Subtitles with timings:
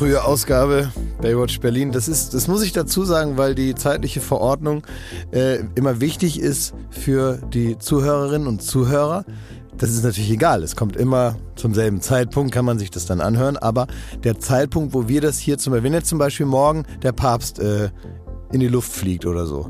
[0.00, 0.90] frühe Ausgabe
[1.20, 1.92] Baywatch Berlin.
[1.92, 4.82] Das ist, das muss ich dazu sagen, weil die zeitliche Verordnung
[5.30, 9.26] äh, immer wichtig ist für die Zuhörerinnen und Zuhörer.
[9.76, 10.62] Das ist natürlich egal.
[10.62, 13.58] Es kommt immer zum selben Zeitpunkt, kann man sich das dann anhören.
[13.58, 13.88] Aber
[14.24, 17.58] der Zeitpunkt, wo wir das hier zum Beispiel, wenn jetzt zum Beispiel morgen der Papst
[17.58, 17.90] äh,
[18.52, 19.68] in die Luft fliegt oder so.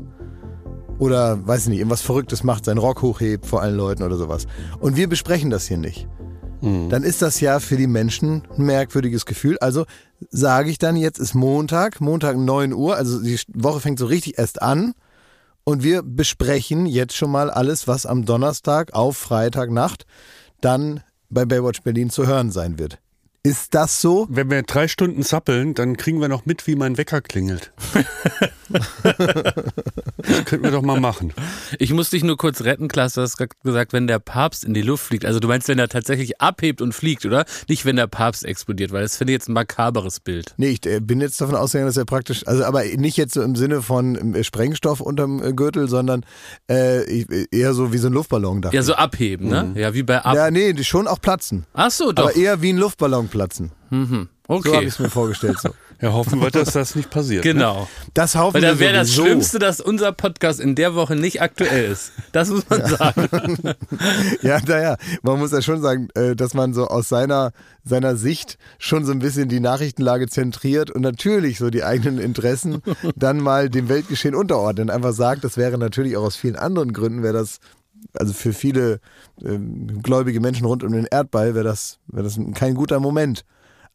[0.97, 4.47] Oder, weiß nicht, irgendwas Verrücktes macht, seinen Rock hochhebt vor allen Leuten oder sowas.
[4.79, 6.07] Und wir besprechen das hier nicht.
[6.89, 9.57] Dann ist das ja für die Menschen ein merkwürdiges Gefühl.
[9.59, 9.85] Also
[10.29, 14.37] sage ich dann, jetzt ist Montag, Montag 9 Uhr, also die Woche fängt so richtig
[14.37, 14.93] erst an.
[15.63, 20.05] Und wir besprechen jetzt schon mal alles, was am Donnerstag auf Freitagnacht
[20.59, 22.99] dann bei Baywatch Berlin zu hören sein wird.
[23.43, 24.27] Ist das so?
[24.29, 27.71] Wenn wir drei Stunden zappeln, dann kriegen wir noch mit, wie mein Wecker klingelt.
[28.71, 31.33] das könnten wir doch mal machen.
[31.79, 33.13] Ich muss dich nur kurz retten, Klaas.
[33.13, 35.25] Du hast gerade gesagt, wenn der Papst in die Luft fliegt.
[35.25, 37.45] Also du meinst, wenn er tatsächlich abhebt und fliegt, oder?
[37.67, 40.53] Nicht, wenn der Papst explodiert, weil das finde ich jetzt ein makaberes Bild.
[40.57, 43.41] Nee, ich äh, bin jetzt davon ausgegangen, dass er praktisch, also aber nicht jetzt so
[43.41, 46.23] im Sinne von äh, Sprengstoff unterm äh, Gürtel, sondern
[46.69, 48.61] äh, ich- eher so wie so ein Luftballon.
[48.71, 49.71] Ja, so abheben, ne?
[49.75, 50.35] Ja, wie bei Ab.
[50.35, 51.65] Ja, nee, die schon auch platzen.
[51.73, 52.25] Ach so, doch.
[52.25, 53.71] Aber eher wie ein Luftballon platzen.
[53.89, 54.81] So habe okay.
[54.81, 55.59] ich es mir vorgestellt.
[55.59, 55.69] So.
[56.01, 57.45] Ja, hoffen wir, dass das nicht passiert.
[57.45, 57.53] Ne?
[57.53, 57.87] Genau.
[58.15, 59.13] Das hoffen Weil wir dann wäre das.
[59.13, 62.11] Schlimmste, dass unser Podcast in der Woche nicht aktuell ist.
[62.31, 63.29] Das muss man sagen.
[64.41, 67.51] Ja, naja, man muss ja schon sagen, äh, dass man so aus seiner,
[67.83, 72.81] seiner Sicht schon so ein bisschen die Nachrichtenlage zentriert und natürlich so die eigenen Interessen
[73.15, 74.89] dann mal dem Weltgeschehen unterordnen.
[74.89, 77.59] Einfach sagt, das wäre natürlich auch aus vielen anderen Gründen, wäre das,
[78.13, 78.99] also für viele
[79.43, 83.45] ähm, gläubige Menschen rund um den Erdball wäre das, wäre das kein guter Moment.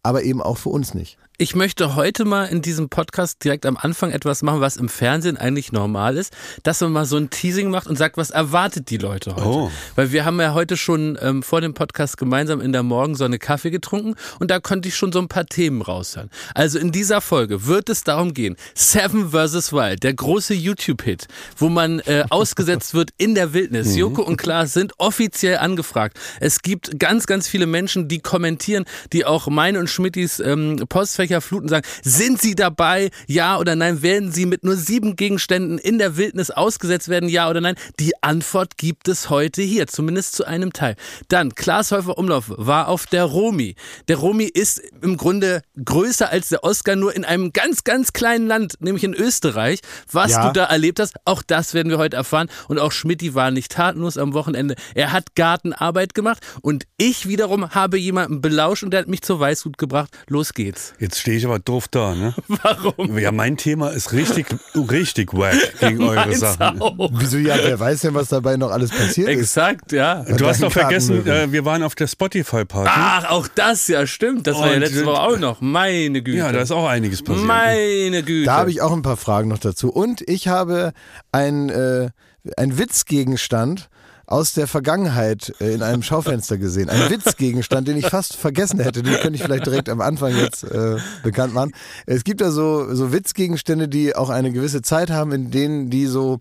[0.02, 1.18] Aber eben auch für uns nicht.
[1.38, 5.36] Ich möchte heute mal in diesem Podcast direkt am Anfang etwas machen, was im Fernsehen
[5.36, 8.96] eigentlich normal ist, dass man mal so ein Teasing macht und sagt, was erwartet die
[8.96, 9.46] Leute heute.
[9.46, 9.70] Oh.
[9.96, 13.68] Weil wir haben ja heute schon ähm, vor dem Podcast gemeinsam in der Morgensonne Kaffee
[13.68, 16.30] getrunken und da konnte ich schon so ein paar Themen raushören.
[16.54, 19.74] Also in dieser Folge wird es darum gehen, Seven vs.
[19.74, 21.26] Wild, der große YouTube-Hit,
[21.58, 23.94] wo man äh, ausgesetzt wird in der Wildnis.
[23.96, 26.18] Joko und Klaas sind offiziell angefragt.
[26.40, 31.25] Es gibt ganz, ganz viele Menschen, die kommentieren, die auch meine und Schmittis ähm, Postfächer
[31.40, 34.02] fluten, sagen, sind sie dabei, ja oder nein?
[34.02, 37.76] Werden sie mit nur sieben Gegenständen in der Wildnis ausgesetzt werden, ja oder nein?
[38.00, 40.96] Die Antwort gibt es heute hier, zumindest zu einem Teil.
[41.28, 43.74] Dann, Klaas Häufer Umlauf war auf der Romi.
[44.08, 48.46] Der Romi ist im Grunde größer als der Oscar, nur in einem ganz, ganz kleinen
[48.46, 49.80] Land, nämlich in Österreich.
[50.10, 50.46] Was Ja.
[50.46, 52.48] du da erlebt hast, auch das werden wir heute erfahren.
[52.68, 54.74] Und auch Schmidti war nicht tatenlos am Wochenende.
[54.94, 59.40] Er hat Gartenarbeit gemacht und ich wiederum habe jemanden belauscht und der hat mich zur
[59.40, 60.10] Weißhut gebracht.
[60.28, 60.94] Los geht's.
[60.98, 62.34] Jetzt stehe ich aber doof da, ne?
[62.48, 63.18] Warum?
[63.18, 66.80] Ja, mein Thema ist richtig, richtig wack gegen eure Meins Sachen.
[66.80, 67.10] auch.
[67.14, 69.38] Wieso ja, wer weiß denn, was dabei noch alles passiert ist?
[69.40, 70.22] Exakt, ja.
[70.24, 72.90] Du hast doch vergessen, äh, wir waren auf der Spotify-Party.
[72.92, 74.46] Ach, auch das, ja, stimmt.
[74.46, 75.60] Das war ja Und- letzte Woche auch noch.
[75.60, 76.38] Meine Güte.
[76.38, 77.46] ja, da ist auch einiges passiert.
[77.46, 78.46] Meine Güte.
[78.46, 79.90] Da habe ich auch ein paar Fragen noch dazu.
[79.90, 80.92] Und ich habe
[81.32, 82.10] ein, äh,
[82.56, 83.88] ein Witzgegenstand
[84.26, 86.88] aus der Vergangenheit äh, in einem Schaufenster gesehen.
[86.90, 89.02] Ein Witzgegenstand, den ich fast vergessen hätte.
[89.02, 91.72] Den könnte ich vielleicht direkt am Anfang jetzt äh, bekannt machen.
[92.06, 96.06] Es gibt da so, so Witzgegenstände, die auch eine gewisse Zeit haben, in denen die
[96.06, 96.40] so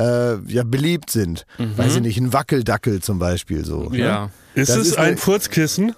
[0.00, 1.46] äh, ja, beliebt sind.
[1.58, 3.90] Weiß ich nicht, ein Wackeldackel zum Beispiel so.
[3.90, 3.98] ne?
[3.98, 4.30] Ja.
[4.54, 5.94] Ist Das es ist ein eine- Furzkissen?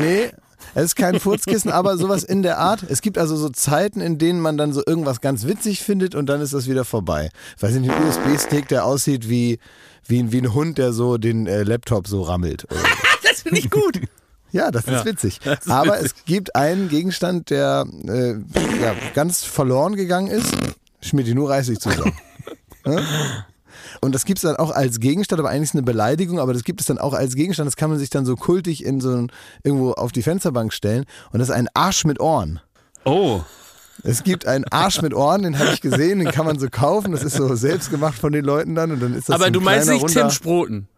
[0.00, 0.30] Nee,
[0.74, 2.84] es ist kein Furzkissen, aber sowas in der Art.
[2.88, 6.26] Es gibt also so Zeiten, in denen man dann so irgendwas ganz witzig findet und
[6.26, 7.30] dann ist das wieder vorbei.
[7.56, 9.58] Ich weiß nicht, ein USB-Stick, der aussieht wie,
[10.08, 12.66] wie, wie ein Hund, der so den äh, Laptop so rammelt.
[13.22, 14.00] Das finde ich gut.
[14.50, 15.40] Ja, das ist witzig.
[15.66, 18.30] aber es gibt einen Gegenstand, der äh,
[18.80, 20.56] ja, ganz verloren gegangen ist.
[21.02, 22.14] Schmidt, nur reiß ich zusammen.
[22.86, 22.98] Ja?
[24.00, 26.52] Und das gibt es dann auch als Gegenstand, aber eigentlich ist es eine Beleidigung, aber
[26.54, 27.66] das gibt es dann auch als Gegenstand.
[27.66, 29.32] Das kann man sich dann so kultig in so ein,
[29.64, 31.04] irgendwo auf die Fensterbank stellen.
[31.30, 32.60] Und das ist ein Arsch mit Ohren.
[33.04, 33.42] Oh,
[34.04, 37.12] Es gibt einen Arsch mit Ohren, den habe ich gesehen, den kann man so kaufen.
[37.12, 38.92] Das ist so selbst gemacht von den Leuten dann.
[38.92, 40.88] Und dann ist das Aber so ein du meinst nicht Tim Sproten.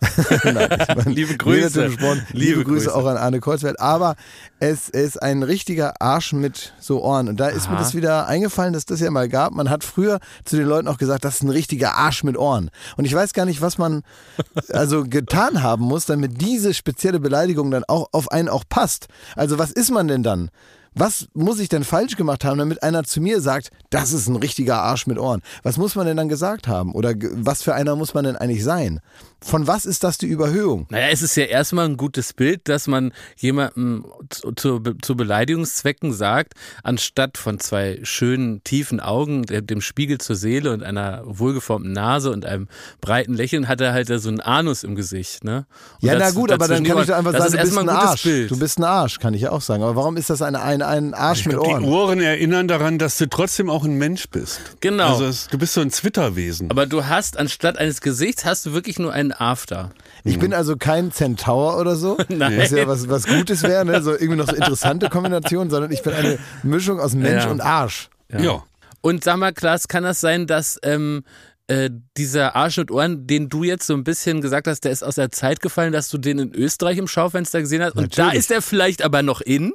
[0.44, 1.86] Nein, meine, Liebe Grüße.
[1.86, 2.94] Liebe, Liebe Grüße Grüße.
[2.94, 3.80] auch an Arne Kreuzfeld.
[3.80, 4.14] Aber
[4.60, 7.28] es ist ein richtiger Arsch mit so Ohren.
[7.28, 9.52] Und da ist mir das wieder eingefallen, dass das ja mal gab.
[9.52, 12.70] Man hat früher zu den Leuten auch gesagt, das ist ein richtiger Arsch mit Ohren.
[12.96, 14.02] Und ich weiß gar nicht, was man
[14.72, 19.08] also getan haben muss, damit diese spezielle Beleidigung dann auch auf einen auch passt.
[19.34, 20.50] Also was ist man denn dann?
[20.98, 24.34] Was muss ich denn falsch gemacht haben, damit einer zu mir sagt, das ist ein
[24.34, 25.42] richtiger Arsch mit Ohren?
[25.62, 26.90] Was muss man denn dann gesagt haben?
[26.92, 28.98] Oder was für einer muss man denn eigentlich sein?
[29.40, 30.86] Von was ist das die Überhöhung?
[30.90, 36.12] Naja, es ist ja erstmal ein gutes Bild, dass man jemandem zu, zu, zu Beleidigungszwecken
[36.12, 42.30] sagt, anstatt von zwei schönen, tiefen Augen, dem Spiegel zur Seele und einer wohlgeformten Nase
[42.30, 42.68] und einem
[43.00, 45.44] breiten Lächeln, hat er halt so einen Anus im Gesicht.
[45.44, 45.66] Ne?
[46.02, 48.22] Und ja, na gut, aber dann kann ich doch einfach sagen, du bist ein Arsch.
[48.22, 48.50] Bild.
[48.50, 49.82] Du bist ein Arsch, kann ich ja auch sagen.
[49.82, 51.82] Aber warum ist das ein, ein, ein Arsch ich mit glaub, Ohren?
[51.82, 54.60] Die Ohren erinnern daran, dass du trotzdem auch ein Mensch bist.
[54.80, 55.12] Genau.
[55.12, 56.70] Also es, du bist so ein Zwitterwesen.
[56.70, 59.90] Aber du hast, anstatt eines Gesichts, hast du wirklich nur einen After.
[60.24, 62.58] Ich bin also kein Centaur oder so, Nein.
[62.58, 64.02] was ja was, was Gutes wäre, ne?
[64.02, 67.50] so irgendwie noch so interessante Kombination, sondern ich bin eine Mischung aus Mensch ja.
[67.50, 68.10] und Arsch.
[68.30, 68.40] Ja.
[68.40, 68.62] ja.
[69.00, 71.22] Und sag mal, Klaas, kann das sein, dass ähm,
[71.68, 75.02] äh, dieser Arsch und Ohren, den du jetzt so ein bisschen gesagt hast, der ist
[75.02, 77.94] aus der Zeit gefallen, dass du den in Österreich im Schaufenster gesehen hast.
[77.94, 78.32] Und Natürlich.
[78.32, 79.72] da ist er vielleicht aber noch in.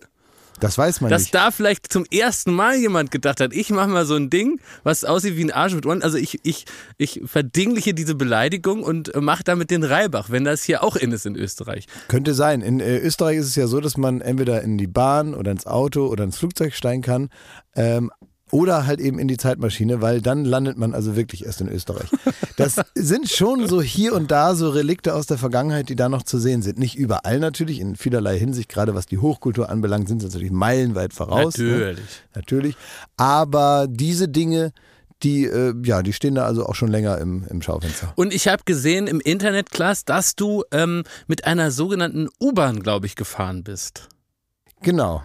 [0.60, 1.34] Das weiß man dass nicht.
[1.34, 4.60] Dass da vielleicht zum ersten Mal jemand gedacht hat, ich mache mal so ein Ding,
[4.84, 6.02] was aussieht wie ein Arsch mit Ohren.
[6.02, 6.66] Also ich, ich,
[6.98, 11.26] ich verdingliche diese Beleidigung und mache damit den Reibach, wenn das hier auch in ist
[11.26, 11.88] in Österreich.
[12.08, 12.62] Könnte sein.
[12.62, 15.66] In äh, Österreich ist es ja so, dass man entweder in die Bahn oder ins
[15.66, 17.30] Auto oder ins Flugzeug steigen kann.
[17.76, 18.12] Ähm,
[18.54, 22.08] oder halt eben in die Zeitmaschine, weil dann landet man also wirklich erst in Österreich.
[22.56, 26.22] Das sind schon so hier und da so Relikte aus der Vergangenheit, die da noch
[26.22, 26.78] zu sehen sind.
[26.78, 31.14] Nicht überall natürlich, in vielerlei Hinsicht, gerade was die Hochkultur anbelangt, sind sie natürlich meilenweit
[31.14, 31.58] voraus.
[31.58, 31.66] Ne?
[31.66, 31.98] Natürlich.
[31.98, 32.06] Ne?
[32.36, 32.76] Natürlich.
[33.18, 34.72] Aber diese Dinge,
[35.24, 38.14] die, äh, ja, die stehen da also auch schon länger im, im Schaufenster.
[38.16, 43.08] Und ich habe gesehen im Internet, Klaas, dass du ähm, mit einer sogenannten U-Bahn, glaube
[43.08, 44.10] ich, gefahren bist.
[44.84, 45.24] Genau.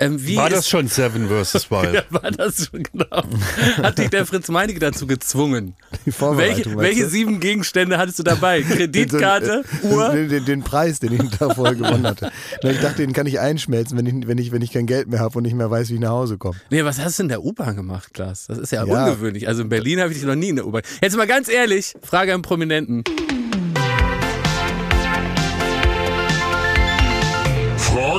[0.00, 1.54] Ähm, war das schon Seven vs.
[1.70, 1.94] Wild?
[1.94, 3.22] ja, war das schon, genau.
[3.82, 5.74] Hat dich der Fritz Meinecke dazu gezwungen?
[6.04, 8.62] Die welche, welche sieben Gegenstände hattest du dabei?
[8.68, 10.08] Kreditkarte, den, Uhr?
[10.10, 12.32] Den, den, den, Preis, den ich da vorher gewonnen hatte.
[12.62, 15.20] Ich dachte, den kann ich einschmelzen, wenn ich, wenn ich, wenn ich kein Geld mehr
[15.20, 16.56] habe und nicht mehr weiß, wie ich nach Hause komme.
[16.70, 18.46] Nee, was hast du in der U-Bahn gemacht, Klaas?
[18.48, 19.06] Das ist ja, ja.
[19.06, 19.46] ungewöhnlich.
[19.46, 20.82] Also in Berlin habe ich dich noch nie in der U-Bahn.
[21.02, 23.04] Jetzt mal ganz ehrlich, Frage an Prominenten.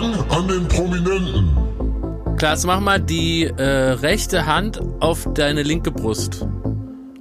[0.06, 2.38] Fragen an den Prominenten.
[2.38, 6.46] Klaas, mach mal die äh, rechte Hand auf deine linke Brust.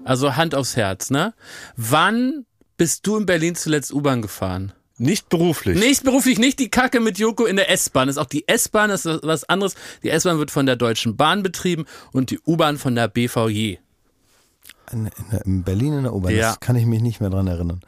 [0.04, 1.34] Also Hand aufs Herz, ne?
[1.76, 2.44] Wann
[2.76, 4.72] bist du in Berlin zuletzt U-Bahn gefahren?
[4.98, 5.78] Nicht beruflich.
[5.78, 8.06] Nicht beruflich, nicht die Kacke mit Joko in der S-Bahn.
[8.06, 9.74] Das ist auch die S-Bahn, das ist was anderes.
[10.02, 13.76] Die S-Bahn wird von der Deutschen Bahn betrieben und die U-Bahn von der BVJ.
[14.92, 16.50] In, in, in Berlin in der U-Bahn, ja.
[16.50, 17.80] das kann ich mich nicht mehr dran erinnern.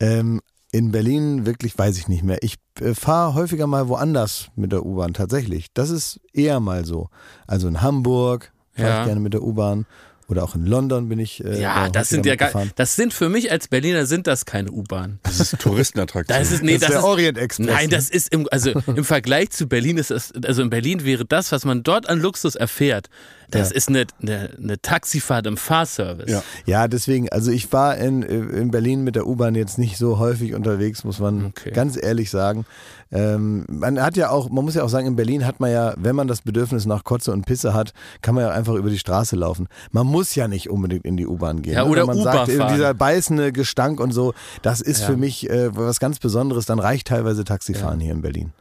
[0.00, 0.42] Ähm,
[0.72, 2.38] in Berlin wirklich weiß ich nicht mehr.
[2.42, 5.66] Ich äh, fahre häufiger mal woanders mit der U-Bahn tatsächlich.
[5.74, 7.10] Das ist eher mal so.
[7.46, 9.00] Also in Hamburg fahre ja.
[9.00, 9.86] ich gerne mit der U-Bahn.
[10.28, 11.44] Oder auch in London bin ich.
[11.44, 14.70] Äh, ja, das sind ja gar, das sind für mich als Berliner sind das keine
[14.70, 15.18] U-Bahn.
[15.24, 16.38] Das ist Touristenattraktion.
[16.38, 17.66] Das ist, nee, das, das ist der Orient Express.
[17.66, 17.96] Nein, ne?
[17.96, 21.52] das ist im, also im Vergleich zu Berlin ist das, also in Berlin wäre das,
[21.52, 23.10] was man dort an Luxus erfährt,
[23.52, 23.76] das ja.
[23.76, 26.30] ist eine, eine, eine, Taxifahrt im Fahrservice.
[26.30, 26.42] Ja.
[26.66, 30.54] ja, deswegen, also ich war in, in Berlin mit der U-Bahn jetzt nicht so häufig
[30.54, 31.70] unterwegs, muss man okay.
[31.70, 32.64] ganz ehrlich sagen.
[33.12, 35.92] Ähm, man hat ja auch, man muss ja auch sagen, in Berlin hat man ja,
[35.98, 38.98] wenn man das Bedürfnis nach Kotze und Pisse hat, kann man ja einfach über die
[38.98, 39.68] Straße laufen.
[39.90, 41.74] Man muss ja nicht unbedingt in die U-Bahn gehen.
[41.74, 41.90] Ja, ne?
[41.90, 42.72] oder man sagt, fahren.
[42.72, 44.32] dieser beißende Gestank und so,
[44.62, 45.06] das ist ja.
[45.08, 46.64] für mich äh, was ganz Besonderes.
[46.64, 48.04] Dann reicht teilweise Taxifahren ja.
[48.06, 48.52] hier in Berlin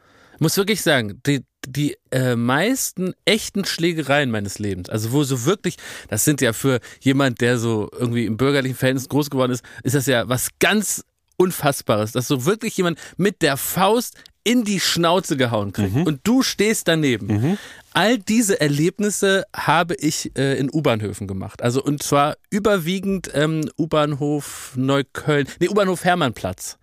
[0.42, 5.78] muss wirklich sagen, die, die äh, meisten echten Schlägereien meines Lebens, also wo so wirklich,
[6.10, 9.96] das sind ja für jemand, der so irgendwie im bürgerlichen Verhältnis groß geworden ist, ist
[9.96, 11.06] das ja was ganz
[11.38, 16.04] Unfassbares, dass so wirklich jemand mit der Faust in die Schnauze gehauen kriegt mhm.
[16.04, 17.28] und du stehst daneben.
[17.28, 17.58] Mhm.
[17.94, 21.62] All diese Erlebnisse habe ich äh, in U-Bahnhöfen gemacht.
[21.62, 26.78] Also und zwar überwiegend ähm, U-Bahnhof Neukölln, nee, U-Bahnhof Hermannplatz.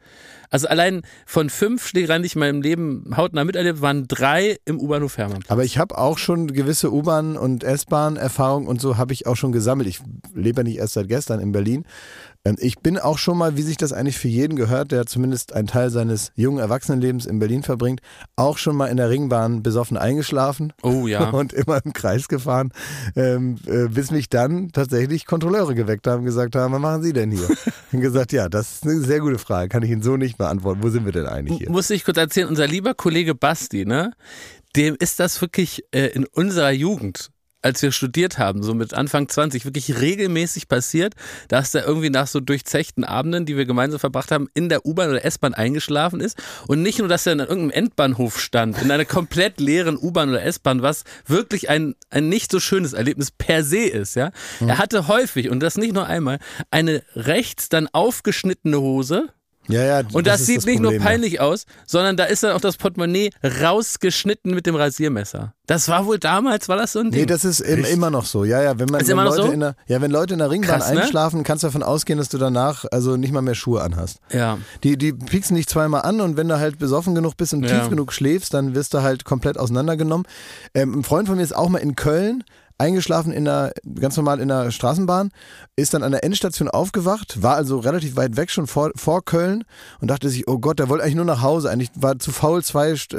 [0.50, 4.80] Also allein von fünf Schlägereien, die ich in meinem Leben hautnah miterlebt, waren drei im
[4.80, 5.44] U-Bahnhof Hermann.
[5.48, 9.52] Aber ich habe auch schon gewisse U-Bahn- und S-Bahn-Erfahrungen und so habe ich auch schon
[9.52, 9.88] gesammelt.
[9.88, 10.00] Ich
[10.34, 11.84] lebe ja nicht erst seit gestern in Berlin.
[12.48, 15.52] Ähm, ich bin auch schon mal, wie sich das eigentlich für jeden gehört, der zumindest
[15.52, 18.00] einen Teil seines jungen Erwachsenenlebens in Berlin verbringt,
[18.36, 20.72] auch schon mal in der Ringbahn besoffen eingeschlafen.
[20.82, 21.30] Oh ja.
[21.38, 22.72] Und immer im Kreis gefahren,
[23.16, 27.30] ähm, äh, bis mich dann tatsächlich Kontrolleure geweckt haben, gesagt haben, was machen Sie denn
[27.30, 27.48] hier?
[27.92, 30.82] und gesagt, ja, das ist eine sehr gute Frage, kann ich Ihnen so nicht beantworten.
[30.82, 31.70] Wo sind wir denn eigentlich hier?
[31.70, 34.12] Muss ich kurz erzählen, unser lieber Kollege Basti, ne?
[34.76, 37.30] Dem ist das wirklich äh, in unserer Jugend
[37.62, 41.14] als wir studiert haben, so mit Anfang 20, wirklich regelmäßig passiert,
[41.48, 45.10] dass er irgendwie nach so durchzechten Abenden, die wir gemeinsam verbracht haben, in der U-Bahn
[45.10, 46.38] oder S-Bahn eingeschlafen ist.
[46.66, 50.42] Und nicht nur, dass er in irgendeinem Endbahnhof stand, in einer komplett leeren U-Bahn oder
[50.42, 54.30] S-Bahn, was wirklich ein, ein nicht so schönes Erlebnis per se ist, ja.
[54.60, 54.68] Mhm.
[54.68, 56.38] Er hatte häufig, und das nicht nur einmal,
[56.70, 59.28] eine rechts dann aufgeschnittene Hose,
[59.68, 61.06] Ja, ja, Und das, ist sieht nicht nur Problem, ja.
[61.08, 65.54] peinlich aus, sondern da ist dann auch das Portemonnaie rausgeschnitten mit dem Rasiermesser.
[65.66, 67.20] Das war wohl damals, war das so ein Ding?
[67.20, 68.44] Nee, das ist im, immer noch so.
[68.44, 69.52] Ja, ja, wenn man Ist wenn immer noch Leute so?
[69.52, 71.02] in der, ja, wenn Leute in der Ringbahn Krass, ne?
[71.02, 74.18] einschlafen, kannst du davon ausgehen, dass du danach also nicht mal mehr Schuhe anhast.
[74.32, 74.58] ja.
[74.82, 77.80] Die, die pieksen dich zweimal an und wenn du halt besoffen genug bist und Ja.
[77.80, 80.26] tief genug schläfst, dann wirst du halt komplett auseinandergenommen.
[80.74, 82.44] Ähm, ein Freund von mir ist auch mal in Köln
[82.78, 85.30] eingeschlafen in der, ganz normal in der Straßenbahn,
[85.76, 89.64] ist dann an der Endstation aufgewacht, war also relativ weit weg schon vor, vor Köln
[90.00, 92.62] und dachte sich, oh Gott, der wollte eigentlich nur nach Hause, eigentlich war zu faul,
[92.62, 93.16] zwei äh,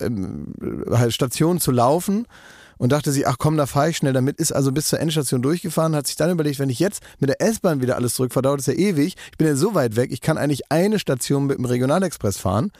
[0.00, 0.52] ähm,
[0.90, 2.26] halt Stationen zu laufen
[2.76, 4.12] und dachte sich, ach komm, da fahre ich schnell.
[4.12, 7.30] Damit, ist also bis zur Endstation durchgefahren, hat sich dann überlegt, wenn ich jetzt mit
[7.30, 10.12] der S-Bahn wieder alles zurückfahre, dauert es ja ewig, ich bin ja so weit weg,
[10.12, 12.72] ich kann eigentlich eine Station mit dem Regionalexpress fahren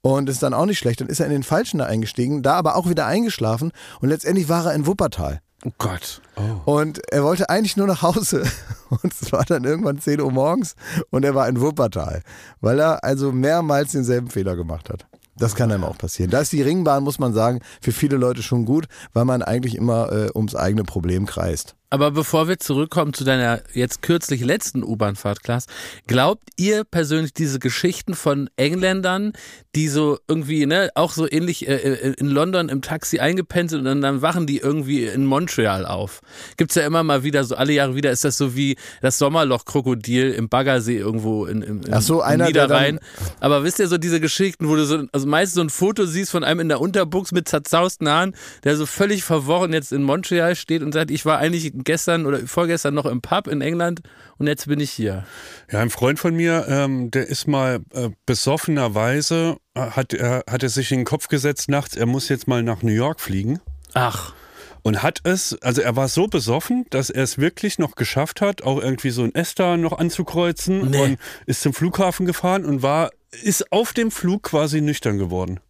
[0.00, 2.54] und ist dann auch nicht schlecht, dann ist er in den Falschen da eingestiegen, da
[2.54, 5.40] aber auch wieder eingeschlafen und letztendlich war er in Wuppertal.
[5.64, 6.20] Oh Gott.
[6.64, 8.44] Und er wollte eigentlich nur nach Hause.
[8.88, 10.76] Und es war dann irgendwann 10 Uhr morgens
[11.10, 12.22] und er war in Wuppertal,
[12.60, 15.06] weil er also mehrmals denselben Fehler gemacht hat.
[15.36, 16.30] Das kann einem auch passieren.
[16.30, 19.74] Da ist die Ringbahn, muss man sagen, für viele Leute schon gut, weil man eigentlich
[19.74, 21.74] immer äh, ums eigene Problem kreist.
[21.88, 25.66] Aber bevor wir zurückkommen zu deiner jetzt kürzlich letzten U-Bahn-Fahrt, Klaas,
[26.08, 29.32] glaubt ihr persönlich diese Geschichten von Engländern,
[29.76, 33.86] die so irgendwie, ne, auch so ähnlich äh, äh, in London im Taxi eingepennt sind
[33.86, 36.22] und dann, wachen die irgendwie in Montreal auf?
[36.56, 40.32] Gibt's ja immer mal wieder, so alle Jahre wieder ist das so wie das Sommerloch-Krokodil
[40.32, 42.98] im Baggersee irgendwo in, im, im, Ach so, einer, der Niederrhein.
[43.38, 46.32] Aber wisst ihr so diese Geschichten, wo du so, also meist so ein Foto siehst
[46.32, 50.56] von einem in der Unterbuchs mit zerzausten Haaren, der so völlig verworren jetzt in Montreal
[50.56, 54.00] steht und sagt, ich war eigentlich gestern oder vorgestern noch im Pub in England
[54.38, 55.24] und jetzt bin ich hier.
[55.70, 60.62] Ja, ein Freund von mir, ähm, der ist mal äh, besoffenerweise, äh, hat, er, hat
[60.62, 63.60] er sich in den Kopf gesetzt nachts, er muss jetzt mal nach New York fliegen.
[63.94, 64.34] Ach,
[64.82, 68.62] Und hat es, also er war so besoffen, dass er es wirklich noch geschafft hat,
[68.62, 71.00] auch irgendwie so ein Esther noch anzukreuzen Nee.
[71.00, 73.10] und ist zum Flughafen gefahren und war,
[73.42, 75.60] ist auf dem Flug quasi nüchtern geworden.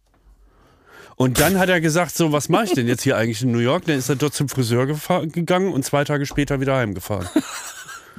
[1.17, 3.57] Und dann hat er gesagt, so, was mache ich denn jetzt hier eigentlich in New
[3.59, 3.85] York?
[3.85, 7.27] Dann ist er dort zum Friseur gegangen und zwei Tage später wieder heimgefahren.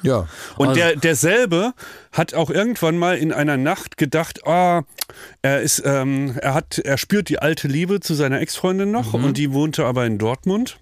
[0.05, 0.29] Ja.
[0.57, 1.73] Und Also- der, derselbe
[2.13, 4.83] hat auch irgendwann mal in einer Nacht gedacht, ah,
[5.43, 9.25] er ist, ähm, er hat, er spürt die alte Liebe zu seiner Ex-Freundin noch Mhm.
[9.25, 10.79] und die wohnte aber in Dortmund.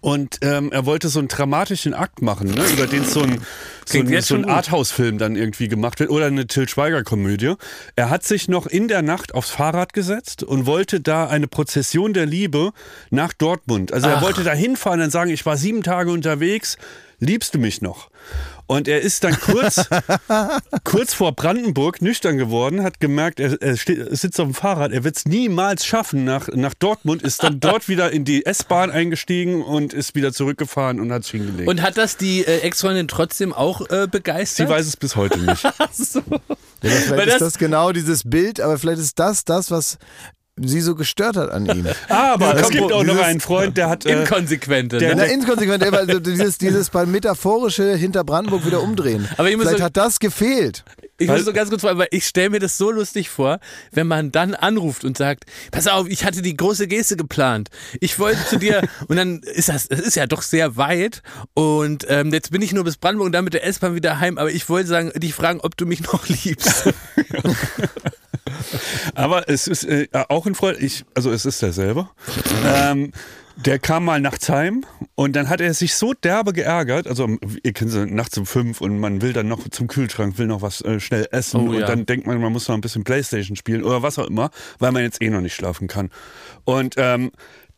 [0.00, 3.40] Und ähm, er wollte so einen dramatischen Akt machen, ne, über den so ein,
[3.84, 4.44] so ein, so ein.
[4.46, 7.54] Arthouse-Film dann irgendwie gemacht wird oder eine Till Schweiger-Komödie.
[7.94, 12.14] Er hat sich noch in der Nacht aufs Fahrrad gesetzt und wollte da eine Prozession
[12.14, 12.72] der Liebe
[13.10, 13.92] nach Dortmund.
[13.92, 14.22] Also er Ach.
[14.22, 16.78] wollte da hinfahren und sagen, ich war sieben Tage unterwegs,
[17.18, 18.10] liebst du mich noch?
[18.66, 19.88] Und er ist dann kurz,
[20.84, 25.04] kurz vor Brandenburg nüchtern geworden, hat gemerkt, er, er steht, sitzt auf dem Fahrrad, er
[25.04, 29.62] wird es niemals schaffen nach, nach Dortmund, ist dann dort wieder in die S-Bahn eingestiegen
[29.62, 31.68] und ist wieder zurückgefahren und hat sich hingelegt.
[31.68, 34.68] und hat das die äh, Ex-Freundin trotzdem auch äh, begeistert?
[34.68, 35.64] Sie weiß es bis heute nicht.
[36.82, 39.96] Ja, vielleicht Weil ist das- das genau dieses Bild, aber vielleicht ist das das, was
[40.56, 41.86] sie so gestört hat an ihm.
[42.08, 44.06] Aber es gibt auch noch einen Freund, der hat.
[44.06, 44.98] Äh, Inkonsequente.
[44.98, 45.22] der- ne?
[45.26, 49.28] Na, inkonsequent, ey, weil so dieses, dieses beim Metaphorische hinter Brandenburg wieder umdrehen.
[49.36, 50.84] Aber ich muss Vielleicht so- hat das gefehlt.
[51.16, 53.60] Ich muss so ganz kurz fragen, weil ich stelle mir das so lustig vor,
[53.92, 57.68] wenn man dann anruft und sagt, pass auf, ich hatte die große Geste geplant.
[58.00, 61.22] Ich wollte zu dir und dann ist das, das ist ja doch sehr weit
[61.54, 64.38] und ähm, jetzt bin ich nur bis Brandenburg und dann mit der S-Bahn wieder heim,
[64.38, 66.92] aber ich wollte sagen, dich fragen, ob du mich noch liebst.
[69.14, 72.08] Aber es ist äh, auch ein Freund, ich, also es ist derselbe.
[72.66, 73.12] Ähm,
[73.56, 77.06] der kam mal nachts heim und dann hat er sich so derbe geärgert.
[77.06, 77.28] Also,
[77.62, 80.62] ihr kennt sie nachts um fünf und man will dann noch zum Kühlschrank, will noch
[80.62, 81.80] was äh, schnell essen Oh, ja.
[81.80, 84.50] und dann denkt man, man muss noch ein bisschen Playstation spielen oder was auch immer,
[84.80, 86.10] weil man jetzt eh noch nicht schlafen kann.
[86.64, 87.30] Und ähm,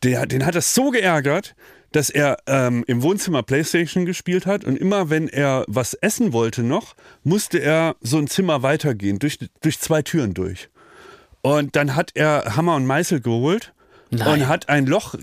[0.03, 1.55] der, den hat das so geärgert,
[1.91, 6.63] dass er ähm, im Wohnzimmer Playstation gespielt hat und immer wenn er was essen wollte
[6.63, 10.69] noch, musste er so ein Zimmer weitergehen, durch, durch zwei Türen durch.
[11.55, 13.73] Und dann hat er Hammer und Meißel geholt
[14.09, 14.41] Nein.
[14.41, 15.15] und hat ein Loch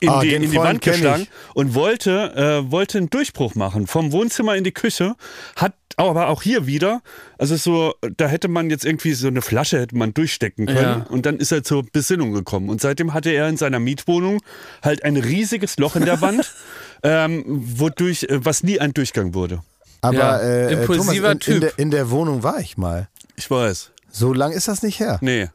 [0.00, 2.34] in Ah, die, in die Wand geschlagen und wollte,
[2.66, 3.86] äh, wollte einen Durchbruch machen.
[3.86, 5.14] Vom Wohnzimmer in die Küche.
[5.56, 7.02] Hat aber auch hier wieder,
[7.38, 11.04] also so, da hätte man jetzt irgendwie so eine Flasche hätte man durchstecken können.
[11.04, 11.06] Ja.
[11.08, 12.68] Und dann ist er zur Besinnung gekommen.
[12.68, 14.40] Und seitdem hatte er in seiner Mietwohnung
[14.82, 16.52] halt ein riesiges Loch in der Wand,
[17.04, 19.60] ähm, wodurch, äh, was nie ein Durchgang wurde.
[20.00, 21.60] Aber Ja, äh, äh, impulsiver Thomas, in, in, Typ.
[21.60, 23.08] der, in der Wohnung war ich mal.
[23.36, 23.90] Ich weiß.
[24.10, 25.18] So lang ist das nicht her.
[25.22, 25.48] Nee.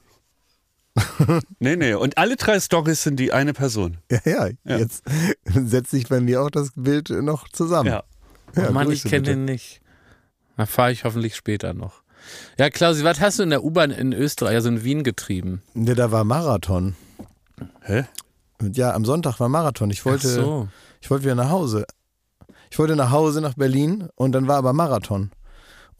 [1.59, 1.93] nee, nee.
[1.93, 3.97] Und alle drei Stories sind die eine Person.
[4.11, 4.77] Ja, ja, Ja.
[4.77, 5.03] jetzt
[5.45, 7.89] setzt sich bei mir auch das Bild noch zusammen.
[7.89, 8.03] Ja.
[8.55, 9.81] Ja, oh Mann, ich kenne den nicht.
[10.57, 12.01] Da fahre ich hoffentlich später noch.
[12.57, 15.61] Ja, Klausi, was hast du in der U-Bahn in Österreich, also in Wien getrieben?
[15.73, 16.95] Nee, da war Marathon.
[17.81, 18.05] Hä?
[18.59, 19.89] Und ja, am Sonntag war Marathon.
[19.89, 20.67] Ich wollte, Ach so.
[20.99, 21.85] ich wollte wieder nach Hause.
[22.71, 25.31] Ich wollte nach Hause nach Berlin und dann war aber Marathon.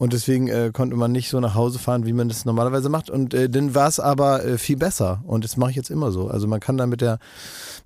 [0.00, 3.10] Und deswegen äh, konnte man nicht so nach Hause fahren, wie man das normalerweise macht.
[3.10, 5.22] Und äh, dann war es aber äh, viel besser.
[5.26, 6.28] Und das mache ich jetzt immer so.
[6.28, 7.18] Also man kann da mit der,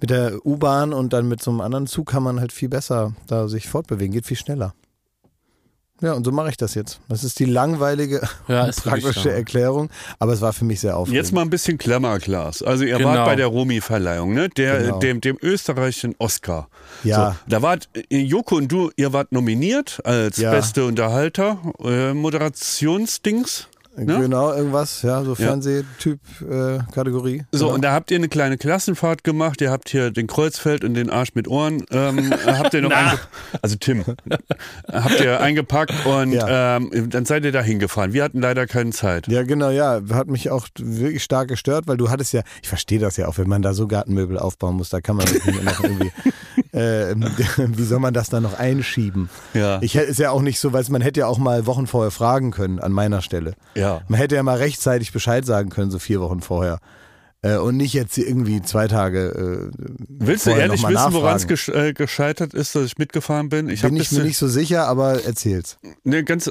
[0.00, 3.14] mit der U-Bahn und dann mit so einem anderen Zug kann man halt viel besser
[3.26, 4.12] da sich fortbewegen.
[4.12, 4.75] Geht viel schneller.
[6.04, 7.00] Ja, und so mache ich das jetzt.
[7.08, 9.32] Das ist die langweilige, Ja, praktische.
[9.32, 11.16] Erklärung, aber es war für mich sehr aufregend.
[11.16, 12.62] Jetzt mal ein bisschen Klammerglas.
[12.62, 13.08] Also ihr Genau.
[13.08, 14.49] wart bei der Romy-Verleihung, ne?
[14.50, 14.99] Der, Genau.
[14.99, 16.68] dem, dem österreichischen Oscar.
[17.04, 17.30] Ja.
[17.30, 20.50] So, da wart äh, Joko und du, ihr wart nominiert als Ja.
[20.50, 23.68] beste Unterhalter, äh, Moderationsdings.
[23.96, 24.18] Ne?
[24.18, 27.44] Genau, irgendwas, ja, so Fernsehtyp-Kategorie.
[27.52, 27.74] So, genau.
[27.76, 29.60] und da habt ihr eine kleine Klassenfahrt gemacht.
[29.60, 31.84] Ihr habt hier den Kreuzfeld und den Arsch mit Ohren.
[31.90, 32.90] Ähm, äh, habt ihr noch
[33.62, 34.04] also Tim,
[34.92, 36.76] habt ihr eingepackt und Ja.
[36.76, 38.12] ähm, dann seid ihr da hingefahren.
[38.12, 39.28] Wir hatten leider keine Zeit.
[39.28, 40.00] Ja, genau, ja.
[40.12, 43.38] Hat mich auch wirklich stark gestört, weil du hattest ja, ich verstehe das ja auch,
[43.38, 46.10] wenn man da so Gartenmöbel aufbauen muss, da kann man nicht noch irgendwie,
[46.75, 47.14] äh,
[47.57, 49.31] wie soll man das dann noch einschieben?
[49.54, 49.78] Ja.
[49.81, 52.11] Ich hätte es ja auch nicht so, weil man hätte ja auch mal Wochen vorher
[52.11, 53.54] fragen können an meiner Stelle.
[53.75, 54.00] Ja.
[54.09, 56.78] Man hätte ja mal rechtzeitig Bescheid sagen können, so vier Wochen vorher.
[57.44, 59.70] Äh, und nicht jetzt irgendwie zwei Tage.
[59.70, 61.48] Äh, Willst du ehrlich noch mal wissen, woran es nachfragen.
[61.48, 63.68] gesch äh, gescheitert ist, dass ich mitgefahren bin?
[63.68, 65.76] Ich Bin ich mir nicht so sicher, aber erzähl's.
[66.04, 66.50] Ne, ganz,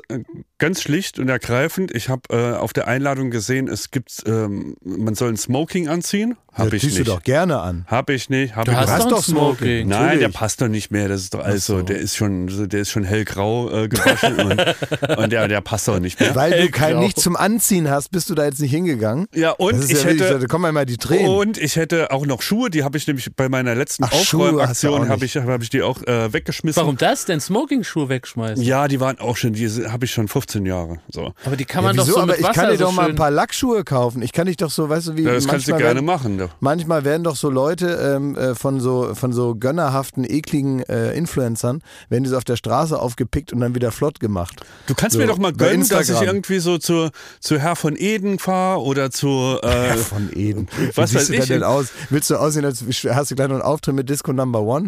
[0.59, 1.89] ganz schlicht und ergreifend.
[1.95, 6.37] Ich habe äh, auf der Einladung gesehen, es gibt, ähm, man soll ein Smoking anziehen.
[6.53, 7.07] Hab ja, ich ziehst nicht.
[7.07, 7.85] du doch gerne an.
[7.87, 8.55] Hab ich nicht.
[8.55, 9.87] Hab Du ich hast hast doch Smoking.
[9.87, 10.33] Nein, der Natürlich.
[10.33, 11.09] passt doch nicht mehr.
[11.09, 11.81] Das ist doch also, so.
[11.81, 15.99] der ist schon, der ist schon hellgrau äh, gewaschen und, und der, der passt doch
[15.99, 16.35] nicht mehr.
[16.35, 17.01] Weil du kein Hellgrau.
[17.01, 19.25] nichts zum Anziehen hast, bist du da jetzt nicht hingegangen.
[19.33, 20.45] Ja, und ich ja wirklich, hätte da
[20.83, 21.27] einmal die Tränen.
[21.29, 22.69] und ich hätte auch noch Schuhe.
[22.69, 25.81] Die habe ich nämlich bei meiner letzten Ach, Aufräumaktion auch habe ich, hab ich die
[25.81, 26.81] auch äh, weggeschmissen.
[26.81, 27.39] Warum das denn?
[27.39, 28.63] Smoking-Schuhe wegschmeißen?
[28.63, 30.97] Ja, die waren auch schon, die habe ich schon 15 Jahre.
[31.11, 31.33] So.
[31.45, 32.15] Aber die kann Ja, man doch wieso?
[32.15, 34.21] so aber mit ich Wasser kann dir so doch mal ein paar Lackschuhe kaufen.
[34.21, 36.37] Ich kann dich doch so, weißt du, wie Ja, das kannst du gerne werden, machen.
[36.37, 36.49] doch.
[36.59, 41.81] Manchmal werden doch so Leute ähm, äh, von so von so gönnerhaften, ekligen äh, Influencern,
[42.09, 44.61] werden die so auf der Straße aufgepickt und dann wieder flott gemacht.
[44.87, 47.09] Du kannst So, mir doch mal gönnen, dass ich irgendwie so zu,
[47.39, 49.57] zu Herr von Eden fahre oder zu.
[49.61, 50.67] Äh, Von Eden.
[50.95, 51.49] Was Wie weiß siehst du da ich?
[51.49, 51.87] denn aus?
[52.09, 54.87] Willst du aussehen, als hast du gleich noch einen Auftritt mit Disco Number One?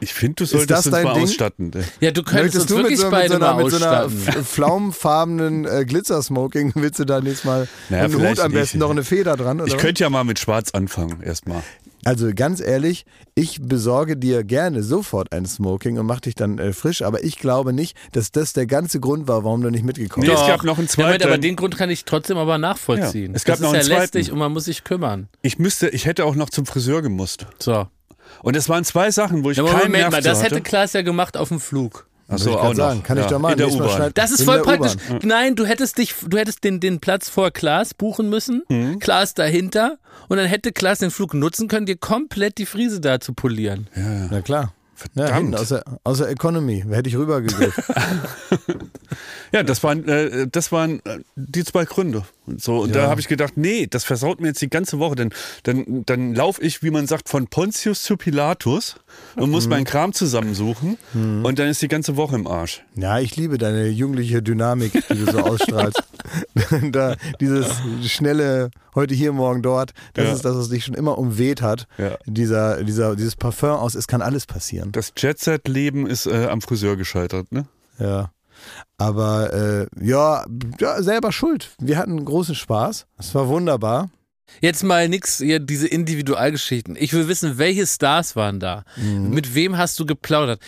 [0.00, 1.22] ich finde, du das solltest uns dein mal Ding?
[1.22, 1.70] ausstatten.
[2.00, 3.76] Ja, du könntest uns du wirklich mit so, mit beide so einer, mal mit so
[3.84, 4.44] einer ausstatten.
[4.44, 8.82] pflaumenfarbenen äh, Glitzersmoking, willst du da nächstes Mal Naja, einen Hut am besten nicht.
[8.82, 9.58] noch eine Feder dran?
[9.60, 9.80] Oder Ich was?
[9.80, 11.62] könnte ja mal mit Schwarz anfangen, erstmal.
[12.04, 16.72] Also ganz ehrlich, ich besorge dir gerne sofort ein Smoking und mach dich dann äh,
[16.72, 20.26] frisch, aber ich glaube nicht, dass das der ganze Grund war, warum du nicht mitgekommen
[20.26, 20.42] Nee, bist.
[20.42, 21.42] es gab noch einen Ja, Moment, aber zweiten.
[21.42, 23.30] den Grund kann ich trotzdem aber nachvollziehen.
[23.32, 24.32] Ja, es gab das noch ist einen ja lästig zweiten.
[24.34, 25.28] und man muss sich kümmern.
[25.42, 27.46] Ich müsste, ich hätte auch noch zum Friseur gemusst.
[27.58, 27.86] So.
[28.42, 30.56] Und es waren zwei Sachen, wo ich Ja, aber keinen Moment Nerv mal, das hatte.
[30.56, 32.06] hätte Klaas ja gemacht auf dem Flug.
[32.34, 32.84] Achso, Würde ich auch grad noch.
[32.84, 33.02] sagen.
[33.02, 33.52] Kann ich ja, doch mal.
[33.52, 34.10] In der U-Bahn.
[34.14, 34.94] Das ist In voll praktisch.
[35.08, 35.20] U-Bahn.
[35.24, 38.62] Nein, du hättest dich, du hättest den, den Platz vor Klaas buchen müssen.
[38.68, 38.98] Mhm.
[38.98, 39.98] Klaas dahinter.
[40.28, 43.88] Und dann hätte Klaas den Flug nutzen können, dir komplett die Friese da zu polieren.
[44.30, 44.72] Na klar.
[45.14, 45.36] Ja, Verdammt.
[45.36, 46.84] hinten, aus, der, aus der Economy.
[46.88, 47.82] Hätte ich rübergegriffen.
[49.52, 52.24] Ja, das waren, äh, das waren äh, die zwei Gründe.
[52.46, 53.08] Und so, und da Ja.
[53.08, 55.14] habe ich gedacht, nee, das versaut mir jetzt die ganze Woche.
[55.14, 55.30] Denn
[55.62, 58.96] dann, dann laufe ich, wie man sagt, von Pontius zu Pilatus
[59.36, 59.50] und Mhm.
[59.50, 60.98] muss meinen Kram zusammensuchen.
[61.14, 62.82] Und dann ist die ganze Woche im Arsch.
[62.96, 66.02] ja, ich liebe deine jugendliche Dynamik, die du so ausstrahlst.
[66.92, 67.66] da, dieses
[68.06, 70.32] schnelle, heute hier, morgen dort, das Ja.
[70.34, 71.86] ist das, was dich schon immer umweht hat.
[71.98, 72.18] Ja.
[72.26, 74.92] Dieser, dieser, dieses Parfum aus, es kann alles passieren.
[74.92, 77.66] Das Jet-Set-Leben ist äh, am Friseur gescheitert, ne?
[77.98, 78.30] Ja.
[78.96, 80.44] Aber äh, ja,
[80.78, 81.72] ja, selber schuld.
[81.80, 83.06] Wir hatten großen Spaß.
[83.18, 84.10] Es war wunderbar.
[84.60, 86.96] Jetzt mal nix, hier diese Individualgeschichten.
[86.98, 88.84] Ich will wissen, welche Stars waren da?
[88.96, 89.30] Mhm.
[89.30, 90.60] Mit wem hast du geplaudert?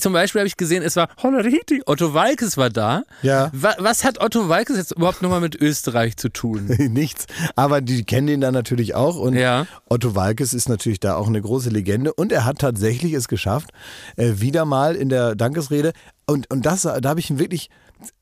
[0.00, 1.82] Zum Beispiel habe ich gesehen, es war Holleriti.
[1.86, 3.02] Otto Walkes war da.
[3.22, 3.50] Ja.
[3.52, 6.66] Wa- Was hat Otto Walkes jetzt überhaupt nochmal mit Österreich zu tun?
[6.78, 7.26] Nichts.
[7.54, 9.16] Aber die kennen ihn dann natürlich auch.
[9.16, 9.66] Und Ja.
[9.88, 12.14] Otto Walkes ist natürlich da auch eine große Legende.
[12.14, 13.70] Und er hat tatsächlich es geschafft,
[14.16, 15.92] äh, wieder mal in der Dankesrede.
[16.26, 17.68] Und, und das, da habe ich ihn wirklich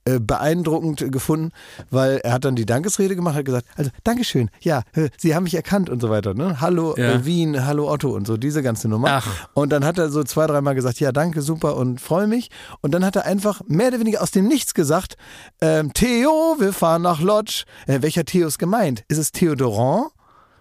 [0.06, 1.50] äh, beeindruckend gefunden,
[1.90, 5.42] weil er hat dann die Dankesrede gemacht, hat gesagt, also Dankeschön, ja, äh, Sie haben
[5.44, 6.32] mich erkannt und so weiter.
[6.34, 6.60] Ne?
[6.60, 7.12] Hallo Ja.
[7.14, 9.08] äh, Wien, hallo Otto und so, diese ganze Nummer.
[9.10, 9.48] Ach.
[9.54, 12.50] Und dann hat er so zwei, dreimal gesagt, ja, danke, super und freue mich.
[12.80, 15.16] Und dann hat er einfach mehr oder weniger aus dem Nichts gesagt,
[15.60, 17.64] ähm, Theo, wir fahren nach Lodge.
[17.86, 19.04] Äh, welcher Theo ist gemeint?
[19.08, 20.06] Ist es Theodorant?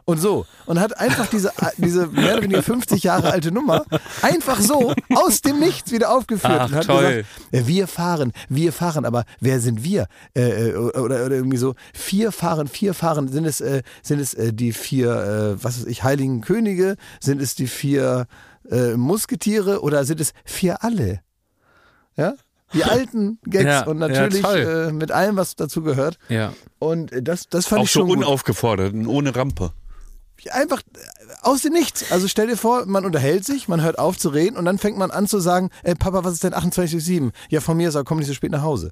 [0.07, 0.45] Und so.
[0.67, 3.85] Und hat einfach diese, diese mehr oder weniger 50 Jahre alte Nummer
[4.21, 6.53] einfach so aus dem Nichts wieder aufgeführt.
[6.59, 7.25] Ach, und hat toll.
[7.51, 10.05] gesagt, wir fahren, wir fahren, aber wer sind wir?
[10.35, 14.35] Äh, äh, oder, oder irgendwie so, vier fahren, vier fahren, sind es, äh, sind es
[14.35, 16.97] äh, die vier, äh, was weiß ich, heiligen Könige?
[17.19, 18.27] Sind es die vier
[18.69, 21.21] äh, Musketiere oder sind es vier alle?
[22.15, 22.35] Ja?
[22.73, 24.87] Die alten Gags Ja, und ja, natürlich toll.
[24.89, 26.19] äh, mit allem, was dazu gehört.
[26.29, 26.53] Ja.
[26.77, 28.17] Und äh, das, das fand Auch ich so schon gut.
[28.19, 29.71] unaufgefordert und ohne Rampe.
[30.51, 30.99] Einfach äh,
[31.41, 32.11] aus dem Nichts.
[32.11, 34.97] Also stell dir vor, man unterhält sich, man hört auf zu reden und dann fängt
[34.97, 37.31] man an zu sagen, ey Papa, was ist denn 28.7?
[37.49, 38.91] Ja, von mir ist er, komm nicht so spät nach Hause.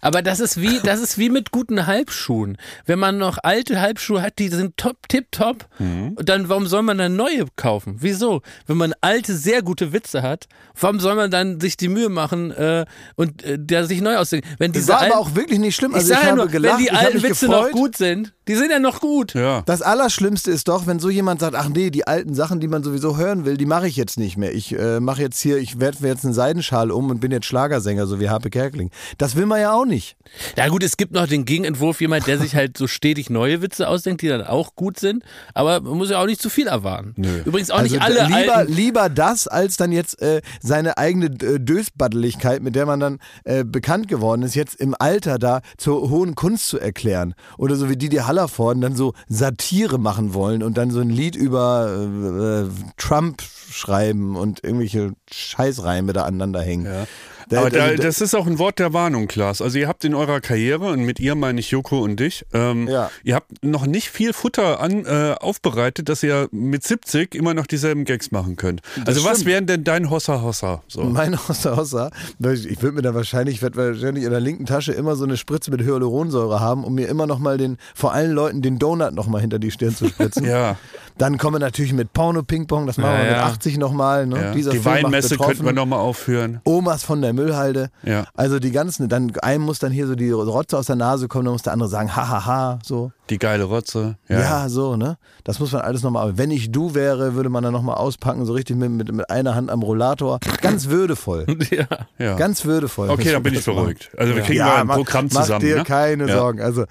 [0.00, 2.56] Aber das ist wie, das ist wie mit guten Halbschuhen.
[2.86, 6.16] Wenn man noch alte Halbschuhe hat, die sind top, tip top, Mhm.
[6.24, 7.96] dann warum soll man dann neue kaufen?
[8.00, 8.42] Wieso?
[8.66, 10.46] Wenn man alte, sehr gute Witze hat,
[10.78, 12.84] warum soll man dann sich die Mühe machen äh,
[13.16, 14.48] und äh, der sich neu ausdenken?
[14.58, 15.92] Wenn Das diese war aber auch wirklich nicht schlimm.
[15.92, 17.66] ich Also ich, ja habe nur, gelacht, wenn die ich habe alten mich Witze gefreut.
[17.66, 19.34] noch gut sind, die sind ja noch gut.
[19.34, 19.62] Ja.
[19.66, 22.82] Das Allerschlimmste ist doch, wenn so jemand sagt, ach nee, die alten Sachen, die man
[22.82, 24.52] sowieso hören will, die mache ich jetzt nicht mehr.
[24.54, 27.46] Ich äh, mache jetzt hier, ich werde mir jetzt einen Seidenschal um und bin jetzt
[27.46, 28.90] Schlagersänger, so wie Harpe Kerkeling.
[29.18, 30.16] Das will man ja auch nicht.
[30.56, 33.88] Ja gut, es gibt noch den Gegenentwurf, jemand, der sich halt so stetig neue Witze
[33.88, 37.14] ausdenkt, die dann auch gut sind, aber man muss ja auch nicht zu viel erwarten.
[37.44, 41.26] Übrigens auch nicht alle Also lieber, alten lieber das, als dann jetzt äh, seine eigene
[41.26, 46.10] äh, Dösbaddeligkeit, mit der man dann äh, bekannt geworden ist, jetzt im Alter da zur
[46.10, 47.34] hohen Kunst zu erklären.
[47.58, 51.36] Oder so wie Didi Hallervorden dann so Satire machen wollen und dann so ein Lied
[51.36, 56.86] über äh, äh, Trump schreiben und irgendwelche Scheißreime da aneinander hängen.
[56.86, 57.06] Ja.
[57.48, 59.60] Da- Aber da, also da- das ist auch ein Wort der Warnung, Klaas.
[59.62, 62.86] Also ihr habt in eurer Karriere, und mit ihr meine ich Joko und dich, ähm,
[62.88, 63.10] Ja.
[63.24, 67.66] ihr habt noch nicht viel Futter an, äh, aufbereitet, dass ihr mit 70 immer noch
[67.66, 68.82] dieselben Gags machen könnt.
[69.06, 69.46] Also was stimmt.
[69.46, 70.82] wären denn dein Hossa Hossa?
[70.88, 71.02] So.
[71.04, 74.92] Mein Hossa Hossa, ich würde mir da wahrscheinlich, ich werde wahrscheinlich in der linken Tasche
[74.92, 78.32] immer so eine Spritze mit Hyaluronsäure haben, um mir immer noch mal den, vor allen
[78.32, 80.44] Leuten den Donut noch mal hinter die Stirn zu spritzen.
[80.50, 80.76] Ja,
[81.18, 83.44] Dann kommen wir natürlich mit Porno-Ping-Pong, das machen Ja, wir mit ja.
[83.46, 84.26] 80 nochmal.
[84.26, 84.36] Ne?
[84.42, 84.52] ja.
[84.52, 86.60] Dieser Die Film Weinmesse könnten wir nochmal aufführen.
[86.64, 87.90] Omas von der Müllhalde.
[88.02, 88.24] Ja.
[88.34, 91.44] Also die ganzen, dann einem muss dann hier so die Rotze aus der Nase kommen,
[91.44, 93.12] dann muss der andere sagen, hahaha, so.
[93.30, 94.18] Die geile Rotze.
[94.28, 94.40] Ja.
[94.40, 94.68] Ja.
[94.68, 95.16] so, ne?
[95.44, 98.52] Das muss man alles nochmal, wenn ich du wäre, würde man dann nochmal auspacken, so
[98.52, 100.40] richtig mit, mit, mit einer Hand am Rollator.
[100.60, 101.46] Ganz würdevoll.
[101.70, 101.86] ja.
[102.18, 102.36] ja.
[102.36, 103.08] Ganz würdevoll.
[103.08, 104.10] okay, dann bin ich beruhigt.
[104.18, 105.48] Also wir kriegen mal ein mach- Programm zusammen.
[105.52, 105.84] Mach dir ne?
[105.84, 106.36] keine Ja.
[106.36, 106.60] Sorgen.
[106.60, 106.84] Also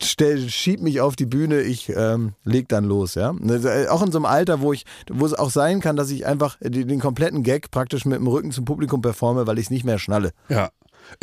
[0.00, 3.32] stell, schieb mich auf die Bühne, ich ähm, leg dann los, ja.
[3.32, 6.26] Ne, Auch in so einem Alter, wo ich, wo es auch sein kann, dass ich
[6.26, 9.70] einfach den, den kompletten Gag praktisch mit dem Rücken zum Publikum performe, weil ich es
[9.70, 10.30] nicht mehr schnalle.
[10.48, 10.70] Ja.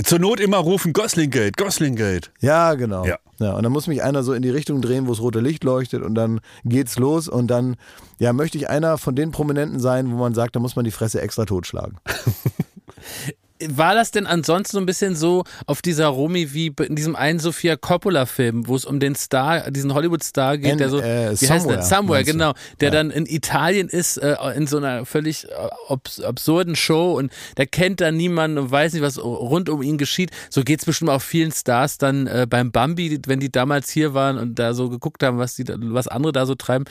[0.03, 2.29] Zur Not immer rufen, Goslingate, Goslingate.
[2.39, 3.05] Ja, genau.
[3.05, 3.17] Ja.
[3.39, 3.53] ja.
[3.53, 6.03] Und dann muss mich einer so in die Richtung drehen, wo das rote Licht leuchtet
[6.03, 7.75] und dann geht's los und dann,
[8.19, 10.91] ja, möchte ich einer von den Prominenten sein, wo man sagt, da muss man die
[10.91, 11.97] Fresse extra totschlagen.
[13.67, 17.39] War das denn ansonsten so ein bisschen so auf dieser Romy wie in diesem einen
[17.39, 21.49] Sofia Coppola-Film, wo es um den Star, diesen Hollywood-Star geht, And, der so, äh, wie
[21.49, 21.81] heißt der?
[21.81, 22.91] Somewhere, genau, der Ja.
[22.95, 25.49] dann in Italien ist, äh, in so einer völlig äh,
[25.89, 29.97] abs absurden Show und der kennt da niemanden und weiß nicht, was rund um ihn
[29.97, 30.31] geschieht.
[30.49, 34.37] So geht's bestimmt auch vielen Stars dann äh, beim Bambi, wenn die damals hier waren
[34.37, 36.85] und da so geguckt haben, was die, da- was andere da so treiben.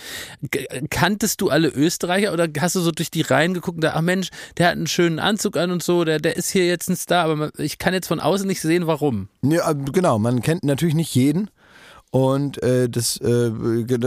[0.50, 3.92] G kanntest du alle Österreicher oder hast du so durch die Reihen geguckt und da,
[3.94, 4.28] ach Mensch,
[4.58, 7.24] der hat einen schönen Anzug an und so, der, der ist hier jetzt ein Star,
[7.30, 9.28] aber ich kann jetzt von außen nicht sehen, warum.
[9.42, 11.50] Ja, genau, man kennt natürlich nicht jeden.
[12.10, 13.50] Und äh, das, äh,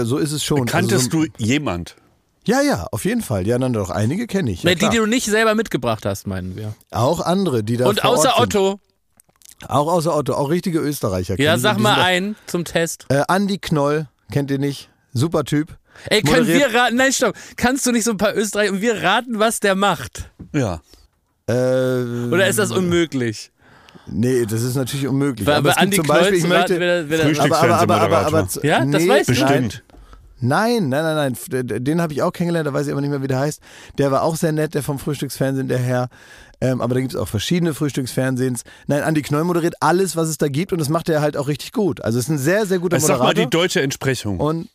[0.04, 0.66] so ist es schon.
[0.66, 1.96] Kanntest also, so, du jemand?
[2.46, 3.46] Ja, ja, auf jeden Fall.
[3.46, 4.64] Ja, dann doch einige kenne ich.
[4.64, 6.74] Ja, die, die du nicht selber mitgebracht hast, meinen wir.
[6.90, 8.62] auch andere, die da Und vor außer Ort sind.
[8.62, 8.80] Otto.
[9.68, 11.40] Auch außer Otto, auch richtige Österreicher.
[11.40, 13.06] Ja, sag mal einen zum Test.
[13.10, 14.90] Äh, Andi Knoll, kennt ihr nicht?
[15.14, 15.78] Super Typ.
[16.10, 16.96] Ey, können moderiert- wir raten?
[16.96, 17.36] Nein, stopp.
[17.58, 20.32] Kannst du nicht so ein paar Österreicher und wir raten, was der macht?
[20.56, 20.82] Ja.
[21.52, 23.52] Äh, Oder ist das unmöglich?
[24.08, 25.46] Nee, das ist natürlich unmöglich.
[25.48, 28.28] Weil aber gibt Andi zum Knoll Beispiel, ich möchte, wer- Frühstück- aber, aber, aber, aber,
[28.28, 28.48] aber.
[28.64, 29.40] Ja, das weiß ich.
[29.40, 29.84] Bestimmt.
[30.44, 31.84] Nein, nein, nein, nein.
[31.84, 33.62] Den habe ich auch kennengelernt, da weiß ich aber nicht mehr, wie der heißt.
[34.00, 36.10] Der war auch sehr nett, der vom Frühstücksfernsehen, der Herr.
[36.62, 38.64] Ähm, aber da gibt es auch verschiedene Frühstücksfernsehens.
[38.88, 41.48] Nein, Andi Knoll moderiert alles, was es da gibt und das macht er halt auch
[41.48, 42.04] richtig gut.
[42.04, 43.46] Also es ist ein sehr, sehr guter Also sag mal Moderator.
[43.46, 44.40] die deutsche Entsprechung.
[44.40, 44.68] und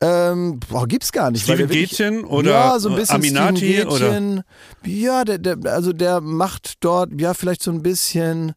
[0.00, 1.44] ähm, boah, gibt's gar nicht.
[1.44, 4.44] Steven der Gätchen oder ja, so ein bisschen Aminati oder?
[4.84, 8.52] Ja, der, der, also der macht dort, ja, vielleicht so ein bisschen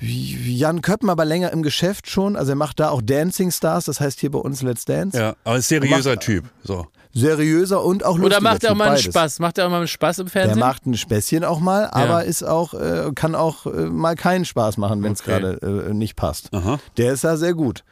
[0.00, 2.36] Jan Köppen, aber länger im Geschäft schon.
[2.36, 5.18] Also er macht da auch Dancing Stars, das heißt hier bei uns Let's Dance.
[5.18, 6.44] Ja, aber ist seriöser Macht- Typ.
[6.62, 6.86] So.
[7.12, 9.04] Seriöser und auch lustiger Oder macht er auch mal einen beides.
[9.06, 9.38] Spaß?
[9.40, 10.58] Macht er auch mal einen Spaß im Der Fernsehen?
[10.60, 14.76] macht ein Späßchen auch mal, aber ist auch, äh, kann auch äh, mal keinen Spaß
[14.76, 15.40] machen, wenn es Okay.
[15.40, 16.52] gerade äh, nicht passt.
[16.52, 16.78] Aha.
[16.96, 17.82] Der ist da sehr gut.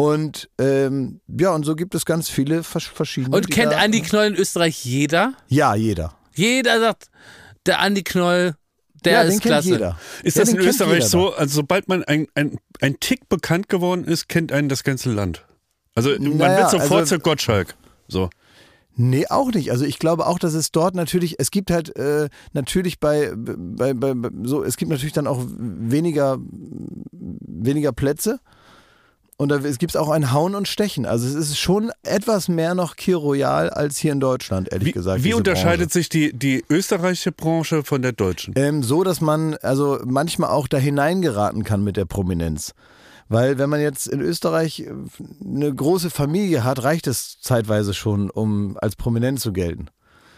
[0.00, 3.36] Und ähm, ja, und so gibt es ganz viele vers verschiedene.
[3.36, 5.34] und kennt da- Andi Knoll in Österreich jeder?
[5.48, 6.16] Ja, jeder.
[6.34, 7.10] Jeder sagt,
[7.66, 8.54] der Andi Knoll,
[9.04, 9.68] der ja, ist den klasse.
[9.68, 9.98] jeder.
[10.22, 13.68] Ist Ja, das den in Österreich so, also sobald man ein, ein, ein Tick bekannt
[13.68, 15.44] geworden ist, kennt einen das ganze Land?
[15.94, 17.74] Also man Naja, wird sofort also- zu Gottschalk.
[18.08, 18.30] So.
[18.94, 19.70] Nee, auch nicht.
[19.70, 23.92] Also ich glaube auch, dass es dort natürlich, es gibt halt äh, natürlich bei, bei,
[23.92, 26.38] bei, bei so, es gibt natürlich dann auch weniger,
[27.12, 28.40] weniger Plätze.
[29.40, 31.06] Und da, es gibt auch ein Hauen und Stechen.
[31.06, 34.92] Also es ist schon etwas mehr noch Kir Royal als hier in Deutschland, ehrlich Wie,
[34.92, 35.24] gesagt.
[35.24, 38.52] wie unterscheidet sich die, die österreichische Branche von der deutschen?
[38.58, 42.74] Ähm, so, dass man also manchmal auch da hineingeraten kann mit der Prominenz.
[43.30, 44.92] Weil wenn man jetzt in Österreich äh,
[45.42, 49.86] eine große Familie hat, reicht es zeitweise schon, um als prominent zu gelten.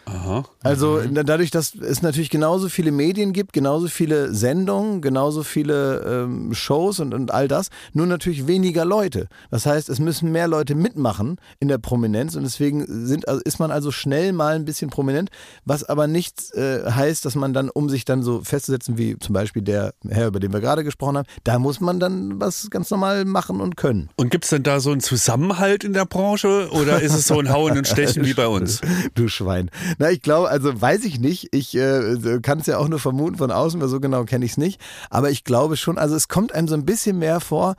[0.05, 0.43] Aha.
[0.61, 6.01] Also da- dadurch, dass es natürlich genauso viele Medien gibt, genauso viele Sendungen, genauso viele
[6.25, 9.27] ähm, Shows und, und all das, nur natürlich weniger Leute.
[9.51, 13.59] Das heißt, es müssen mehr Leute mitmachen in der Prominenz und deswegen sind, also ist
[13.59, 15.29] man also schnell mal ein bisschen prominent,
[15.65, 19.33] was aber nicht äh, heißt, dass man dann, um sich dann so festzusetzen, wie zum
[19.33, 22.89] Beispiel der Herr, über den wir gerade gesprochen haben, da muss man dann was ganz
[22.91, 24.09] normal machen und können.
[24.15, 27.39] Und gibt es denn da so einen Zusammenhalt in der Branche oder ist es so
[27.39, 28.81] ein Hauen und Stechen wie bei uns?
[29.15, 29.69] Du Schwein.
[29.97, 31.53] Na, ich glaube, also weiß ich nicht.
[31.53, 34.51] Ich äh, kann es ja auch nur vermuten von außen, weil so genau kenne ich
[34.51, 34.81] es nicht.
[35.09, 37.75] Aber ich glaube schon, also es kommt einem so ein bisschen mehr vor,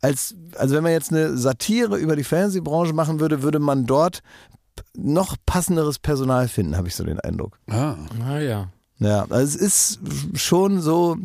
[0.00, 4.20] als, also wenn man jetzt eine Satire über die Fernsehbranche machen würde, würde man dort
[4.96, 7.58] noch passenderes Personal finden, habe ich so den Eindruck.
[7.70, 7.96] Ah.
[8.26, 8.68] Ah ja.
[8.98, 10.00] Ja, also es ist
[10.34, 11.16] schon so.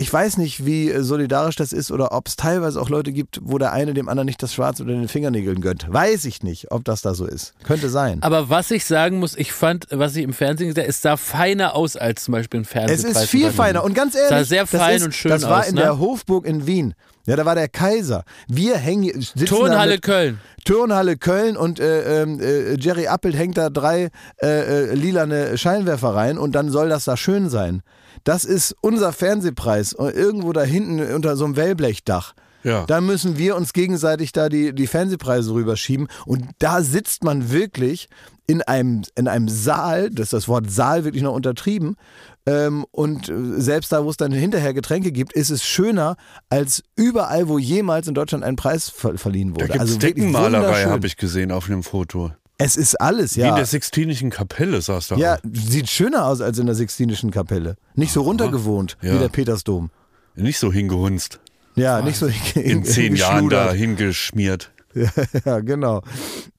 [0.00, 3.58] Ich weiß nicht, wie solidarisch das ist oder ob es teilweise auch Leute gibt, wo
[3.58, 5.92] der eine dem anderen nicht das Schwarz oder den Fingernägeln gönnt.
[5.92, 7.52] Weiß ich nicht, ob das da so ist.
[7.64, 8.22] Könnte sein.
[8.22, 11.18] Aber was ich sagen muss, ich fand, was ich im Fernsehen gesehen habe, es sah
[11.18, 13.24] feiner aus als zum Beispiel ein Es Fernsehpreis.
[13.24, 15.60] ist viel feiner und ganz ehrlich, Sah sehr das fein ist, und schön Das war
[15.60, 15.82] aus, in ne?
[15.82, 16.94] der Hofburg in Wien.
[17.30, 18.24] Ja, da war der Kaiser.
[18.48, 20.40] Wir hängen Turnhalle Köln.
[20.64, 24.10] Turnhalle Köln und äh, ähm, äh, Jerry Appelt hängt da drei
[24.42, 27.82] äh, äh, lilane Scheinwerfer rein und dann soll das da schön sein.
[28.24, 32.34] Das ist unser Fernsehpreis und irgendwo da hinten unter so einem Wellblechdach.
[32.64, 32.84] Ja.
[32.86, 36.08] Da müssen wir uns gegenseitig da die, die Fernsehpreise rüberschieben.
[36.26, 38.08] Und da sitzt man wirklich
[38.48, 41.96] in einem, in einem Saal, das ist das Wort Saal wirklich noch untertrieben.
[42.46, 46.16] Ähm, und äh, selbst da, wo es dann hinterher Getränke gibt, ist es schöner
[46.48, 49.64] als überall, wo jemals in Deutschland ein Preis ver verliehen Da wurde.
[49.72, 52.32] gibt es also Deckenmalerei, habe ich gesehen auf einem Foto.
[52.56, 53.56] Es ist alles, Wie in ja.
[53.56, 55.16] der Sixtinischen Kapelle saß da.
[55.16, 55.38] Ja, auch.
[55.52, 57.76] sieht schöner aus als in der Sixtinischen Kapelle.
[57.94, 59.14] Nicht so runtergewohnt Ja.
[59.14, 59.90] wie der Petersdom.
[60.34, 61.40] Nicht so hingehunzt.
[61.74, 64.72] Ja, nicht so In zehn Jahren da hingeschmiert.
[65.44, 66.02] Ja, genau.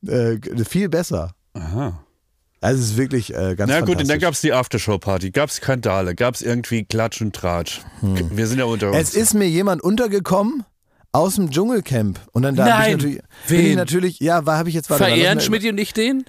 [0.07, 1.35] Äh, viel besser.
[1.53, 2.01] Aha.
[2.61, 5.49] Also es ist wirklich äh, ganz Na gut, und dann gab es die Aftershow-Party, gab
[5.49, 7.81] es Skandale, gab es irgendwie Klatsch und Tratsch.
[8.01, 8.97] Wir sind ja unter uns.
[8.97, 10.63] Es ist mir jemand untergekommen
[11.11, 14.69] aus dem Dschungelcamp und dann da hab ich natürlich, bin ich natürlich, ja, war habe
[14.69, 16.23] ich jetzt warte, Verehren Schmidt und ich den?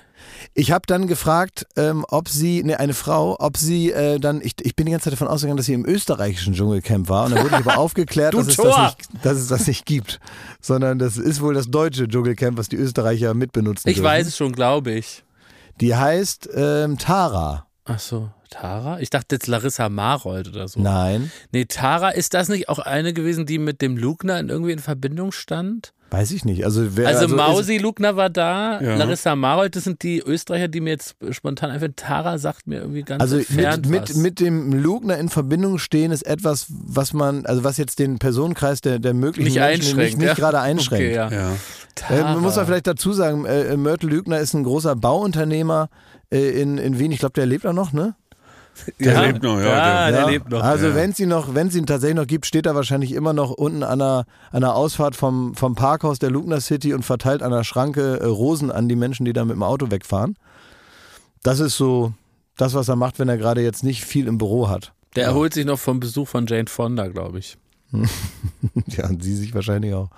[0.55, 4.55] Ich habe dann gefragt, ähm, ob sie, ne, eine Frau, ob sie äh, dann, ich,
[4.63, 7.27] ich bin die ganze Zeit davon ausgegangen, dass sie im österreichischen Dschungelcamp war.
[7.27, 10.19] Und dann wurde ich aber aufgeklärt, dass, es das, nicht, dass es das nicht gibt.
[10.61, 13.89] Sondern das ist wohl das deutsche Dschungelcamp, was die Österreicher mitbenutzen.
[13.89, 14.07] Ich dürfen.
[14.07, 15.23] weiß es schon, glaube ich.
[15.81, 17.67] Die heißt ähm, Tara.
[17.85, 19.01] Ach so, Tara?
[19.01, 20.81] Ich dachte jetzt Larissa Marold oder so.
[20.81, 24.73] Nein, Nee, Tara, ist das nicht auch eine gewesen, die mit dem Lugner in irgendwie
[24.73, 25.93] in Verbindung stand?
[26.13, 26.65] Weiß ich nicht.
[26.65, 28.97] Also, wer, Also, ist- Mausi Lugner war da, Ja.
[28.97, 31.97] Larissa Marold, das sind die Österreicher, die mir jetzt spontan einfallen.
[31.97, 36.13] Tara sagt mir irgendwie ganz Also entfernt mit, mit, mit dem Lugner in Verbindung stehen
[36.13, 40.19] ist etwas, was man, also was jetzt den Personenkreis der, der möglichen nicht Menschen nicht,
[40.19, 40.35] nicht ja?
[40.35, 41.07] gerade einschränkt.
[41.07, 41.31] Okay, ja.
[41.31, 41.53] ja.
[42.11, 45.89] Äh, muss man vielleicht dazu sagen, äh, Mörtel Lügner ist ein großer Bauunternehmer
[46.31, 47.13] äh, in, in Wien.
[47.13, 48.15] Ich glaube, der lebt auch noch, ne?
[48.99, 49.23] Der ja.
[49.23, 49.67] lebt noch, ja.
[49.67, 50.63] Ja, der, der lebt noch.
[50.63, 50.95] Also ja.
[50.95, 53.83] wenn es ihn noch, wenn ihn tatsächlich noch gibt, steht er wahrscheinlich immer noch unten
[53.83, 57.65] an einer, an einer Ausfahrt vom, vom Parkhaus der Lugner City und verteilt an der
[57.65, 60.37] Schranke äh, Rosen an die Menschen, die da mit dem Auto wegfahren.
[61.43, 62.13] Das ist so
[62.57, 64.93] das, was er macht, wenn er gerade jetzt nicht viel im Büro hat.
[65.17, 67.57] Der erholt sich noch vom Besuch von Jane Fonda, glaube ich.
[68.87, 70.09] Ja, und sie sich wahrscheinlich auch.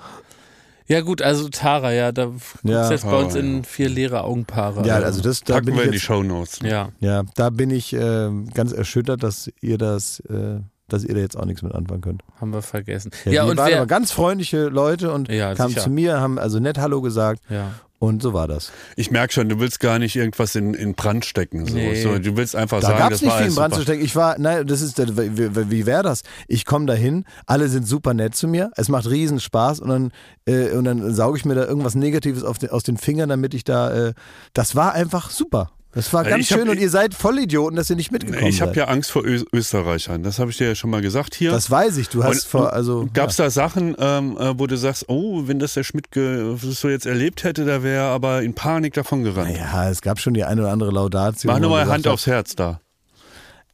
[0.86, 2.90] Ja gut, also Tara, ja, da guckst Ja.
[2.90, 4.86] jetzt bei uns Tara, in vier leere Augenpaare.
[4.86, 6.58] Ja, also das, da Packen bin wir ich in die jetzt, Shownotes.
[6.62, 6.90] Ja.
[7.00, 11.36] ja, da bin ich äh, ganz erschüttert, dass ihr das, äh, dass ihr da jetzt
[11.38, 12.22] auch nichts mit anfangen könnt.
[12.38, 13.10] haben wir vergessen.
[13.24, 15.80] Ja, Ja, die und waren wer, aber ganz freundliche Leute und Ja, kamen sicher.
[15.84, 17.70] zu mir, haben also nett Hallo gesagt ja.
[18.04, 18.72] Und so war das.
[18.96, 21.66] Ich merke schon, du willst gar nicht irgendwas in, in Brand stecken.
[21.66, 21.74] So.
[21.74, 22.02] Nee.
[22.02, 23.92] So, du willst einfach Da sagen, gab das es nicht viel in Brand zu super.
[23.92, 24.04] stecken.
[24.04, 26.22] Ich war, nein, das ist, wie, wie wäre das?
[26.48, 30.12] Ich komme dahin, alle sind super nett zu mir, es macht riesen Spaß und dann,
[30.46, 33.64] äh, und dann sauge ich mir da irgendwas Negatives den, aus den Fingern, damit ich
[33.64, 34.14] da, äh,
[34.52, 35.70] das war einfach super.
[35.94, 38.60] Das war Ja, ganz hab- schön und ihr seid Vollidioten, dass ihr nicht mitgekommen Ich
[38.60, 38.76] habe seid.
[38.78, 40.22] ja Angst vor Ö Österreichern.
[40.24, 41.52] Das habe ich dir ja schon mal gesagt hier.
[41.52, 43.08] Das weiß ich, du hast Und- vor, also.
[43.14, 46.88] Gab es da Sachen, ähm, äh, wo du sagst, oh, wenn das der Schmidt so
[46.88, 49.56] jetzt erlebt hätte, da wäre er aber in Panik davon gerannt.
[49.56, 51.50] ja, es gab schon die eine oder andere Laudatio.
[51.50, 52.80] Mach nur mal Hand hat, aufs Herz da.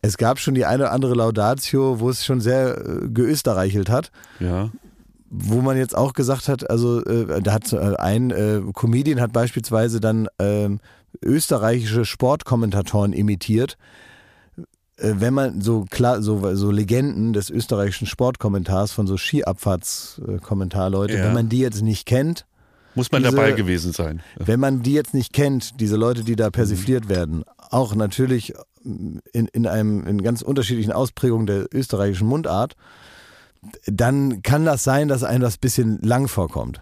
[0.02, 4.11] Es gab schon die eine oder andere Laudatio, wo es schon sehr äh, geösterreichelt hat.
[4.40, 4.70] Ja.
[5.33, 9.33] wo man jetzt auch gesagt hat, also äh, da hat äh, ein äh, Comedian hat
[9.33, 10.80] beispielsweise dann ähm,
[11.22, 13.76] österreichische Sportkommentatoren imitiert.
[14.96, 21.24] Äh, wenn man so klar, so, so Legenden des österreichischen Sportkommentars von so Skiabfahrtskommentarleute, Ja.
[21.24, 22.46] wenn man die jetzt nicht kennt,
[22.96, 24.20] Muss man Diese- dabei gewesen sein.
[24.37, 28.52] wenn man die jetzt nicht kennt, diese Leute, die da persifliert werden, auch natürlich
[28.85, 29.20] in,
[29.52, 32.74] in einem in ganz unterschiedlichen Ausprägungen der österreichischen Mundart,
[33.87, 36.80] dann kann das sein, dass einem das ein bisschen lang vorkommt.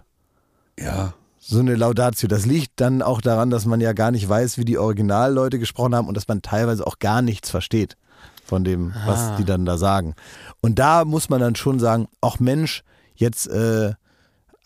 [0.78, 1.12] Ja.
[1.48, 2.28] So eine Laudatio.
[2.28, 5.94] Das liegt dann auch daran, dass man ja gar nicht weiß, wie die Originalleute gesprochen
[5.94, 7.96] haben und dass man teilweise auch gar nichts versteht
[8.44, 10.14] von dem, was die dann da sagen.
[10.60, 12.82] Und da muss man dann schon sagen, ach Mensch,
[13.14, 13.94] jetzt, äh,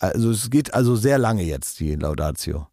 [0.01, 2.67] also es geht also sehr lange jetzt, die Laudatio.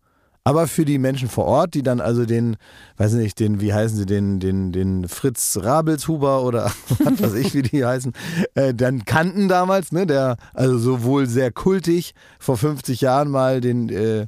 [0.49, 2.57] Aber für die Menschen vor Ort, die dann also den,
[2.97, 7.53] weiß nicht, den, wie heißen sie, den, den, den Fritz Rabelshuber oder was weiß ich,
[7.53, 8.13] wie die heißen,
[8.55, 13.89] äh, dann kannten damals, ne, der also sowohl sehr kultig vor 50 Jahren mal den,
[13.89, 14.25] äh,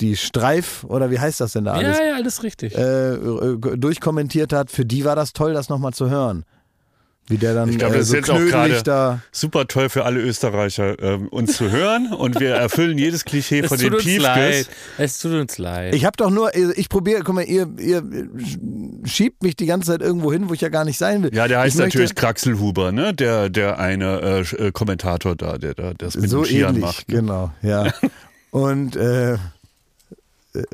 [0.00, 2.74] die Streif oder wie heißt das denn da alles, Ja, ja, alles richtig.
[2.74, 6.44] äh, äh, durchkommentiert hat, für die war das toll, das nochmal zu hören.
[7.26, 9.20] Wie der dann Ich glaube, äh, das ist so jetzt auch gerade da.
[9.32, 12.12] super toll für alle Österreicher, ähm, uns zu hören.
[12.12, 13.96] Und wir erfüllen jedes Klischee von den.
[13.96, 14.68] Piefkes.
[14.98, 15.94] Es tut uns leid.
[15.94, 18.02] Ich habe doch nur, ich probiere, guck mal, ihr, ihr
[19.04, 21.34] schiebt mich die ganze Zeit irgendwo hin, wo ich ja gar nicht sein will.
[21.34, 23.14] Ja, der heißt ich möchte- natürlich Kraxelhuber, ne?
[23.14, 26.82] Der, der eine äh, äh, Kommentator da, der, der das mit so dem Skiern ähnlich,
[26.84, 27.08] macht.
[27.08, 27.14] Ne?
[27.14, 27.90] genau, ja.
[28.50, 29.38] und, äh,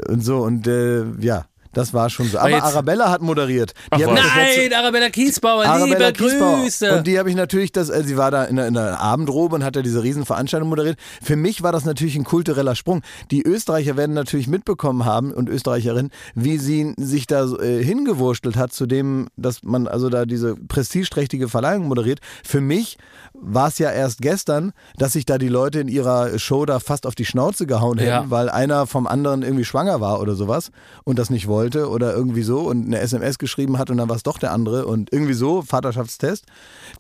[0.09, 2.39] und so, und äh, ja, das war schon so.
[2.39, 3.75] Aber jetzt- Arabella hat moderiert.
[3.97, 6.61] Die Ach, Nein, Arabella Kiesbauer, Arabella liebe Kiesbauer.
[6.63, 6.97] Grüße.
[6.99, 9.55] Und die habe ich natürlich, das, äh, sie war da in der, in der Abendrobe
[9.55, 10.99] und hat da diese Riesenveranstaltung moderiert.
[11.23, 13.03] Für mich war das natürlich ein kultureller Sprung.
[13.31, 18.73] Die Österreicher werden natürlich mitbekommen haben und Österreicherinnen, wie sie sich da äh, hingewurstelt hat
[18.73, 22.19] zu dem, dass man also da diese prestigeträchtige Verleihung moderiert.
[22.45, 22.99] Für mich
[23.33, 27.07] war es ja erst gestern, dass sich da die Leute in ihrer Show da fast
[27.07, 28.25] auf die Schnauze gehauen hätten, Ja.
[28.31, 30.73] weil einer vom anderen irgendwie schwanger war oder sowas
[31.05, 34.17] und das nicht wollte oder irgendwie so und eine SMS geschrieben hat und dann war
[34.17, 36.45] es doch der andere und irgendwie so, Vaterschaftstest.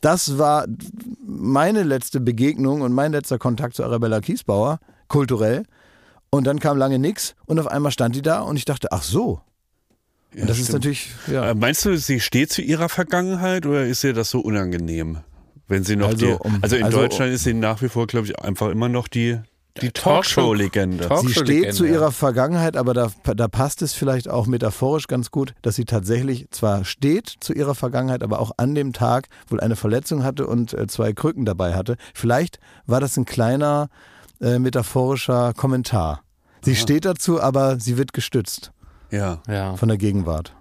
[0.01, 0.67] Das war
[1.27, 5.65] meine letzte Begegnung und mein letzter Kontakt zu Arabella Kiesbauer, kulturell.
[6.31, 9.03] Und dann kam lange nix und auf einmal stand die da und ich dachte, ach
[9.03, 9.41] so.
[10.35, 10.75] Ja, das ist stimmt.
[10.85, 11.51] natürlich, ja.
[11.51, 15.19] Äh, Meinst du, sie steht zu ihrer Vergangenheit oder ist ihr das so unangenehm?
[15.67, 18.27] Wenn sie noch Also, die, also in also- Deutschland ist sie nach wie vor, glaube
[18.29, 19.39] ich, einfach immer noch die,
[19.81, 20.03] die Talkshow-
[20.41, 21.07] Talkshow-Legende.
[21.09, 25.31] Talk- Sie steht zu ihrer Vergangenheit, aber da, da passt es vielleicht auch metaphorisch ganz
[25.31, 29.61] gut, dass sie tatsächlich zwar steht zu ihrer Vergangenheit, aber auch an dem Tag wohl
[29.61, 31.97] eine Verletzung hatte und äh, zwei Krücken dabei hatte.
[32.15, 33.89] Vielleicht war das ein kleiner
[34.41, 36.23] äh, metaphorischer Kommentar.
[36.63, 38.73] Sie steht dazu, aber sie wird gestützt
[39.11, 39.77] Ja, ja.
[39.77, 40.55] von der Gegenwart.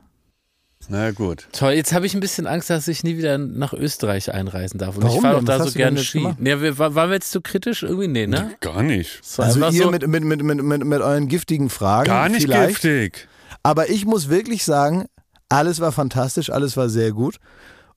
[0.89, 1.47] Na gut.
[1.51, 4.97] Toll, jetzt habe ich ein bisschen Angst, dass ich nie wieder nach Österreich einreisen darf.
[4.97, 6.27] Und Warum ich fahre doch da so gerne Ski.
[6.39, 8.07] Nee, wir, war- waren wir jetzt zu kritisch irgendwie?
[8.07, 8.51] Nee, ne?
[8.59, 9.19] Gar nicht.
[9.23, 12.07] So Also ihr so, mit, mit, mit, mit, mit, mit euren giftigen Fragen.
[12.07, 12.81] Gar nicht vielleicht.
[12.81, 13.27] giftig.
[13.63, 15.05] Aber ich muss wirklich sagen,
[15.49, 17.37] alles war fantastisch, alles war sehr gut.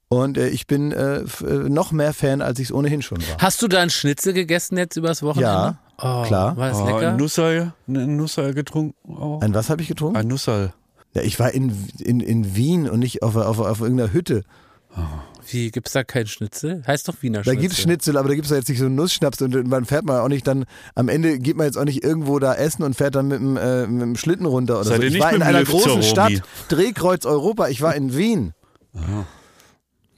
[0.09, 1.25] Und äh, ich bin äh, äh,
[1.71, 3.39] noch mehr Fan, als ich es ohnehin schon war.
[3.39, 5.51] Hast du da einen Schnitzel gegessen jetzt übers Wochenende?
[5.51, 6.55] Ja, oh, klar.
[6.59, 7.09] War das Oh, lecker?
[7.13, 8.95] ein Nussal, ein Nussal getrunken.
[9.11, 9.39] Oh.
[9.41, 10.17] Ein was habe ich getrunken?
[10.19, 10.75] Ein Nussal.
[11.15, 14.45] Ja, ich war in, in, in Wien und nicht auf, auf, auf irgendeiner Hütte.
[15.49, 16.83] Wie, gibt's da keinen Schnitzel?
[16.87, 17.61] Heißt doch Wiener Da Schnitzel.
[17.61, 20.21] gibt's Schnitzel, aber da gibt's ja jetzt nicht so einen Nussschnaps und man fährt mal
[20.21, 23.15] auch nicht dann, am Ende geht man jetzt auch nicht irgendwo da essen und fährt
[23.15, 25.03] dann mit dem, äh, mit dem Schlitten runter oder Seid so.
[25.03, 26.03] Ich nicht war in einer Lift großen?
[26.03, 28.53] Stadt, Drehkreuz Europa, ich war in Wien.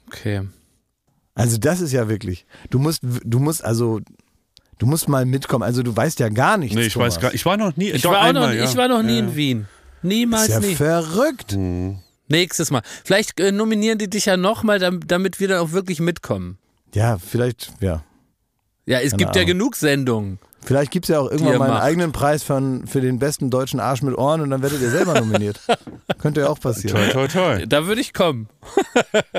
[0.08, 0.42] Okay.
[1.34, 4.00] Also das ist ja wirklich, du musst, du musst also,
[4.78, 6.76] du musst mal mitkommen, also du weißt ja gar nichts.
[6.76, 7.16] Nee, ich Thomas.
[7.16, 7.90] weiß gar Ich war noch nie.
[7.90, 8.64] Ich, doch war, auch einmal, noch, ja.
[8.64, 9.18] ich war noch nie ja.
[9.20, 9.68] in Wien.
[10.04, 10.74] Niemals ist ja nie.
[10.74, 11.56] verrückt.
[12.28, 12.82] Nächstes Mal.
[13.04, 16.58] Vielleicht äh, nominieren die dich ja nochmal, damit, damit wir dann auch wirklich mitkommen.
[16.94, 18.04] Ja, vielleicht, ja.
[18.86, 19.46] Ja, es Keine gibt ja Ahnung.
[19.58, 20.38] genug Sendungen.
[20.62, 21.82] Vielleicht gibt's ja auch irgendwann mal einen macht.
[21.82, 25.18] eigenen Preis von, für den besten deutschen Arsch mit Ohren und dann werdet ihr selber
[25.20, 25.60] nominiert.
[26.18, 26.96] Könnte ja auch passieren.
[27.10, 27.66] Toi, toi, toi.
[27.66, 28.48] Da würde ich kommen.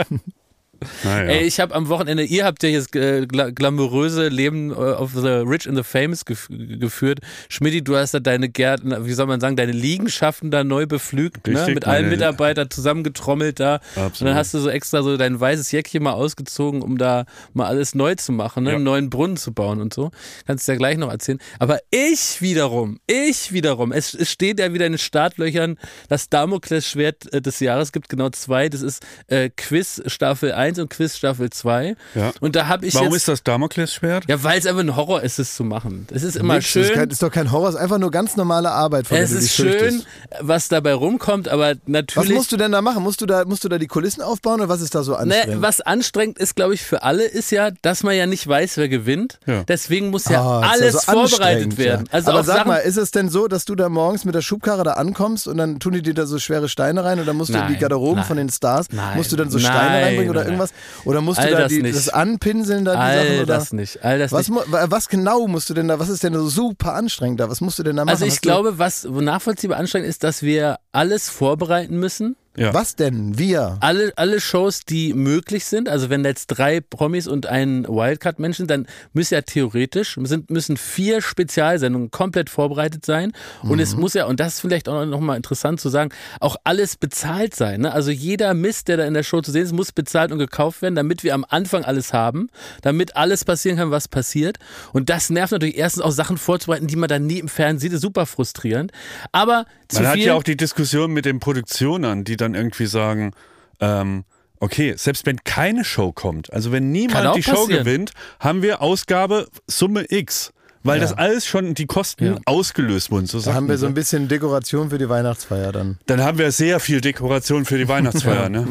[1.04, 1.30] Naja.
[1.30, 5.12] Ey, ich habe am Wochenende, ihr habt ja jetzt äh, gla glamouröse Leben äh, auf
[5.14, 7.20] the Rich and the Famous gef geführt.
[7.50, 11.48] Schmidti, du hast da deine Gärten, wie soll man sagen, deine Liegenschaften da neu bepflügt,
[11.48, 11.60] ne?
[11.60, 13.80] Richtig, mit allen Mitarbeitern zusammengetrommelt da.
[13.96, 14.32] Und Absolut.
[14.32, 17.96] dann hast du so extra so dein weißes Jäckchen mal ausgezogen, um da mal alles
[17.96, 18.72] neu zu machen, ne?
[18.72, 18.76] Ja.
[18.76, 20.12] einen neuen Brunnen zu bauen und so.
[20.46, 21.40] Kannst du ja gleich noch erzählen.
[21.60, 25.78] Aber ich wiederum, ich wiederum, es, es steht ja wieder in den Startlöchern,
[26.10, 28.70] das Damoklesschwert äh, des Jahres gibt genau zwei.
[28.70, 31.96] Das ist äh, Quiz Staffel 1 und Quiz Staffel 2.
[32.16, 32.32] Ja.
[32.40, 33.18] Und da habe ich Warum jetzt.
[33.18, 34.26] ist das Damoklesschwert?
[34.28, 36.08] ja, weil es einfach ein Horror ist, es zu machen.
[36.14, 36.92] Es ist immer ist, schön.
[36.94, 39.54] kein, ist doch kein Horror, es ist einfach nur ganz normale Arbeit, von Es ist
[39.54, 40.08] schön, fürchtest.
[40.42, 42.34] was dabei rumkommt, aber Was natürlich.
[42.34, 43.04] musst du denn da machen?
[43.04, 45.20] Musst du da, musst du da die Kulissen aufbauen oder was ist da so Ne,
[45.36, 45.62] anstrengend?
[45.62, 48.90] was anstrengend ist, glaube ich, für alle, ist ja, dass man ja nicht weiß, wer
[48.90, 49.40] gewinnt.
[49.46, 49.64] Ja.
[49.68, 52.06] Deswegen muss ja ist alles so vorbereitet werden.
[52.08, 52.14] Ja.
[52.14, 54.42] Also Aber sag Sachen, mal, ist es denn so, dass du da morgens mit der
[54.42, 57.36] Schubkarre da ankommst und dann tun die dir da so schwere Steine rein und dann
[57.38, 59.58] musst du in die Nein, Garderoben nein, von den Stars, nein, musst du dann so
[59.58, 60.74] nein, Steine reinbringen oder nein, irgendwas?
[61.06, 61.96] Oder musst All du da das die, nicht.
[61.96, 63.36] das anpinseln da die all Sachen?
[63.38, 63.46] Oder?
[63.46, 64.03] das nicht.
[64.03, 64.62] All das Was, nicht.
[64.70, 67.49] was genau musst du denn da, was ist denn so super anstrengend da?
[67.49, 68.14] Was musst du denn da machen?
[68.14, 72.36] Also ich glaube, was nachvollziehbar anstrengend ist, dass wir alles vorbereiten müssen.
[72.56, 72.74] Ja.
[72.74, 73.38] Was denn?
[73.38, 73.78] Wir?
[73.80, 78.70] alle, alle Shows, die möglich sind, also wenn jetzt drei Promis und ein Wildcard-Mensch sind,
[78.70, 83.32] dann müssen ja theoretisch, sind, müssen vier Spezialsendungen komplett vorbereitet sein.
[83.64, 86.56] Und es muss ja, und das ist vielleicht auch noch mal interessant zu sagen, auch
[86.64, 87.82] alles bezahlt sein.
[87.82, 87.91] Ne?
[87.91, 90.82] Also jeder Mist, der da in der Show zu sehen ist, muss bezahlt und gekauft
[90.82, 92.49] werden, damit wir am Anfang alles haben,
[92.82, 94.58] damit alles passieren kann, was passiert.
[94.93, 97.93] Und das nervt natürlich erstens auch Sachen vorzubereiten, die man dann nie im Fernsehen sieht,
[97.93, 98.91] ist super frustrierend.
[99.32, 102.86] Aber zu Man hat viel, ja auch die Diskussion mit den Produktionern, die dann irgendwie
[102.86, 103.32] sagen,
[103.80, 104.24] ähm,
[104.60, 107.84] okay, selbst wenn keine Show kommt, also wenn niemand die Show passieren.
[107.86, 110.52] gewinnt, haben wir Ausgabe Summe X.
[110.84, 112.36] Weil das alles schon die Kosten Ja.
[112.46, 113.26] ausgelöst wurden.
[113.26, 115.98] So Da haben wir so ein bisschen Dekoration für die Weihnachtsfeier dann.
[116.06, 118.50] Dann haben wir sehr viel Dekoration für die Weihnachtsfeier.
[118.50, 118.68] ne?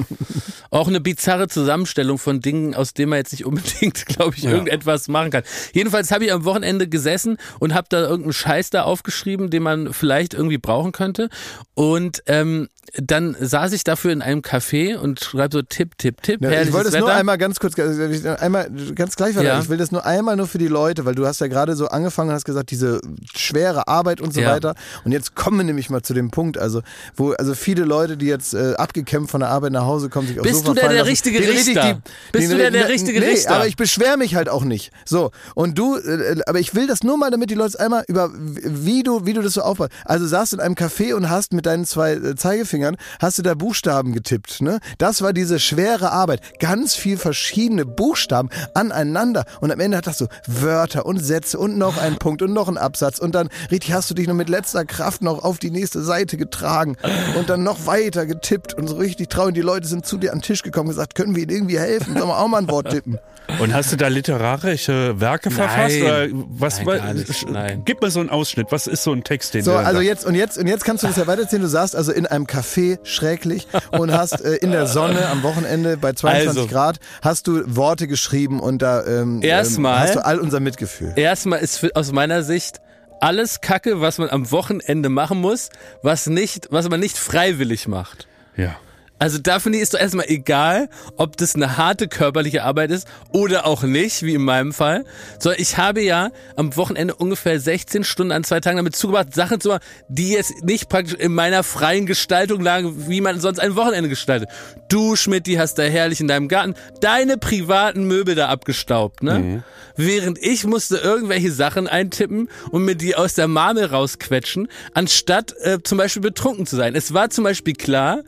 [0.74, 5.06] Auch eine bizarre Zusammenstellung von Dingen, aus denen man jetzt nicht unbedingt, glaube ich, irgendetwas
[5.06, 5.44] machen kann.
[5.72, 9.92] Jedenfalls habe ich am Wochenende gesessen und habe da irgendeinen Scheiß da aufgeschrieben, den man
[9.92, 11.28] vielleicht irgendwie brauchen könnte.
[11.74, 16.42] Und ähm, dann saß ich dafür in einem Café und schreibe so Tipp, Tipp, Tipp.
[16.42, 19.46] Ja, ich wollte es nur einmal ganz kurz, äh, einmal ganz gleich weiter.
[19.46, 19.60] Ja.
[19.60, 21.88] Ich will das nur einmal nur für die Leute, weil du hast ja gerade so
[21.88, 23.00] angefangen und hast gesagt, diese
[23.34, 24.50] schwere Arbeit und so Ja.
[24.50, 24.74] weiter.
[25.04, 26.82] Und jetzt kommen wir nämlich mal zu dem Punkt, also
[27.16, 30.38] wo also viele Leute, die jetzt äh, abgekämpft von der Arbeit nach Hause kommen, sich
[30.38, 32.00] aufs Bist Sofa du fallen der lassen, richtige richtig Richter?
[32.32, 33.54] Bist du der- der richtige nee, Richter?
[33.54, 34.90] aber ich beschwere mich halt auch nicht.
[35.04, 38.30] So und du, äh, aber ich will das nur mal, damit die Leute einmal über
[38.34, 39.90] wie du wie du das so aufbaust.
[40.04, 43.42] Also saßt du in einem Café und hast mit deinen zwei äh, Zeigefingern hast du
[43.42, 44.80] da Buchstaben getippt, ne?
[44.98, 50.18] Das war diese schwere Arbeit, ganz viel verschiedene Buchstaben aneinander und am Ende hat das
[50.18, 53.92] so Wörter und Sätze und noch ein Punkt und noch ein Absatz und dann richtig
[53.92, 56.96] hast du dich noch mit letzter Kraft noch auf die nächste Seite getragen
[57.38, 59.54] und dann noch weiter getippt und so richtig traurig.
[59.54, 61.78] Die Leute sind zu dir an den Tisch gekommen und gesagt, können wir ihnen irgendwie
[61.78, 62.14] helfen?
[62.16, 63.18] Sollen wir auch mal ein Wort tippen?
[63.60, 66.00] Und hast du da literarische Werke verfasst?
[66.00, 67.82] Oder was, Nein, gar nicht, nein.
[67.84, 68.68] Gib mir so einen Ausschnitt.
[68.70, 70.82] Was ist so ein Text, den So, du also da- jetzt und jetzt und jetzt
[70.86, 71.60] kannst du das ja weiterzählen.
[71.60, 75.98] Du saßt also in einem Café schräglich und hast äh, in der Sonne am Wochenende
[75.98, 76.66] bei 22 Also.
[76.68, 81.12] Grad hast du Worte geschrieben und da ähm, Erstmal- ähm, hast du all unser Mitgefühl.
[81.14, 82.80] Erstmal ist für, aus meiner Sicht
[83.20, 85.68] alles Kacke, was man am Wochenende machen muss,
[86.02, 88.26] was nicht, was man nicht freiwillig macht.
[88.56, 88.76] Ja.
[89.24, 93.08] Also da finde ich ist doch erstmal egal, ob das eine harte körperliche Arbeit ist
[93.32, 95.06] oder auch nicht, wie in meinem Fall.
[95.38, 99.62] So, ich habe ja am Wochenende ungefähr 16 Stunden an zwei Tagen damit zugebracht, Sachen
[99.62, 103.76] zu machen, die jetzt nicht praktisch in meiner freien Gestaltung lagen, wie man sonst ein
[103.76, 104.50] Wochenende gestaltet.
[104.90, 109.64] Du, Schmidt, die hast da herrlich in deinem Garten deine privaten Möbel da abgestaubt, ne?
[109.96, 115.78] Während ich musste irgendwelche Sachen eintippen und mir die aus der Marmel rausquetschen, anstatt äh,
[115.82, 116.94] zum Beispiel betrunken zu sein.
[116.94, 118.22] Es war zum Beispiel klar,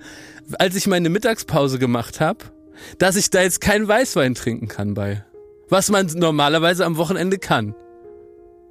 [0.58, 2.44] als ich meine Mittagspause gemacht habe,
[2.98, 5.24] dass ich da jetzt keinen Weißwein trinken kann bei.
[5.68, 7.74] Was man normalerweise am Wochenende kann.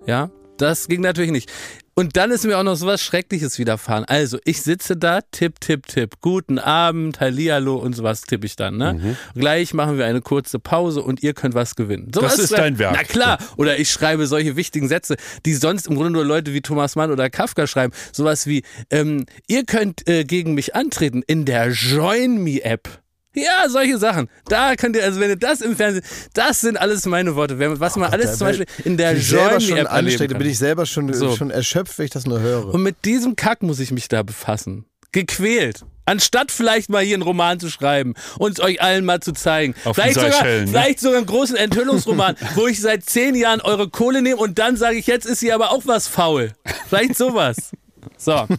[0.05, 1.51] Ja, das ging natürlich nicht.
[1.97, 4.03] Und dann ist mir auch noch sowas Schreckliches widerfahren.
[4.03, 6.15] Also, ich sitze da, tipp, tipp, tipp.
[6.19, 8.75] Guten Abend, Hallihallo und sowas tippe ich dann.
[8.75, 9.15] Ne?
[9.33, 12.11] Gleich machen wir eine kurze Pause und ihr könnt was gewinnen.
[12.13, 12.95] So Das was ist dein Werk.
[12.97, 13.37] Na klar.
[13.55, 15.15] Oder ich schreibe solche wichtigen Sätze,
[15.45, 17.93] die sonst im Grunde nur Leute wie Thomas Mann oder Kafka schreiben.
[18.11, 23.04] Sowas wie, ähm, ihr könnt äh, gegen mich antreten in der Join Me App.
[23.35, 24.29] Ja, solche Sachen.
[24.47, 27.59] Da könnt ihr, also wenn ihr das im Fernsehen, das sind alles meine Worte.
[27.59, 29.87] Wenn- Was man alles zum Beispiel in der bin ich selber Join schon Me App
[29.87, 30.39] erleben anstrengend, da kann.
[30.43, 31.35] bin ich selber schon, So.
[31.35, 32.73] schon erschöpft, wenn ich das nur höre.
[32.73, 34.85] Und mit diesem Kack muss ich mich da befassen.
[35.11, 35.81] Gequält.
[36.07, 39.73] Anstatt vielleicht mal hier einen Roman zu schreiben und es euch allen mal zu zeigen.
[39.85, 40.67] Auf vielleicht, sogar, ne?
[40.67, 44.77] vielleicht sogar einen großen Enthüllungsroman, wo ich seit zehn Jahren eure Kohle nehme und dann
[44.77, 46.51] sage ich, jetzt ist sie aber auch was faul.
[46.87, 47.71] Vielleicht sowas.
[48.17, 48.45] So.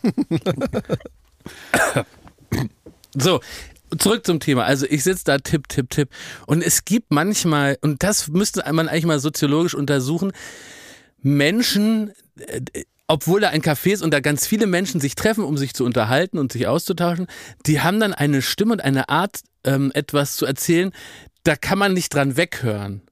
[3.18, 3.40] So,
[3.98, 4.64] zurück zum Thema.
[4.64, 6.08] Also ich sitze da, tipp, tipp, tipp.
[6.46, 10.32] Und es gibt manchmal, und das müsste man eigentlich mal soziologisch untersuchen,
[11.22, 12.60] Menschen, äh,
[13.08, 15.84] obwohl da ein Café ist und da ganz viele Menschen sich treffen, um sich zu
[15.84, 17.26] unterhalten und sich auszutauschen,
[17.66, 20.92] die haben dann eine Stimme und eine Art, ähm, etwas zu erzählen,
[21.44, 23.02] da kann man nicht dran weghören.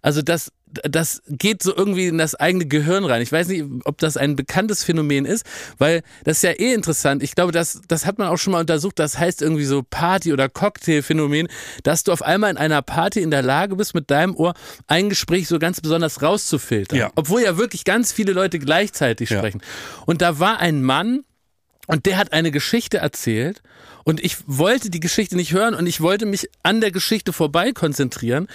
[0.00, 0.52] Also das,
[0.84, 3.22] das geht so irgendwie in das eigene Gehirn rein.
[3.22, 5.44] Ich weiß nicht, ob das ein bekanntes Phänomen ist,
[5.78, 7.22] weil das ist ja eh interessant.
[7.22, 8.98] Ich glaube, das, das hat man auch schon mal untersucht.
[8.98, 11.48] Das heißt irgendwie so Party- oder Cocktailphänomen,
[11.82, 14.54] dass du auf einmal in einer Party in der Lage bist, mit deinem Ohr
[14.86, 16.98] ein Gespräch so ganz besonders rauszufiltern.
[16.98, 17.10] Ja.
[17.16, 19.38] Obwohl ja wirklich ganz viele Leute gleichzeitig Ja.
[19.38, 19.62] sprechen.
[20.06, 21.24] Und da war ein Mann,
[21.88, 23.60] und der hat eine Geschichte erzählt
[24.04, 27.72] und ich wollte die Geschichte nicht hören und ich wollte mich an der Geschichte vorbei
[27.72, 28.46] konzentrieren.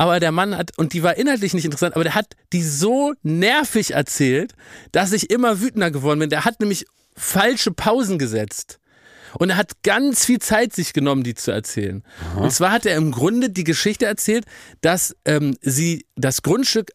[0.00, 3.12] Aber der Mann hat, und die war inhaltlich nicht interessant, aber der hat die so
[3.22, 4.54] nervig erzählt,
[4.92, 6.30] dass ich immer wütender geworden bin.
[6.30, 8.80] Der hat nämlich falsche Pausen gesetzt.
[9.34, 12.02] Und er hat ganz viel Zeit sich genommen, die zu erzählen.
[12.34, 14.46] Und zwar hat er im Grunde die Geschichte erzählt,
[14.80, 16.92] dass ähm, sie das Grundstück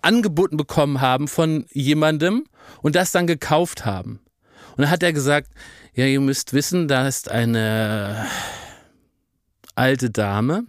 [0.00, 2.44] angeboten bekommen haben von jemandem
[2.82, 4.20] und das dann gekauft haben.
[4.76, 5.50] Und dann hat er gesagt,
[5.92, 8.28] ja, ihr müsst wissen, da ist eine
[9.74, 10.66] alte Dame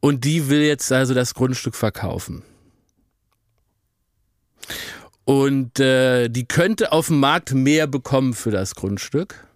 [0.00, 2.42] und die will jetzt also das Grundstück verkaufen.
[5.24, 9.46] Und äh, die könnte auf dem Markt mehr bekommen für das Grundstück.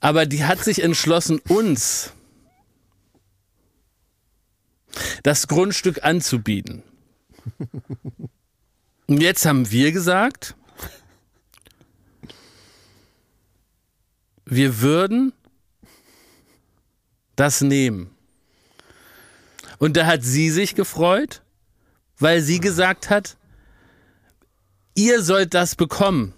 [0.00, 2.12] Aber die hat sich entschlossen, uns
[5.22, 6.82] das Grundstück anzubieten.
[9.06, 10.54] Und jetzt haben wir gesagt,
[14.44, 15.32] wir würden
[17.42, 18.08] das nehmen.
[19.78, 21.42] Und da hat sie sich gefreut,
[22.20, 23.36] weil sie gesagt hat,
[24.94, 26.34] ihr sollt das bekommen.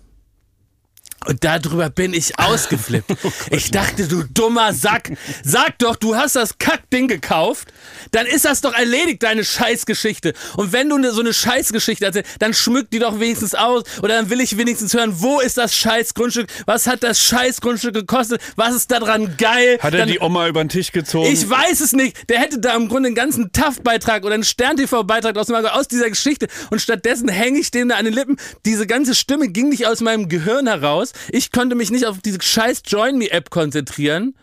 [1.26, 3.10] Und darüber bin ich ausgeflippt.
[3.50, 5.12] Ich dachte, du dummer Sack,
[5.44, 7.72] sag doch, du hast das Kackding gekauft,
[8.10, 10.34] dann ist das doch erledigt, deine Scheißgeschichte.
[10.56, 13.84] Und wenn du ne, so eine Scheißgeschichte hast, dann schmück die doch wenigstens aus.
[14.02, 16.48] Oder dann will ich wenigstens hören, wo ist das Scheißgrundstück?
[16.66, 18.40] Was hat das Scheißgrundstück gekostet?
[18.56, 19.78] Was ist daran geil?
[19.80, 21.30] Hat er dann, die Oma über den Tisch gezogen?
[21.30, 22.28] ich weiß es nicht.
[22.28, 26.48] Der hätte da im Grunde einen ganzen TAF-Beitrag oder einen Stern-TV-Beitrag aus, aus dieser Geschichte.
[26.70, 28.36] Und stattdessen hänge ich dem da an den Lippen.
[28.64, 31.12] Diese ganze Stimme ging nicht aus meinem Gehirn heraus.
[31.30, 34.34] Ich konnte mich nicht auf diese scheiß Join Me-App konzentrieren.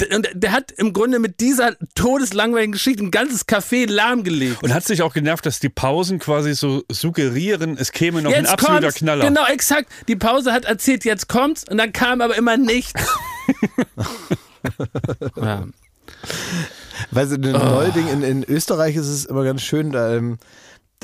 [0.00, 4.62] D- Und der hat im Grunde mit dieser todeslangweiligen Geschichte ein ganzes Café lahmgelegt.
[4.62, 8.46] und hat sich auch genervt, dass die Pausen quasi so suggerieren, es käme noch ein
[8.46, 8.96] absoluter kommt's.
[8.98, 9.24] Knaller.
[9.26, 9.90] Genau, exakt.
[10.08, 11.64] Die Pause hat erzählt, jetzt kommt's.
[11.68, 12.94] Und dann kam aber immer nichts.
[15.36, 15.64] ja.
[17.10, 17.58] Weißt du, ein Oh.
[17.58, 20.38] Neuerding in, in Österreich ist es immer ganz schön, da, ähm,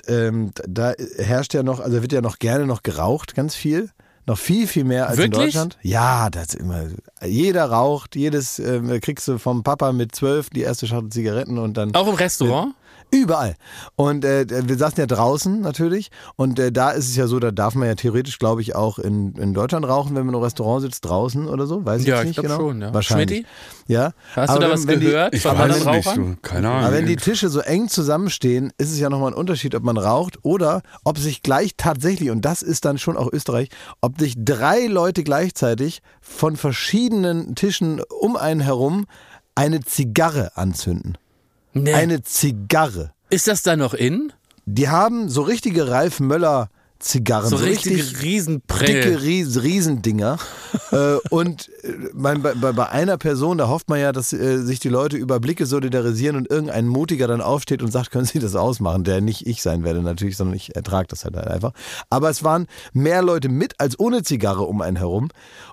[0.07, 3.91] ähm, da herrscht ja noch, also wird ja noch gerne noch geraucht, ganz viel.
[4.29, 5.55] Noch viel, viel mehr als in Wirklich?
[5.55, 5.79] Deutschland.
[5.81, 6.85] Ja, das ist immer.
[7.25, 11.79] Jeder raucht, jedes ähm, kriegst du vom Papa mit zwölf die erste Schachtel Zigaretten und
[11.79, 11.95] dann.
[11.95, 12.75] Auch im Restaurant?
[13.11, 13.57] Überall.
[13.97, 16.11] Und äh, wir saßen ja draußen natürlich.
[16.37, 18.99] Und äh, da ist es ja so, da darf man ja theoretisch, glaube ich, auch
[18.99, 21.85] in, in Deutschland rauchen, wenn man im Restaurant sitzt, draußen oder so.
[21.87, 22.71] Weiß ich Ja, jetzt ich nicht glaub genau.
[22.71, 22.93] schon, ja.
[22.95, 23.47] Wahrscheinlich.
[23.87, 24.13] Ja.
[24.37, 26.37] Hast Aber du da wenn- was wenn die- gehört ich von weiß nicht, Rauchern?
[26.37, 26.85] so, keine Ahnung.
[26.85, 29.97] Aber wenn die Tische so eng zusammenstehen, ist es ja nochmal ein Unterschied, ob man
[29.97, 33.69] raucht oder ob sich gleich tatsächlich, und das ist dann schon auch Österreich,
[34.03, 39.07] ob sich drei Leute gleichzeitig von verschiedenen Tischen um einen herum
[39.55, 41.17] eine Zigarre anzünden.
[41.73, 41.95] Nee.
[41.95, 43.13] Eine Zigarre.
[43.31, 44.33] Ist das da noch in?
[44.67, 46.69] Die haben so richtige Ralf Möller
[47.01, 47.49] Zigarren.
[47.49, 48.87] So, So, richtige richtig Riesenprell.
[48.87, 50.37] dicke Ries Riesendinger.
[50.91, 54.81] äh, und äh, mein, bei, bei einer Person, da hofft man ja, dass äh, sich
[54.81, 58.57] die Leute über Blicke solidarisieren und irgendein Mutiger dann aufsteht und sagt, können Sie das
[58.57, 61.73] ausmachen, der nicht ich sein werde natürlich, sondern ich ertrage das halt einfach.
[62.11, 65.29] Aber es waren mehr Leute mit als ohne Zigarre um einen herum.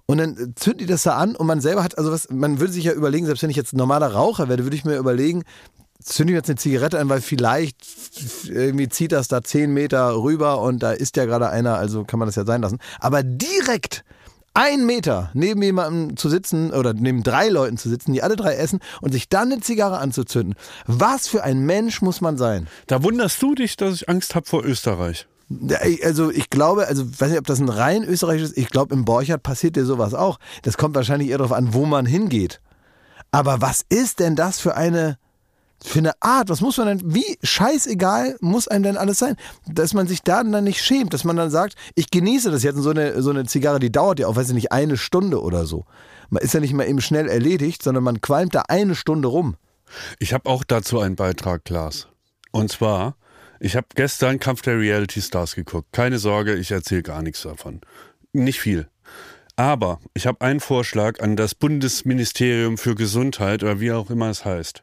[0.06, 2.60] Und dann äh, zünden die das da an und man selber hat, also was, man
[2.60, 5.44] würde sich ja überlegen, selbst wenn ich jetzt normaler Raucher werde, würde ich mir überlegen,
[6.06, 7.78] zünde ich jetzt eine Zigarette an, weil vielleicht
[8.48, 12.20] irgendwie zieht das da zehn Meter rüber und da ist ja gerade einer, also kann
[12.20, 12.80] man das ja sein lassen.
[13.00, 14.04] Aber direkt
[14.54, 18.56] ein Meter neben jemandem zu sitzen oder neben drei Leuten zu sitzen, die alle drei
[18.56, 20.56] essen und sich dann eine Zigarre anzuzünden.
[20.86, 22.68] Was für ein Mensch muss man sein?
[22.88, 25.28] Da wunderst du dich, dass ich Angst habe vor Österreich.
[26.04, 29.44] Also ich glaube, also weiß nicht, ob das ein rein österreichisches, ich glaube im Borchardt
[29.44, 30.40] passiert dir sowas auch.
[30.62, 32.62] Das kommt wahrscheinlich eher darauf an, wo man hingeht.
[33.32, 35.18] Aber was ist denn das für eine
[35.84, 36.50] für eine Art?
[36.50, 39.36] Was muss man denn, wie scheißegal muss einem denn alles sein?
[39.68, 42.78] Dass man sich da dann nicht schämt, dass man dann sagt, ich genieße das jetzt
[42.78, 45.42] und so eine, so eine Zigarre, die dauert ja auch, weiß ich nicht, eine Stunde
[45.42, 45.86] oder so.
[46.30, 49.58] Man ist ja nicht mal eben schnell erledigt, sondern man qualmt da eine Stunde rum.
[50.20, 52.08] Ich habe auch dazu einen Beitrag, Klaas.
[52.52, 53.16] Und zwar,
[53.60, 55.92] ich habe gestern Kampf der Reality Stars geguckt.
[55.92, 57.82] Keine Sorge, ich erzähle gar nichts davon.
[58.34, 58.88] Nicht viel.
[59.56, 64.44] Aber ich habe einen Vorschlag an das Bundesministerium für Gesundheit oder wie auch immer es
[64.44, 64.82] heißt.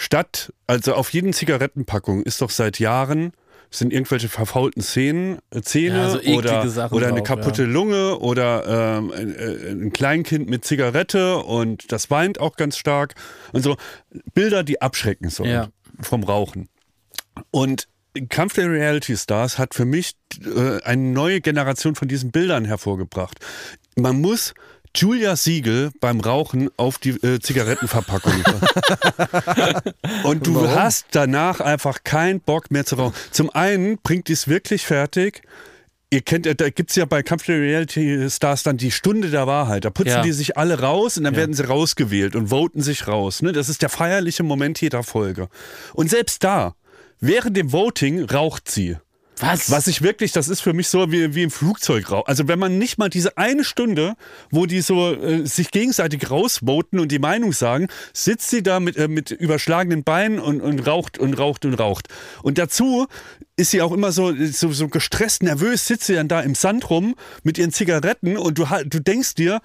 [0.00, 3.32] Statt, also auf jeden Zigarettenpackung ist doch seit Jahren
[3.70, 7.62] sind irgendwelche verfaulten Zähne, äh, Zähne Ja, so eklige oder, Sachen oder eine drauf, kaputte
[7.64, 7.68] ja.
[7.68, 13.14] Lunge oder ähm, ein, äh, ein Kleinkind mit Zigarette und das weint auch ganz stark
[13.52, 13.76] und so
[14.32, 15.68] Bilder, die abschrecken sollen Ja.
[16.00, 16.70] vom Rauchen.
[17.50, 17.86] Und
[18.30, 23.38] Kampf der Reality Stars hat für mich äh, eine neue Generation von diesen Bildern hervorgebracht.
[23.96, 24.54] Man muss
[24.94, 28.32] Julia Siegel beim Rauchen auf die äh, Zigarettenverpackung.
[30.24, 33.14] Und du hast danach einfach keinen Bock mehr zu rauchen.
[33.30, 35.42] Zum einen bringt die es wirklich fertig.
[36.12, 39.46] Ihr kennt, ja, da gibt's ja bei Kampf der Reality Stars dann die Stunde der
[39.46, 39.84] Wahrheit.
[39.84, 40.22] Da putzen Ja.
[40.22, 43.42] die sich alle raus und dann werden sie rausgewählt und voten sich raus.
[43.42, 43.52] Ne?
[43.52, 45.48] Das ist der feierliche Moment jeder Folge.
[45.94, 46.74] Und selbst da,
[47.20, 48.96] während dem Voting raucht sie.
[49.38, 49.70] Was?
[49.70, 52.26] Was ich wirklich, das ist für mich so wie, wie im Flugzeugrauch.
[52.26, 54.14] Also wenn man nicht mal diese eine Stunde,
[54.50, 58.98] wo die so äh, sich gegenseitig rausvoten und die Meinung sagen, sitzt sie da mit,
[58.98, 62.08] äh, mit überschlagenen Beinen und, und raucht und raucht und raucht.
[62.42, 63.06] Und dazu
[63.56, 66.90] ist sie auch immer so, so, so gestresst, nervös, sitzt sie dann da im Sand
[66.90, 69.60] rum mit ihren Zigaretten und du, ha- du denkst dir,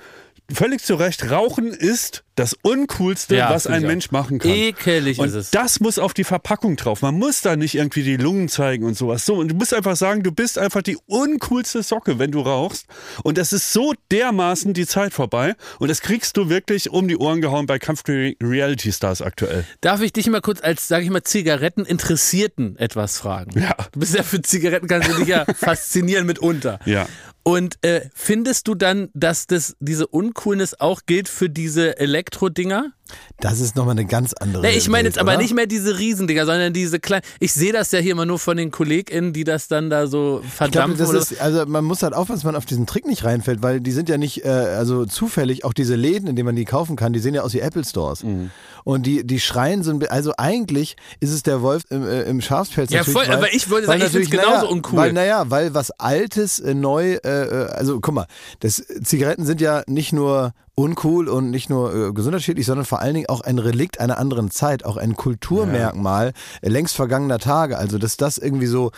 [0.54, 3.84] völlig zu Recht, Rauchen ist das Uncoolste, Ja, was ein.
[3.84, 4.52] Mensch machen kann.
[4.52, 5.52] Ekelig und ist es.
[5.52, 7.02] das muss auf die Verpackung drauf.
[7.02, 9.26] Man muss da nicht irgendwie die Lungen zeigen und sowas.
[9.26, 12.88] So, und du musst einfach sagen, du bist einfach die uncoolste Socke, wenn du rauchst.
[13.24, 15.56] Und das ist so dermaßen die Zeit vorbei.
[15.80, 19.64] Und das kriegst du wirklich um die Ohren gehauen bei Kampf Reality Stars aktuell.
[19.80, 23.58] Darf ich dich mal kurz als, sage ich mal, Zigaretteninteressierten etwas fragen?
[23.60, 23.76] Ja.
[23.94, 26.80] Du bist ja für Zigaretten, kannst du dich ja faszinieren mitunter.
[26.86, 27.08] Ja.
[27.48, 32.92] Und äh, findest du dann, dass das, diese Uncoolness auch gilt für diese Elektro-Dinger?
[33.40, 35.42] Das ist nochmal eine ganz andere Nee, ich meine jetzt aber oder?
[35.42, 37.24] nicht mehr diese Riesendinger, sondern diese kleinen.
[37.40, 40.38] Ich sehe das ja hier immer nur von den KollegInnen, die das dann da so
[40.38, 41.06] glaube, verdampfen.
[41.06, 43.80] oder ist, also man muss halt aufpassen, dass man auf diesen Trick nicht reinfällt, weil
[43.82, 46.96] die sind ja nicht, äh, also zufällig, auch diese Läden, in denen man die kaufen
[46.96, 48.24] kann, die sehen ja aus wie Apple Stores.
[48.24, 48.50] Mhm.
[48.84, 52.24] Und die, die schreien so ein bi- also eigentlich ist es der Wolf im, äh,
[52.24, 54.98] im Schafspelz Ja, voll, weil, aber ich würde sagen, ich find's natürlich, genauso naja, uncool.
[55.00, 58.28] Weil, naja, weil was Altes, äh, neu, äh, äh, also guck mal,
[58.62, 63.14] das, Zigaretten sind ja nicht nur uncool und nicht nur äh, gesundheitsschädlich, sondern vor allen
[63.14, 67.78] Dingen auch ein Relikt einer anderen Zeit, auch ein Kulturmerkmal äh, längst vergangener Tage.
[67.78, 68.92] Also dass das irgendwie so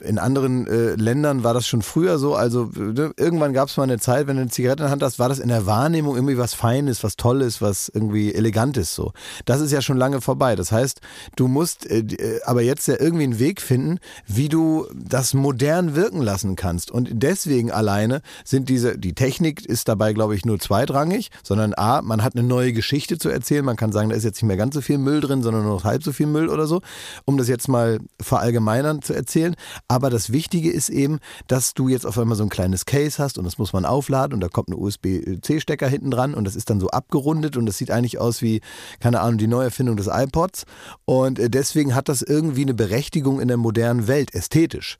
[0.00, 2.34] in anderen äh, Ländern war das schon früher so.
[2.34, 5.02] Also äh, irgendwann gab es mal eine Zeit, wenn du eine Zigarette in der Hand
[5.02, 9.12] hast, war das in der Wahrnehmung irgendwie was Feines, was Tolles, was irgendwie Elegantes so.
[9.44, 10.54] Das ist ja schon lange vorbei.
[10.54, 11.00] Das heißt,
[11.36, 15.96] du musst äh, äh, aber jetzt ja irgendwie einen Weg finden, wie du das modern
[15.96, 16.90] wirken lassen kannst.
[16.90, 22.02] Und deswegen alleine sind diese, die Technik ist dabei, glaube ich, nur zweitrangig, sondern A,
[22.02, 23.64] man hat eine neue Geschichte zu erzählen.
[23.64, 25.74] Man kann sagen, da ist jetzt nicht mehr ganz so viel Müll drin, sondern nur
[25.74, 26.82] noch halb so viel Müll oder so,
[27.24, 29.56] um das jetzt mal verallgemeinern zu erzählen.
[29.88, 33.38] Aber das Wichtige ist eben, dass du jetzt auf einmal so ein kleines Case hast
[33.38, 36.68] und das muss man aufladen und da kommt ein USB-C-Stecker hinten dran und das ist
[36.68, 38.60] dann so abgerundet und das sieht eigentlich aus wie,
[39.00, 40.66] keine Ahnung, die Neuerfindung des iPods.
[41.06, 44.98] Und äh, deswegen hat das irgendwie eine Berechtigung in der modernen Welt, ästhetisch.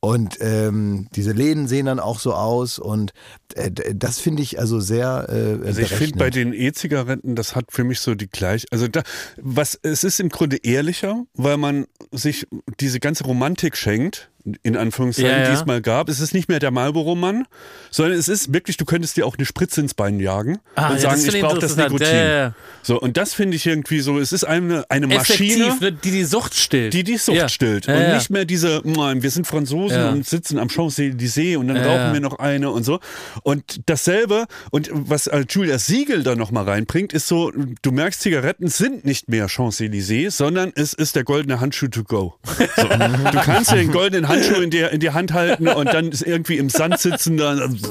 [0.00, 3.12] Und ähm, diese Läden sehen dann auch so aus und
[3.54, 7.72] äh, das finde ich also sehr äh, Also ich finde bei den E-Zigaretten, das hat
[7.72, 9.02] für mich so die gleich, also da,
[9.40, 12.46] was, es ist im Grunde ehrlicher, weil man sich
[12.78, 14.30] diese ganze Romantik schenkt,
[14.62, 15.48] in Anführungszeichen, Ja, ja.
[15.50, 16.08] die es mal gab.
[16.08, 17.46] Es ist nicht mehr der Marlboro-Mann,
[17.90, 20.94] sondern es ist wirklich, du könntest dir auch eine Spritze ins Bein jagen Ah, und
[21.02, 21.76] ja, sagen, ich brauche das.
[21.76, 22.54] Nikotin.
[22.82, 25.76] So, und das finde ich irgendwie so, es ist eine, eine Maschine.
[25.80, 26.92] Ne, die die Sucht stillt.
[26.94, 27.88] Die die Sucht stillt.
[27.88, 32.12] Und nicht mehr diese, "Mann, wir sind Franzosen und sitzen am Champs-Élysées und dann rauchen
[32.12, 33.00] wir noch eine und so.
[33.42, 38.68] Und dasselbe, und was äh, Julia Siegel da nochmal reinbringt, ist so, du merkst, Zigaretten
[38.68, 42.34] sind nicht mehr Champs-Élysées, sondern es ist der goldene Handschuh to go.
[42.76, 46.10] So, du kannst dir den goldenen Handschuh in die, in die Hand halten und dann
[46.10, 47.36] ist irgendwie im Sand sitzen.
[47.36, 47.90] Dann, so,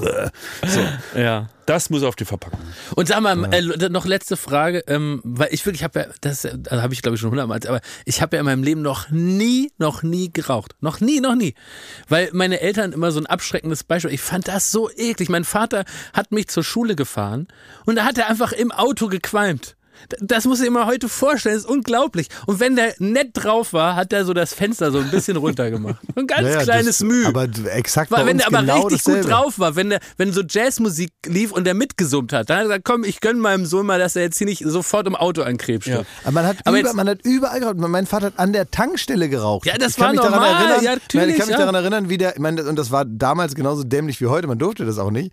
[1.19, 1.49] Ja.
[1.65, 2.59] das muss auf die Verpackung.
[2.95, 6.57] Und sag mal, äh, noch letzte Frage, ähm, weil ich wirklich habe ja, das äh,
[6.69, 9.71] habe ich glaube ich schon hundertmal, aber ich habe ja in meinem Leben noch nie,
[9.77, 10.75] noch nie geraucht.
[10.81, 11.55] Noch nie, noch nie.
[12.07, 15.29] Weil meine Eltern immer so ein abschreckendes Beispiel, ich fand das so eklig.
[15.29, 17.47] Mein Vater hat mich zur Schule gefahren
[17.85, 19.74] und da hat er einfach im Auto gequalmt.
[20.19, 22.27] Das muss ich mir heute vorstellen, das ist unglaublich.
[22.45, 25.97] Und wenn der nett drauf war, hat er so das Fenster so ein bisschen runtergemacht.
[26.15, 27.27] Ein ganz Ja, ja, kleines das, Mühe.
[27.27, 29.21] Aber exakt bei wenn der aber genau richtig dasselbe.
[29.21, 32.63] gut drauf war, wenn der, wenn so Jazzmusik lief und der mitgesummt hat, dann hat
[32.63, 35.15] er gesagt, komm, ich gönn meinem Sohn mal, dass er jetzt hier nicht sofort im
[35.15, 36.05] Auto an Krebs stirbt.
[36.23, 37.77] Aber man hat, Aber über, man hat überall geraucht.
[37.77, 39.65] Mein Vater hat an der Tankstelle geraucht.
[39.65, 40.61] Ja, das ich kann war mich daran normal.
[40.61, 41.59] Erinnern, Ja, natürlich, ich kann mich ja.
[41.59, 44.57] daran erinnern, wie der, ich meine, und das war damals genauso dämlich wie heute, man
[44.59, 45.31] durfte das auch nicht.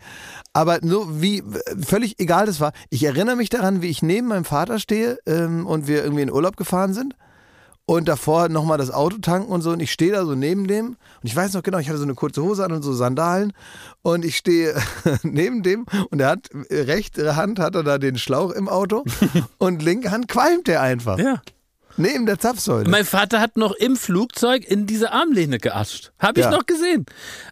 [0.53, 1.43] Aber so wie,
[1.85, 2.73] völlig egal das war.
[2.91, 6.33] Ich erinnere mich daran, wie ich neben meinem Vater stehe ähm, und wir irgendwie in
[6.33, 7.15] Urlaub gefahren sind.
[7.85, 9.71] Und davor nochmal das Auto tanken und so.
[9.71, 10.87] Und ich stehe da so neben dem.
[10.87, 13.53] Und ich weiß noch genau, ich hatte so eine kurze Hose an und so Sandalen.
[14.03, 14.75] Und ich stehe
[15.23, 15.87] neben dem.
[16.11, 19.05] Und er hat, rechte Hand hat er da den Schlauch im Auto.
[19.59, 21.19] und linke Hand qualmt er einfach.
[21.19, 21.43] Ja.
[21.97, 22.89] Neben der Zapfsäule.
[22.89, 26.13] Mein Vater hat noch im Flugzeug in diese Armlehne geascht.
[26.19, 26.51] Habe ich Ja.
[26.51, 27.05] noch gesehen.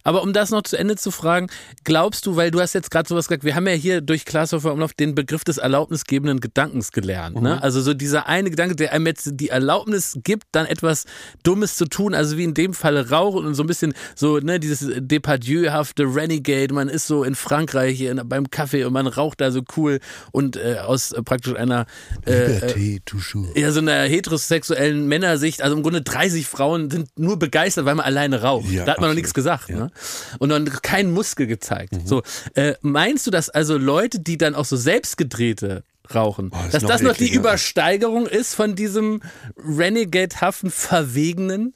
[0.03, 1.47] Aber um das noch zu Ende zu fragen,
[1.83, 4.73] glaubst du, weil du hast jetzt gerade sowas gesagt, wir haben ja hier durch Klaashofer
[4.73, 7.37] Umlauf den Begriff des erlaubnisgebenden Gedankens gelernt.
[7.37, 7.43] Mhm.
[7.43, 7.63] Ne?
[7.63, 11.05] Also so dieser eine Gedanke, der einem jetzt die Erlaubnis gibt, dann etwas
[11.43, 14.59] Dummes zu tun, also wie in dem Falle Rauchen und so ein bisschen so, ne,
[14.59, 19.51] dieses Depardieu-hafte Renegade, man ist so in Frankreich in, beim Kaffee und man raucht da
[19.51, 19.99] so cool
[20.31, 21.85] und äh, aus äh, praktisch einer
[22.25, 23.55] äh, Liberté, toujours.
[23.57, 23.93] ja, so einer
[24.31, 28.69] heterosexuellen Männersicht, also im Grunde 30 Frauen sind nur begeistert, weil man alleine raucht.
[28.69, 29.15] Ja, da hat man noch absolut.
[29.15, 29.69] nichts gesagt.
[29.69, 29.91] Ne?
[30.39, 31.93] Und dann keinen Muskel gezeigt.
[32.05, 32.23] So,
[32.55, 36.83] äh, meinst du, dass also Leute, die dann auch so selbstgedrehte rauchen, Oh, das dass
[36.83, 37.33] noch das noch die.
[37.33, 39.21] Übersteigerung ist von diesem
[39.57, 41.73] Renegade-haften, verwegenen?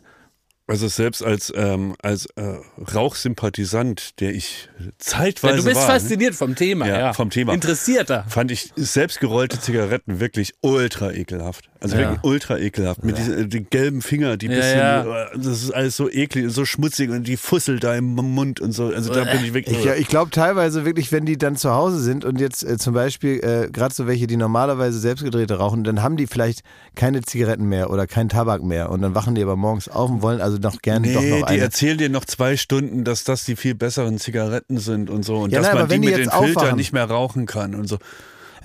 [0.67, 2.55] Also selbst als, ähm, als äh,
[2.93, 7.13] Rauchsympathisant, der ich zeitweise Ja, du bist war, fasziniert vom Thema, Ja, ja.
[7.13, 7.53] vom Thema.
[7.53, 8.25] Interessierter.
[8.27, 11.69] fand ich selbstgerollte Zigaretten wirklich ultra ekelhaft.
[11.81, 12.01] Also Ja.
[12.09, 13.03] wirklich ultra ekelhaft.
[13.03, 15.23] Mit diesen äh, die gelben Finger, die Ja, bisschen, ja.
[15.25, 18.71] äh, das ist alles so eklig, so schmutzig und die Fussel da im Mund und
[18.71, 18.87] so.
[18.87, 19.77] Also da bin ich wirklich.
[19.77, 22.77] Ich, ja, ich glaube teilweise wirklich, wenn die dann zu Hause sind und jetzt äh,
[22.77, 26.61] zum Beispiel äh, gerade so welche, die normalerweise selbstgedrehte rauchen, dann haben die vielleicht
[26.95, 30.21] keine Zigaretten mehr oder keinen Tabak mehr und dann wachen die aber morgens auf und
[30.23, 31.61] wollen also noch gerne doch Nee, noch die eine.
[31.61, 35.37] erzählen dir noch zwei Stunden, dass das die viel besseren Zigaretten sind und so.
[35.37, 37.97] Und Ja, dass nein, man die mit den Filtern nicht mehr rauchen kann und so.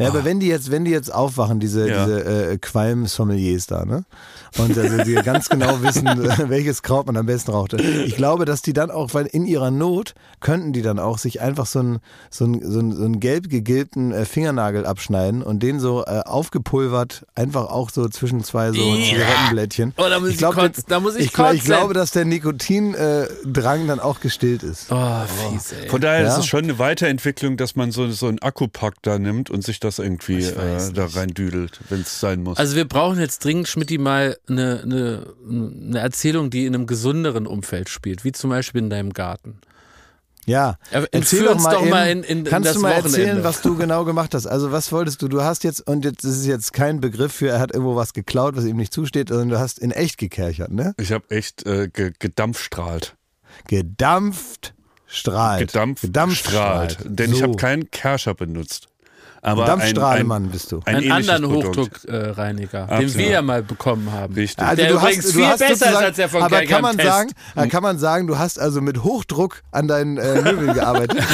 [0.01, 2.05] Ja, aber wenn die jetzt, wenn die jetzt aufwachen, diese, Ja.
[2.05, 4.05] diese äh, Qualm-Sommeliers da, ne?
[4.59, 7.77] Und also die ganz genau wissen, äh, welches Kraut man am besten rauchte.
[7.81, 11.41] Ich glaube, dass die dann auch, weil in ihrer Not könnten die dann auch sich
[11.41, 11.99] einfach so einen
[12.31, 17.27] so so einen, so einen gelb gegilbten äh, Fingernagel abschneiden und den so äh, aufgepulvert
[17.37, 19.05] einfach auch so zwischen zwei so Ja.
[19.05, 19.95] Zigarettenblättchen.
[19.99, 21.67] Oh, da muss ich glaub, kotzen, da muss ich ich, glaub- ich kotzen.
[21.75, 24.87] glaube, dass der Nikotindrang dann auch gestillt ist.
[24.91, 25.21] Oh,
[25.51, 25.89] fies, ey.
[25.89, 26.33] Von daher Ja.
[26.33, 29.81] ist es schon eine Weiterentwicklung, dass man so, so einen Akkupack da nimmt und sich
[29.81, 32.59] das irgendwie Ich weiß äh, da reindüdelt, wenn es sein muss.
[32.59, 37.47] Also wir brauchen jetzt dringend, Schmidti, mal eine, eine, eine Erzählung, die in einem gesünderen
[37.47, 39.61] Umfeld spielt, wie zum Beispiel in deinem Garten.
[40.47, 42.77] Ja, Ja, erzähl entführ doch uns mal, doch in, mal in- in- in kannst das
[42.77, 43.19] du mal Wochenende.
[43.21, 44.47] erzählen, was du genau gemacht hast?
[44.47, 45.29] Also was wolltest du?
[45.29, 48.15] Du hast jetzt und jetzt das ist jetzt kein Begriff für, er hat irgendwo was
[48.15, 50.95] geklaut, was ihm nicht zusteht, sondern du hast in echt gekerchert, ne?
[50.97, 53.17] ich habe echt äh, ge gedampfstrahlt.
[53.69, 54.75] Gedampft,
[55.07, 56.99] strahlt, Gedampft, strahlt.
[57.05, 57.45] Denn ich So.
[57.45, 58.89] habe keinen Kerscher benutzt.
[59.43, 60.81] Aber ein, Dampfstrahlemann ein, bist du.
[60.85, 61.47] ein Einen anderen.
[61.51, 63.17] Hochdruckreiniger, den Absolut.
[63.17, 64.35] wir ja mal bekommen haben.
[64.35, 64.65] Richtig.
[64.65, 66.83] Also Der du übrigens hast, viel du hast besser ist als der von aber kann
[66.83, 67.09] man Test.
[67.09, 71.23] sagen, äh, kann man sagen, du hast also mit Hochdruck an deinen äh, Möbeln gearbeitet.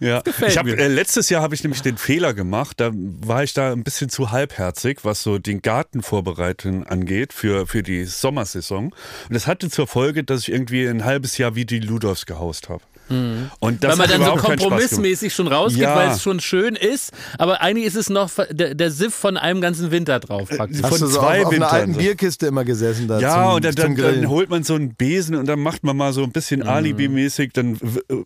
[0.00, 0.22] Ja.
[0.26, 3.84] hab, äh, letztes Jahr habe ich nämlich den Fehler gemacht, da war ich da ein
[3.84, 8.86] bisschen zu halbherzig, was so den Garten vorbereiten angeht für, für die Sommersaison.
[8.86, 8.94] Und
[9.34, 12.82] das hatte zur Folge, dass ich irgendwie ein halbes Jahr wie die Ludolfs gehaust habe.
[13.08, 15.96] Und das weil man dann so kompromissmäßig schon rausgeht, Ja.
[15.96, 19.60] weil es schon schön ist, aber eigentlich ist es noch der, der Siff von einem
[19.60, 20.80] ganzen Winter drauf praktisch.
[20.80, 21.94] Von Hast du so zwei auf, auf einer alten.
[21.96, 24.22] Bierkiste immer gesessen da Ja, zum, und dann, dann, Grillen.
[24.22, 26.68] dann holt man so einen Besen und dann macht man mal so ein bisschen Mhm.
[26.68, 27.78] Alibi-mäßig, dann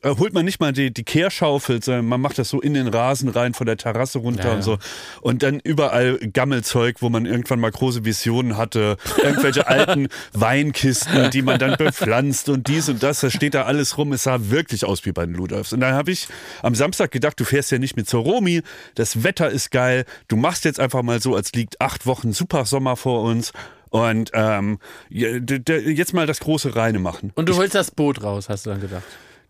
[0.03, 2.89] äh, holt man nicht mal die, die Kehrschaufel, sondern man macht das so in den
[2.89, 4.79] Rasen rein von der Terrasse runter Ja, und so.
[5.21, 11.43] Und dann überall Gammelzeug, wo man irgendwann mal große Visionen hatte, irgendwelche alten Weinkisten, die
[11.43, 14.13] man dann bepflanzt und dies und das, das steht da alles rum.
[14.13, 15.73] Es sah wirklich aus wie bei den Ludolfs.
[15.73, 16.29] Und dann habe ich
[16.63, 18.63] am Samstag gedacht, du fährst ja nicht mit zur Romi,
[18.95, 22.65] das Wetter ist geil, du machst jetzt einfach mal so, als liegt acht Wochen super
[22.65, 23.53] Sommer vor uns.
[23.91, 24.79] Und ähm,
[25.11, 27.31] jetzt mal das große Reine machen.
[27.35, 29.05] Und du holst das Boot raus, hast du dann gedacht.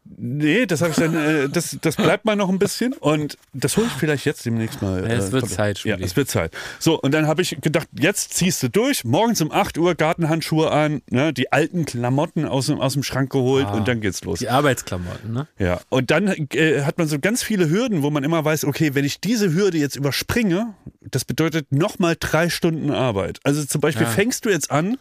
[0.04, 3.76] Nee, das habe ich dann, äh, das, das bleibt mal noch ein bisschen und das
[3.76, 5.00] hole ich vielleicht jetzt demnächst mal.
[5.08, 6.04] Ja, es äh, wird Zeit, Ja, Schmidi.
[6.04, 6.52] es wird Zeit.
[6.80, 10.70] So, und dann habe ich gedacht, jetzt ziehst du durch, morgens um 8 Uhr Gartenhandschuhe
[10.72, 14.40] an, ne, die alten Klamotten aus dem, aus dem Schrank geholt und dann geht's los.
[14.40, 15.46] Die Arbeitsklamotten, ne?
[15.58, 18.94] Ja, und dann äh, hat man so ganz viele Hürden, wo man immer weiß, okay,
[18.94, 23.38] wenn ich diese Hürde jetzt überspringe, das bedeutet nochmal drei Stunden Arbeit.
[23.44, 24.10] Also zum Beispiel Ja.
[24.12, 24.96] fängst du jetzt an,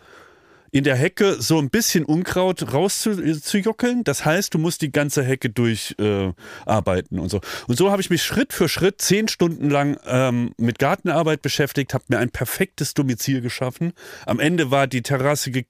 [0.71, 4.03] in der Hecke so ein bisschen Unkraut rauszujuckeln.
[4.03, 7.41] Das heißt, du musst die ganze Hecke durcharbeiten äh, arbeiten und so.
[7.67, 11.93] Und so habe ich mich Schritt für Schritt zehn Stunden lang ähm, mit Gartenarbeit beschäftigt,
[11.93, 13.93] habe mir ein perfektes Domizil geschaffen.
[14.25, 15.63] Am Ende war die Terrasse äh,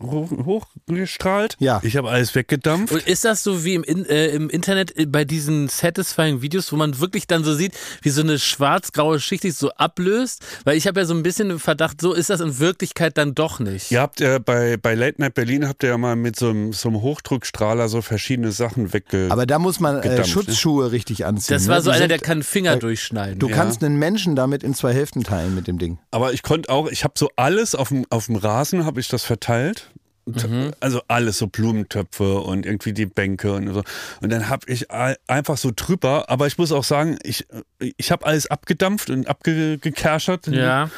[0.00, 0.30] hoch-
[0.86, 1.56] hochgestrahlt.
[1.58, 1.80] Ja.
[1.82, 2.92] Ich habe alles weggedampft.
[2.92, 6.72] Und ist das so wie im, In äh, im Internet äh, bei diesen satisfying Videos,
[6.72, 7.72] wo man wirklich dann so sieht,
[8.02, 10.44] wie so eine schwarz-graue Schicht sich so ablöst?
[10.64, 13.34] Weil ich habe ja so ein bisschen den Verdacht, so ist das in Wirklichkeit dann
[13.34, 13.90] doch nicht.
[13.90, 16.72] Ihr habt äh, bei, bei Late Night Berlin habt ihr ja mal mit so einem,
[16.72, 19.28] so einem Hochdruckstrahler so verschiedene Sachen wegge.
[19.30, 20.24] Aber da muss man äh, ne?
[20.24, 21.54] Schutzschuhe richtig anziehen.
[21.54, 21.68] Das ne?
[21.70, 23.38] war so Die einer, sind- der kann einen Finger äh, durchschneiden.
[23.38, 23.56] Du ja.
[23.56, 25.98] kannst einen Menschen damit in zwei Hälften teilen mit dem Ding.
[26.10, 29.08] Aber ich konnte auch, ich habe so alles auf dem, auf dem Rasen habe ich
[29.08, 29.90] das verteilt.
[30.24, 33.82] Und, Also alles, so Blumentöpfe und irgendwie die Bänke und so.
[34.20, 37.44] Und dann habe ich einfach so drüber, aber ich muss auch sagen, ich,
[37.96, 40.46] ich habe alles abgedampft und abgekerschert.
[40.46, 40.90] Ja.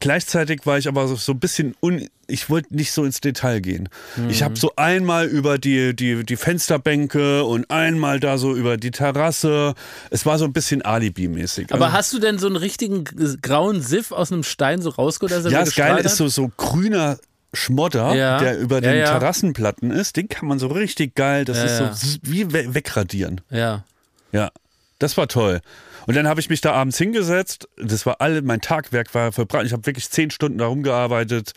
[0.00, 2.08] Gleichzeitig war ich aber so, so ein bisschen un.
[2.26, 3.88] Ich wollte nicht so ins Detail gehen.
[4.28, 8.90] Ich habe so einmal über die, die, die Fensterbänke und einmal da so über die
[8.90, 9.74] Terrasse.
[10.10, 11.72] Es war so ein bisschen Alibi-mäßig.
[11.72, 13.04] Aber Also- hast du denn so einen richtigen
[13.42, 16.50] grauen Siff aus einem Stein so rausgeholt, dass er Ja, das Geile ist so, so
[16.56, 17.18] grüner
[17.52, 18.38] Schmodder, Ja.
[18.38, 19.06] der über Ja, den ja.
[19.18, 20.16] Terrassenplatten ist.
[20.16, 22.18] Den kann man so richtig geil, das Ja, ist so ja.
[22.22, 23.42] wie we wegradieren.
[23.50, 23.84] Ja.
[24.32, 24.50] Ja,
[24.98, 25.60] das war toll.
[26.06, 27.68] Und dann habe ich mich da abends hingesetzt.
[27.76, 29.66] Das war alle, mein Tagwerk war verbrannt.
[29.66, 31.52] Ich habe wirklich zehn Stunden da rumgearbeitet.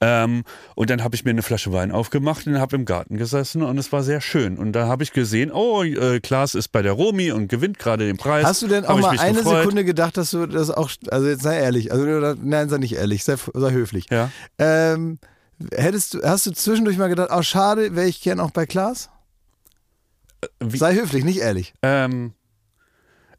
[0.00, 0.44] Ähm,
[0.74, 3.78] und dann habe ich mir eine Flasche Wein aufgemacht und habe im Garten gesessen und
[3.78, 4.58] es war sehr schön.
[4.58, 8.06] Und da habe ich gesehen, oh, äh, Klaas ist bei der Romi und gewinnt gerade
[8.06, 8.44] den Preis.
[8.44, 9.58] Hast du denn auch mal eine gefreut.
[9.62, 12.04] Sekunde gedacht, dass du das auch, also jetzt sei ehrlich, also
[12.42, 14.06] nein, sei nicht ehrlich, sei, sei höflich.
[14.10, 14.30] Ja.
[14.58, 15.18] Ähm,
[15.74, 19.10] Hättest du, hast du zwischendurch mal gedacht, oh schade, wäre ich gern auch bei Klaas?
[20.58, 21.74] wie- Sei höflich, nicht ehrlich.
[21.82, 22.32] Ähm,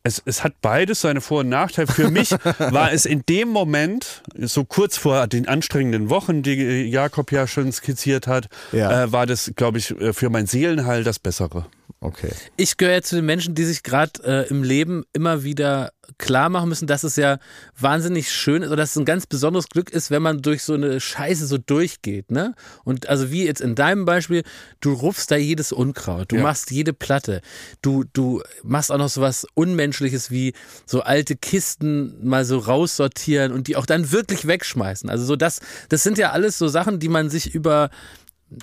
[0.03, 1.87] es, es hat beides seine Vor- und Nachteile.
[1.87, 6.55] Für mich war es in dem Moment, so kurz vor den anstrengenden Wochen, die
[6.89, 9.03] Jakob ja schon skizziert hat, Ja.
[9.03, 11.65] äh, war das, glaube ich, äh, für mein Seelenheil das Bessere.
[11.99, 12.29] Okay.
[12.57, 16.49] Ich gehöre ja zu den Menschen, die sich gerade äh, im Leben immer wieder klar
[16.49, 17.39] machen müssen, dass es ja
[17.79, 20.73] wahnsinnig schön ist oder dass es ein ganz besonderes Glück ist, wenn man durch so
[20.73, 22.53] eine Scheiße so durchgeht, ne?
[22.83, 24.43] Und also wie jetzt in deinem Beispiel,
[24.81, 26.43] du rupfst da jedes Unkraut, du Ja.
[26.43, 27.41] machst jede Platte,
[27.81, 30.53] du, du machst auch noch so was Unmenschliches wie
[30.85, 35.09] so alte Kisten mal so raussortieren und die auch dann wirklich wegschmeißen.
[35.09, 37.89] Also so das, das sind ja alles so Sachen, die man sich über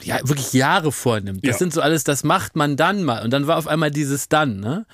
[0.02, 1.44] ja, wirklich Jahre vornimmt.
[1.46, 1.58] Das Ja.
[1.58, 3.24] sind so alles, das macht man dann mal.
[3.24, 4.86] Und dann war auf einmal dieses dann, ne?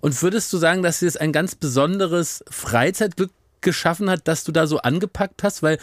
[0.00, 3.30] Und würdest du sagen, dass dir das ein ganz besonderes Freizeitglück
[3.60, 5.62] geschaffen hat, dass du da so angepackt hast?
[5.62, 5.78] Weil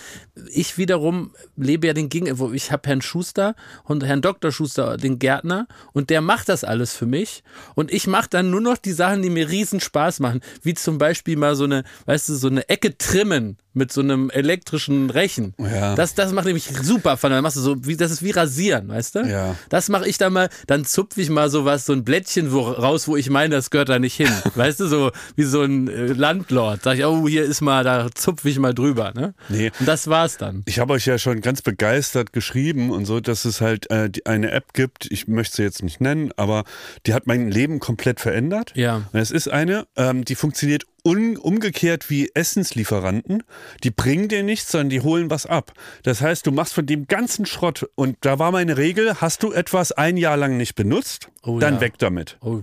[0.52, 3.56] ich wiederum lebe ja den Gegen, wo ich habe Herrn Schuster
[3.86, 4.52] und Herrn Dr.
[4.52, 7.44] Schuster, den Gärtner, und der macht das alles für mich.
[7.76, 10.42] Und ich mache dann nur noch die Sachen, die mir riesen Spaß machen.
[10.62, 14.30] Wie zum Beispiel mal so eine, weißt du, so eine Ecke trimmen mit so einem
[14.30, 15.54] elektrischen Rechen.
[15.58, 15.96] Ja.
[15.96, 17.30] Das, das macht nämlich super Fun.
[17.30, 19.20] Dann machst du so, wie, das ist wie rasieren, weißt du?
[19.20, 19.56] Ja.
[19.70, 23.08] Das mache ich dann mal, dann zupfe ich mal sowas, so ein Blättchen wo, raus,
[23.08, 24.32] wo ich meine, das gehört da nicht hin.
[24.56, 26.84] weißt du, so wie so ein äh, Landlord.
[26.84, 29.14] Sag ich, oh, hier ist mal, da zupfe ich mal drüber.
[29.14, 29.34] Ne?
[29.50, 29.72] Nee.
[29.80, 30.64] Und das war's dann.
[30.66, 34.52] Ich habe euch ja schon ganz begeistert geschrieben und so, dass es halt äh, eine
[34.52, 36.64] App gibt, ich möchte sie jetzt nicht nennen, aber
[37.06, 38.74] die hat mein Leben komplett verändert.
[38.76, 39.04] Ja.
[39.12, 43.44] Und es ist eine, ähm, die funktioniert un umgekehrt wie Essenslieferanten.
[43.84, 45.74] Die bringen dir nichts, sondern die holen was ab.
[46.04, 49.52] Das heißt, du machst von dem ganzen Schrott, und da war meine Regel, hast du
[49.52, 51.82] etwas ein Jahr lang nicht benutzt, Oh dann ja.
[51.82, 52.38] weg damit.
[52.42, 52.62] Oh.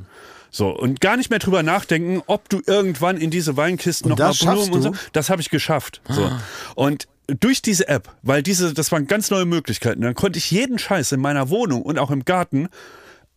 [0.50, 4.28] So, und gar nicht mehr drüber nachdenken, ob du irgendwann in diese Weinkisten noch mal
[4.28, 5.00] das schaffst Blumen und so.
[5.12, 6.00] Das habe ich geschafft.
[6.08, 6.30] So.
[6.74, 10.78] Und durch diese App, weil diese, das waren ganz neue Möglichkeiten, dann konnte ich jeden
[10.78, 12.68] Scheiß in meiner Wohnung und auch im Garten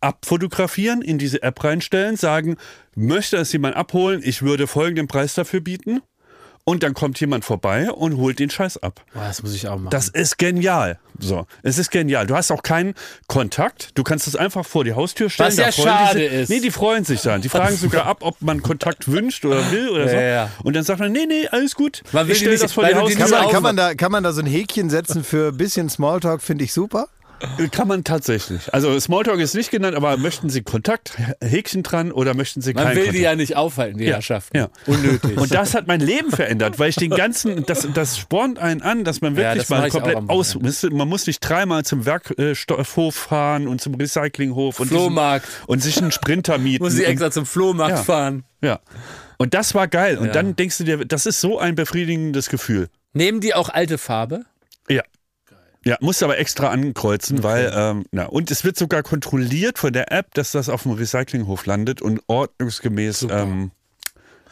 [0.00, 2.56] abfotografieren, in diese App reinstellen, sagen,
[2.94, 6.00] möchte es jemand abholen, ich würde folgenden Preis dafür bieten.
[6.64, 9.02] Und dann kommt jemand vorbei und holt den Scheiß ab.
[9.14, 9.90] Boah, das muss ich auch machen.
[9.90, 10.98] Das ist genial.
[11.18, 12.26] So, es ist genial.
[12.26, 12.94] Du hast auch keinen
[13.26, 13.90] Kontakt.
[13.94, 15.48] Du kannst es einfach vor die Haustür stellen.
[15.48, 16.48] Was ja Da freuen schade die sich, ist.
[16.50, 17.40] Nee, die freuen sich dann.
[17.40, 20.14] Die fragen sogar ab, ob man Kontakt wünscht oder will oder so.
[20.14, 20.50] Ja, ja.
[20.62, 22.02] Und dann sagt man, nee, nee, alles gut.
[22.12, 23.18] Man will ich stelle das vor die Haustür.
[23.18, 25.88] Kann man, kann, man da, kann man da so ein Häkchen setzen für ein bisschen
[25.88, 27.08] Smalltalk, finde ich super.
[27.72, 28.72] Kann man tatsächlich.
[28.74, 32.84] Also Smalltalk ist nicht genannt, aber möchten Sie Kontakt, Häkchen dran oder möchten Sie Man
[32.84, 33.18] keinen will Kontakt?
[33.18, 34.56] die ja nicht aufhalten, die Herrschaften.
[34.56, 34.68] Ja.
[34.86, 35.36] Unnötig.
[35.38, 39.04] Und das hat mein Leben verändert, weil ich den ganzen, das, das spornt einen an,
[39.04, 40.56] dass man Ja, wirklich das mach mal komplett aus,
[40.90, 45.46] man muss nicht dreimal zum Werkstoffhof fahren und zum Recyclinghof und Flohmarkt.
[45.46, 46.82] Diesen, und sich einen Sprinter mieten.
[46.84, 48.02] muss ich extra zum Flohmarkt Ja.
[48.02, 48.44] fahren.
[48.62, 48.80] Ja.
[49.38, 50.18] Und das war geil.
[50.18, 50.32] Und Ja.
[50.32, 52.88] dann denkst du dir, das ist so ein befriedigendes Gefühl.
[53.14, 54.44] Nehmen die auch alte Farbe?
[54.88, 55.02] Ja.
[55.84, 60.12] Ja, musst aber extra ankreuzen, weil, ähm, na, und es wird sogar kontrolliert von der
[60.12, 63.70] App, dass das auf dem Recyclinghof landet und ordnungsgemäß, ähm,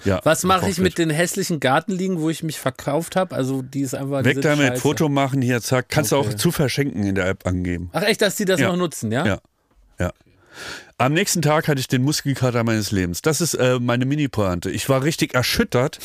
[0.04, 0.20] ja.
[0.22, 3.34] Was mache ich mit den hässlichen Gartenliegen, wo ich mich verkauft habe?
[3.34, 4.24] Also die ist einfach.
[4.24, 4.80] Weg damit, scheiße.
[4.80, 5.88] Foto machen, hier, zack.
[5.88, 6.28] Kannst Okay.
[6.28, 7.90] du auch zu verschenken in der App angeben.
[7.92, 8.68] Ach echt, dass die das Ja.
[8.68, 9.26] noch nutzen, ja?
[9.26, 9.38] Ja.
[9.98, 10.12] Ja.
[11.00, 13.22] Am nächsten Tag hatte ich den Muskelkater meines Lebens.
[13.22, 14.68] Das ist äh, meine Mini-Pointe.
[14.68, 16.00] Ich war richtig erschüttert,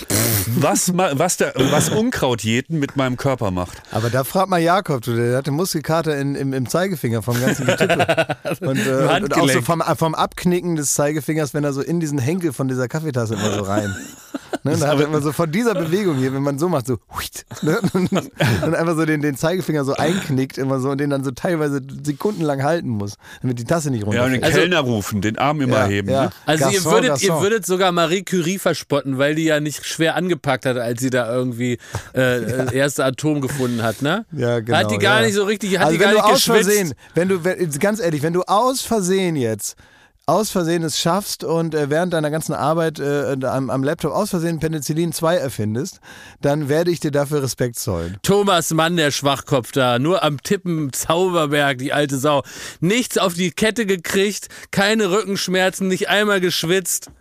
[0.45, 3.81] was, was, der, was Unkrautjäten mit meinem Körper macht.
[3.89, 7.65] Aber da fragt mal Jakob, du, der hatte Muskelkater in, im, im Zeigefinger vom ganzen
[7.65, 8.37] Getippe.
[8.61, 12.19] und, äh, und auch so vom, vom Abknicken des Zeigefingers, wenn er so in diesen
[12.19, 13.95] Henkel von dieser Kaffeetasse immer so rein.
[14.63, 16.99] Ne, da hat er immer so von dieser Bewegung hier, wenn man so macht, so
[17.15, 21.09] huit, ne, und, und einfach so den, den Zeigefinger so einknickt immer so und den
[21.09, 24.43] dann so teilweise sekundenlang halten muss, damit die Tasse nicht Ja, und den runterfällt.
[24.45, 26.09] Also- Kellner rufen, den Arm immer Ja, heben.
[26.09, 26.23] ja.
[26.25, 26.29] Ne?
[26.45, 30.15] Also ihr Garçon, würdet, ihr würdet sogar Marie Curie verspotten, weil die ja nicht schwer
[30.15, 31.79] angepackt hat, als sie da irgendwie
[32.13, 34.25] äh, das erste Atom gefunden hat, ne?
[34.31, 34.77] Ja, genau.
[34.77, 35.25] Hat die gar ja.
[35.25, 36.63] nicht so richtig, hat also die gar wenn nicht du aus geschwitzt.
[36.65, 37.39] Versehen, wenn du,
[37.79, 39.75] ganz ehrlich, wenn du aus Versehen jetzt
[40.25, 44.29] aus Versehen es schaffst und äh, während deiner ganzen Arbeit äh, am, am Laptop aus
[44.29, 45.99] Versehen Penicillin 2 erfindest,
[46.39, 48.17] dann werde ich dir dafür Respekt zollen.
[48.23, 52.43] Thomas Mann, der Schwachkopf da, nur am Tippen Zauberberg, die alte Sau.
[52.79, 57.11] Nichts auf die Kette gekriegt, keine Rückenschmerzen, nicht einmal geschwitzt.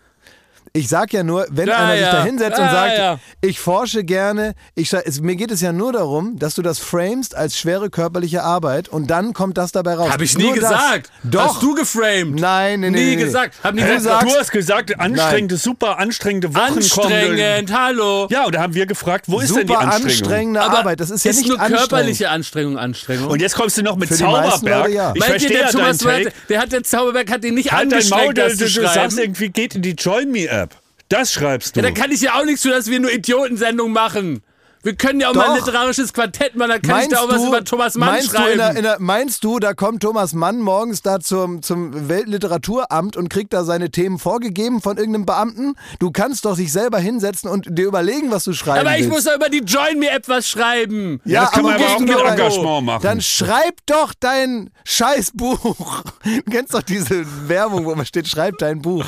[0.74, 2.12] Ich sag ja nur, wenn Ja, einer sich ja.
[2.12, 3.18] da hinsetzt und Ja, sagt, ja.
[3.42, 7.34] ich forsche gerne, ich, es, mir geht es ja nur darum, dass du das framest
[7.36, 10.10] als schwere körperliche Arbeit und dann kommt das dabei raus.
[10.10, 10.70] Hab ich nie Nur das.
[10.70, 11.10] gesagt.
[11.24, 11.54] Doch.
[11.56, 12.40] Hast du geframed?
[12.40, 13.56] Nein, nee, nee, Nie nee, gesagt.
[13.62, 14.20] Hab nie Du gesagt.
[14.22, 16.76] sagst- Du hast gesagt, anstrengende, super anstrengende Wochen kommen.
[16.78, 18.26] Anstrengend, hallo.
[18.30, 20.08] Ja, und da haben wir gefragt, wo ist denn die Super Anstrengung?
[20.10, 21.00] anstrengende Aber Arbeit.
[21.00, 21.88] Das ist ja nicht nur anstrengend.
[21.90, 23.28] körperliche Anstrengung, Anstrengung.
[23.28, 24.62] Und jetzt kommst du noch mit Für Zauberberg.
[24.84, 25.12] Leute ja.
[25.14, 26.32] Ich Meint ihr, verstehe der Thomas Take.
[26.48, 28.64] Der hat der Zauberberg hat ihn nicht Halt dein Maul, angestrengt, du, das du, zu
[28.64, 28.94] du schreiben.
[28.94, 30.61] sagst irgendwie, geht in die Join Me App.
[31.12, 31.80] Das schreibst du.
[31.80, 34.40] Ja, da kann ich ja auch nichts für, dass wir nur Idiotensendungen machen.
[34.85, 35.66] Wir können ja auch mal ein Doch.
[35.66, 38.45] literarisches Quartett machen, da kann ich da auch was über Thomas Mann meinst schreiben.
[38.47, 42.09] Du in der, in der, meinst du, da kommt Thomas Mann morgens da zum, zum
[42.09, 45.74] Weltliteraturamt und kriegt da seine Themen vorgegeben von irgendeinem Beamten?
[46.01, 49.11] Du kannst doch dich selber hinsetzen und dir überlegen, was du schreiben aber ich willst.
[49.12, 51.20] muss doch über die Join Me etwas schreiben.
[51.24, 53.03] Ja, das können wir aber auch du mit doch- Engagement machen.
[53.03, 56.03] Dann schreib doch dein Scheißbuch.
[56.24, 59.05] Du kennst doch diese Werbung, wo man steht, schreib dein Buch.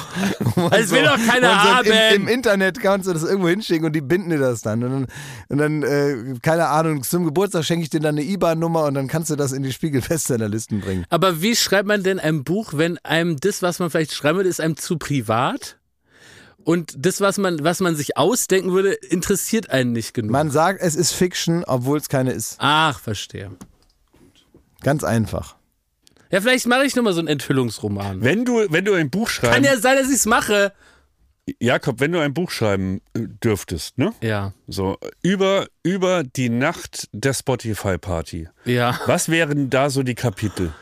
[0.71, 1.87] Das will doch keiner Und so haben.
[1.87, 4.83] Im, Im Internet kannst du das irgendwo hinschicken und die binden dir das dann.
[4.85, 5.07] Und dann,
[5.49, 9.09] und dann äh, keine Ahnung, zum Geburtstag schenke ich dir dann eine IBAN-Nummer und dann
[9.09, 11.05] kannst du das in die Spiegel-Bestsellerlisten bringen.
[11.11, 14.49] Aber wie schreibt man denn ein Buch, wenn einem das, was man vielleicht schreiben würde,
[14.49, 15.79] ist einem zu privat?
[16.65, 20.31] Und das, was man, was man sich ausdenken würde, interessiert einen nicht genug.
[20.31, 22.57] Man sagt, es ist Fiction, obwohl es keine ist.
[22.59, 23.51] Ach, verstehe.
[24.83, 25.57] Ganz einfach.
[26.31, 28.23] Ja, vielleicht mache ich nochmal so einen Enthüllungsroman.
[28.23, 30.73] Wenn du, wenn du ein Buch Kann schreiben, ja sein, dass ich es mache.
[31.61, 34.13] Jakob, wenn du ein Buch schreiben äh, dürftest, ne?
[34.23, 38.49] Ja, So, über, über die Nacht der Spotify-Party.
[38.65, 40.73] ja, Was wären da so die Kapitel?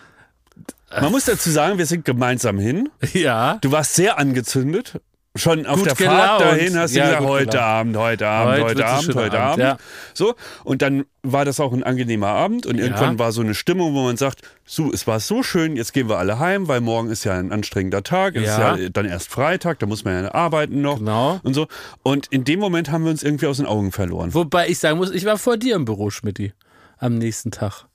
[1.00, 2.90] Man muss dazu sagen, wir sind gemeinsam hin.
[3.14, 3.58] ja.
[3.62, 5.00] Du warst sehr angezündet.
[5.34, 6.18] Schon auf der gelaunt.
[6.18, 7.64] Fahrt dahin hast du Ja, gesagt, heute gelaunt.
[7.66, 9.80] Abend, heute Abend, Heute heute, Abend, heute Abend, Abend.
[9.80, 9.86] ja.
[10.12, 13.94] So, und dann war das auch ein angenehmer Abend und irgendwann war so eine Stimmung,
[13.94, 17.08] wo man sagt, so, es war so schön, jetzt gehen wir alle heim, weil morgen
[17.08, 18.72] ist ja ein anstrengender Tag, es Ja.
[18.74, 21.40] ist ja dann erst Freitag, da muss man ja arbeiten noch Genau.
[21.42, 21.66] und so.
[22.02, 24.34] Und in dem Moment haben wir uns irgendwie aus den Augen verloren.
[24.34, 26.52] Wobei ich sagen muss, ich war vor dir im Büro, Schmidti.
[26.98, 27.86] Am nächsten Tag.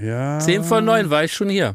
[0.00, 1.74] Ja, Zehn vor neun war ich schon hier.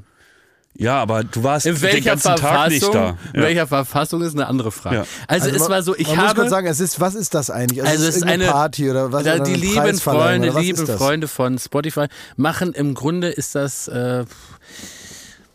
[0.78, 2.93] Ja, aber du warst In den welcher ganzen Tag nicht Verfassung?
[2.93, 3.30] da.
[3.34, 3.47] In Ja.
[3.47, 4.95] welcher Verfassung ist eine andere Frage.
[4.97, 5.05] Ja.
[5.28, 6.39] Also, es man- war so, ich man muss habe.
[6.41, 7.82] kurz sagen, es ist, was ist das eigentlich?
[7.84, 9.23] Also es es ist eine Party oder was?
[9.23, 10.86] Da, oder die lieben Freunde, lieben?
[10.88, 12.05] Freunde von Spotify
[12.36, 14.26] machen im Grunde ist das, äh,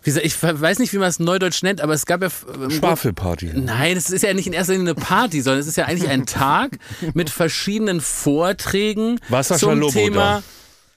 [0.02, 3.52] wie gesagt, ich weiß nicht, wie man es neudeutsch nennt, aber es gab ja Schwafelparty.
[3.54, 6.08] Nein, es ist ja nicht in erster Linie eine Party, sondern es ist ja eigentlich
[6.08, 6.78] ein Tag
[7.14, 9.20] mit verschiedenen Vorträgen
[9.58, 10.42] zum Thema da.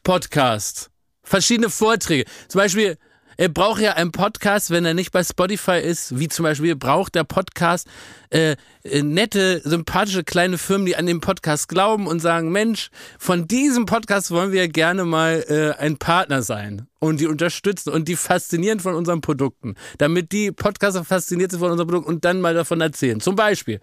[0.03, 0.89] Podcast.
[1.23, 2.25] Verschiedene Vorträge.
[2.47, 2.97] Zum Beispiel,
[3.37, 7.15] er braucht ja einen Podcast, wenn er nicht bei Spotify ist, wie zum Beispiel braucht
[7.15, 7.87] der Podcast
[8.29, 13.47] äh, äh, nette, sympathische kleine Firmen, die an den Podcast glauben und sagen, Mensch, von
[13.47, 18.15] diesem Podcast wollen wir gerne mal äh, ein Partner sein und die unterstützen und die
[18.15, 22.53] faszinieren von unseren Produkten, damit die Podcaster fasziniert sind von unseren Produkten und dann mal
[22.53, 23.19] davon erzählen.
[23.19, 23.79] Zum Beispiel,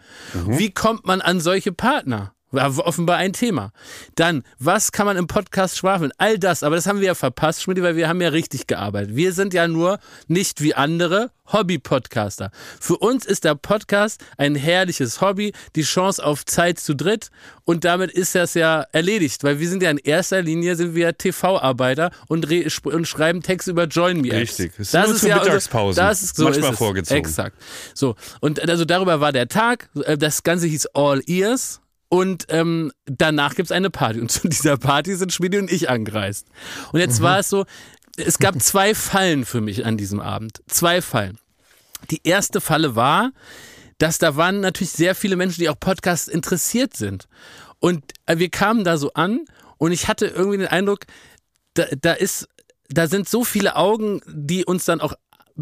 [0.46, 2.34] wie kommt man an solche Partner?
[2.53, 3.72] War offenbar ein Thema.
[4.16, 6.12] Dann, was kann man im Podcast schwafeln?
[6.18, 9.14] All das, aber das haben wir ja verpasst, Schmidt, weil wir haben ja richtig gearbeitet.
[9.14, 12.51] Wir sind ja nur nicht wie andere Hobby-Podcaster.
[12.80, 17.30] Für uns ist der Podcast ein herrliches Hobby, die Chance auf Zeit zu dritt
[17.64, 21.16] und damit ist das ja erledigt, weil wir sind ja in erster Linie sind wir
[21.16, 22.46] TV-Arbeiter und,
[22.84, 24.28] und schreiben Texte über Join Me.
[24.28, 24.59] Apps.
[24.59, 24.72] Richtig.
[24.78, 26.03] Es ist nur zu Mittagspausen.
[26.03, 27.18] Das ist so Manchmal ist vorgezogen.
[27.20, 27.57] Exakt.
[27.94, 29.88] So und also darüber war der Tag.
[30.05, 31.80] Äh, Das Ganze hieß All Ears.
[32.11, 34.20] Und ähm, danach gibt's eine Party.
[34.20, 36.46] Und zu dieser Party sind Schmidi und ich angereist.
[36.92, 37.64] Und jetzt war es so,
[38.16, 40.61] es gab zwei Fallen für mich an diesem Abend.
[40.66, 41.38] Zwei Fallen.
[42.11, 43.30] Die erste Falle war,
[43.98, 47.28] dass da waren natürlich sehr viele Menschen, die auch Podcasts interessiert sind.
[47.78, 49.44] Und äh, wir kamen da so an
[49.78, 51.06] und ich hatte irgendwie den Eindruck,
[51.74, 52.48] da, da ist,
[52.88, 55.14] da sind so viele Augen, die uns dann auch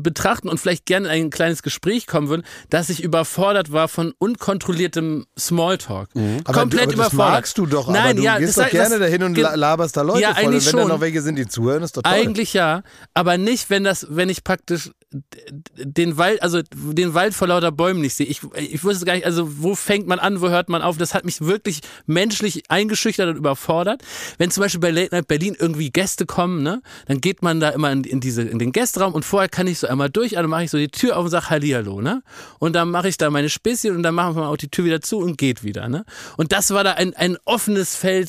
[0.03, 4.13] betrachten und vielleicht gerne in ein kleines Gespräch kommen würden, dass ich überfordert war von
[4.19, 6.15] unkontrolliertem Smalltalk.
[6.15, 6.41] Mhm.
[6.45, 7.33] Aber Komplett du, aber das überfordert.
[7.35, 9.97] magst du doch, Nein, aber du ja, gehst das doch gerne das- dahin und laberst
[9.97, 10.45] da Leute Ja, voll.
[10.47, 10.89] Und wenn da schon.
[10.89, 12.13] noch welche sind, die zuhören, ist doch toll.
[12.13, 12.83] Eigentlich ja,
[13.15, 14.91] aber nicht, wenn das, wenn ich praktisch
[15.77, 18.27] den Wald, also den Wald vor lauter Bäumen nicht sehe.
[18.27, 20.99] Ich, ich wusste gar nicht, also wo fängt man an, wo hört man auf?
[20.99, 24.03] Das hat mich wirklich menschlich eingeschüchtert und überfordert.
[24.37, 27.71] Wenn zum Beispiel bei Late Night Berlin irgendwie Gäste kommen, ne, dann geht man da
[27.71, 30.49] immer in, in diese, in den Gästeraum und vorher kann ich so einmal durch, dann
[30.49, 32.23] mache ich so die Tür auf und sage Hallihallo, ne?
[32.59, 35.01] Und dann mache ich da meine Späßchen und dann machen wir auch die Tür wieder
[35.01, 36.05] zu und geht wieder, ne?
[36.37, 38.29] Und das war da ein, ein offenes Feld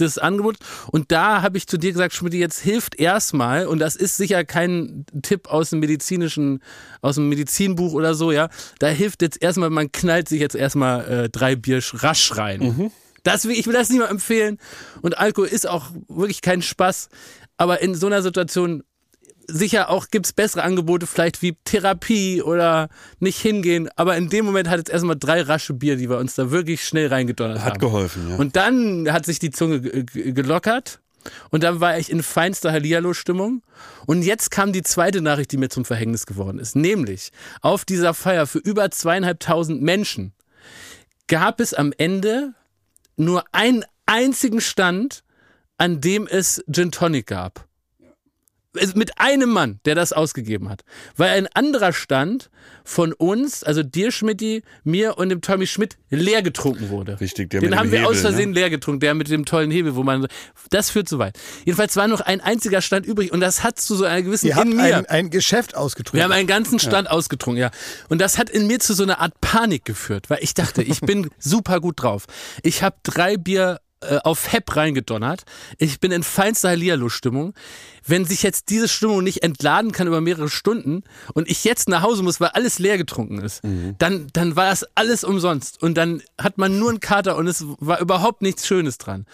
[0.00, 0.58] des Angebots.
[0.90, 4.44] Und da habe ich zu dir gesagt, Schmidt, jetzt hilft erstmal, und das ist sicher
[4.44, 6.60] kein Tipp aus dem medizinischen,
[7.02, 8.48] aus dem Medizinbuch oder so, ja.
[8.80, 12.90] Da hilft jetzt erstmal, man knallt sich jetzt erstmal äh, drei Bier sch- rasch rein.
[13.22, 14.58] Das, will- ich will das niemandem empfehlen.
[15.02, 17.08] Und Alkohol ist auch wirklich kein Spaß.
[17.56, 18.82] Aber in so einer Situation
[19.48, 22.88] sicher auch gibt's bessere Angebote, vielleicht wie Therapie oder
[23.20, 23.88] nicht hingehen.
[23.96, 26.84] Aber in dem Moment hat es erstmal drei rasche Bier, die wir uns da wirklich
[26.84, 27.64] schnell reingedonnert haben.
[27.66, 28.36] Hat geholfen, ja.
[28.36, 31.00] Und dann hat sich die Zunge ge- ge- gelockert.
[31.50, 33.62] Und dann war ich in feinster Hallihallo-Stimmung.
[34.06, 36.76] Und jetzt kam die zweite Nachricht, die mir zum Verhängnis geworden ist.
[36.76, 37.32] Nämlich,
[37.62, 40.32] auf dieser Feier für über zweieinhalbtausend Menschen
[41.26, 42.54] gab es am Ende
[43.16, 45.24] nur einen einzigen Stand,
[45.78, 47.65] an dem es Gin Tonic gab.
[48.78, 50.82] Es- Mit einem Mann, der das ausgegeben hat.
[51.16, 52.50] Weil ein anderer Stand
[52.84, 57.20] von uns, also dir, Schmidti, mir und dem Tommy Schmidt, leer getrunken wurde.
[57.20, 58.54] Richtig, der Den mit dem haben wir Hebel, aus Versehen ne?
[58.60, 60.26] leer getrunken, der mit dem tollen Hebel, wo man.
[60.70, 61.38] Das führt zu weit.
[61.64, 64.56] Jedenfalls war noch ein einziger Stand übrig und das hat zu so einer gewissen Ihr
[64.56, 64.96] habt in mir.
[64.98, 66.18] ein, ein Geschäft ausgetrunken.
[66.18, 67.70] Wir haben einen ganzen Stand ausgetrunken, ja.
[68.08, 71.00] Und das hat in mir zu so einer Art Panik geführt, weil ich dachte, ich
[71.00, 72.26] bin super gut drauf.
[72.62, 75.44] Ich habe drei Bier äh, auf Hepp reingedonnert.
[75.78, 77.54] Ich bin in feinster Hallihallo-Stimmung.
[78.06, 81.02] Wenn sich jetzt diese Stimmung nicht entladen kann über mehrere Stunden
[81.34, 83.62] und ich jetzt nach Hause muss, weil alles leer getrunken ist,
[83.98, 85.82] dann, dann war das alles umsonst.
[85.82, 89.26] Und dann hat man nur einen Kater und es war überhaupt nichts Schönes dran.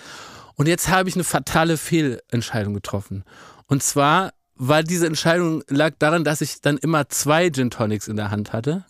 [0.54, 3.24] Und jetzt habe ich eine fatale Fehlentscheidung getroffen.
[3.66, 8.16] Und zwar war diese Entscheidung lag daran, dass ich dann immer zwei Gin Tonics in
[8.16, 8.84] der Hand hatte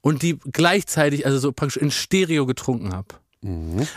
[0.00, 3.08] und die gleichzeitig, also so praktisch in Stereo getrunken habe.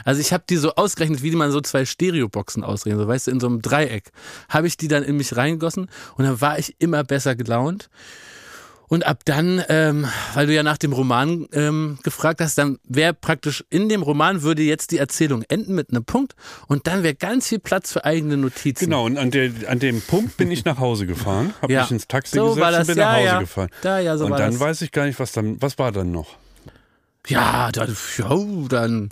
[0.05, 3.31] Also ich habe die so ausgerechnet, wie man so zwei Stereoboxen ausreden, so weißt du,
[3.31, 4.11] in so einem Dreieck.
[4.49, 5.87] Habe ich die dann in mich reingegossen
[6.17, 7.89] und dann war ich immer besser gelaunt.
[8.87, 13.15] Und ab dann, ähm, weil du ja nach dem Roman ähm, gefragt hast, dann wäre
[13.15, 16.35] praktisch in dem Roman würde jetzt die Erzählung enden mit einem Punkt
[16.67, 18.85] und dann wäre ganz viel Platz für eigene Notizen.
[18.85, 21.81] Genau, und an, der, an dem Punkt bin ich nach Hause gefahren, habe Ja.
[21.81, 23.39] mich ins Taxi So gesetzt und bin ja, nach Hause ja.
[23.39, 23.69] gefahren.
[23.81, 24.59] Da, ja, so und dann das.
[24.59, 26.37] weiß ich gar nicht, was dann, was war dann noch?
[27.27, 28.29] Ja, dann, ja,
[28.69, 29.09] dann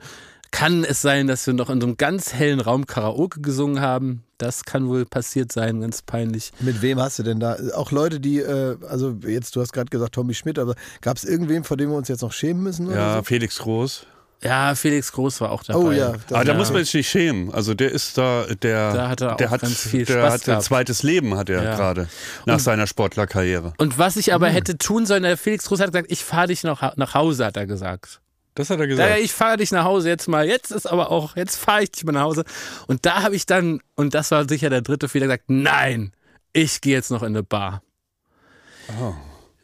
[0.51, 4.23] kann es sein, dass wir noch in so einem ganz hellen Raum Karaoke gesungen haben.
[4.37, 6.51] Das kann wohl passiert sein, ganz peinlich.
[6.59, 7.57] Mit wem hast du denn da?
[7.75, 11.23] Auch Leute, die, äh, also jetzt, du hast gerade gesagt Tommy Schmidt, aber gab es
[11.23, 12.87] irgendwen, vor dem wir uns jetzt noch schämen müssen?
[12.87, 13.23] Oder Ja, so?
[13.23, 14.05] Felix Groß.
[14.43, 15.79] Ja, Felix Groß war auch dabei.
[15.79, 16.57] Oh ja, das- Aber da Ja.
[16.57, 17.53] muss man sich nicht schämen.
[17.53, 20.33] Also der ist da, der, Da hat er der auch hat, ganz viel der Spaß
[20.33, 21.75] hat ein zweites Leben hat er Ja.
[21.75, 22.07] gerade
[22.45, 23.73] nach seiner Sportlerkarriere.
[23.77, 24.33] Und was ich Hm.
[24.35, 27.45] aber hätte tun sollen, der Felix Groß hat gesagt, ich fahre dich noch nach Hause,
[27.45, 28.19] hat er gesagt.
[28.55, 29.09] Das hat er gesagt.
[29.09, 30.45] ja, ich fahre dich nach Hause jetzt mal.
[30.47, 32.43] Jetzt ist aber auch, jetzt fahre ich dich mal nach Hause.
[32.87, 36.11] Und da habe ich dann, und das war sicher der dritte Fehler, gesagt, nein,
[36.51, 37.81] ich gehe jetzt noch in eine Bar.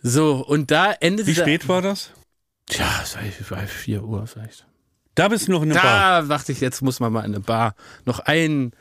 [0.01, 2.11] So, und da endete Wie der- spät war das?
[2.67, 4.65] Tja, es war bei 4 Uhr vielleicht.
[5.19, 6.21] Da bist du noch in der Bar.
[6.21, 7.75] Da dachte ich, jetzt muss man mal in eine Bar.
[8.05, 8.71] Noch ein,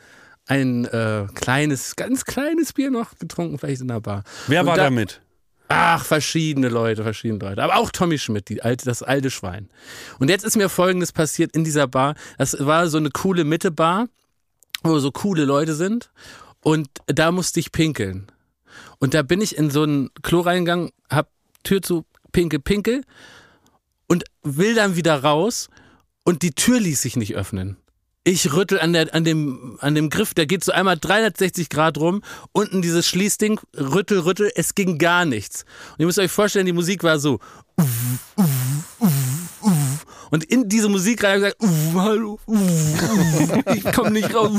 [0.47, 4.23] ein äh, kleines, ganz kleines Bier noch getrunken, vielleicht in der Bar.
[4.47, 5.21] Wer Und war da- da mit?
[5.67, 7.61] Ach, verschiedene Leute, verschiedene Leute.
[7.61, 9.69] Aber auch Tommy Schmidt, die alte, das alte Schwein.
[10.17, 12.15] Und jetzt ist mir Folgendes passiert in dieser Bar.
[12.37, 14.07] Das war so eine coole Mitte-Bar,
[14.81, 16.09] wo so coole Leute sind.
[16.61, 18.31] Und da musste ich pinkeln.
[18.99, 21.29] Und da bin ich in so ein Klo reingegangen, hab
[21.63, 23.03] Tür zu, pinkel, pinkel
[24.07, 25.69] und will dann wieder raus
[26.29, 27.77] und die Tür ließ sich nicht öffnen.
[28.23, 31.97] Ich rüttel an, der, an, dem, an dem Griff, der geht so einmal 360 Grad
[31.97, 32.21] rum,
[32.51, 35.65] unten dieses Schließding, rüttel, rüttel, es ging gar nichts.
[35.93, 37.39] Und ihr müsst euch vorstellen, die Musik war so.
[40.29, 41.57] Und in diese Musik rein gesagt,
[41.95, 42.39] hallo,
[43.73, 44.51] ich komme nicht raus.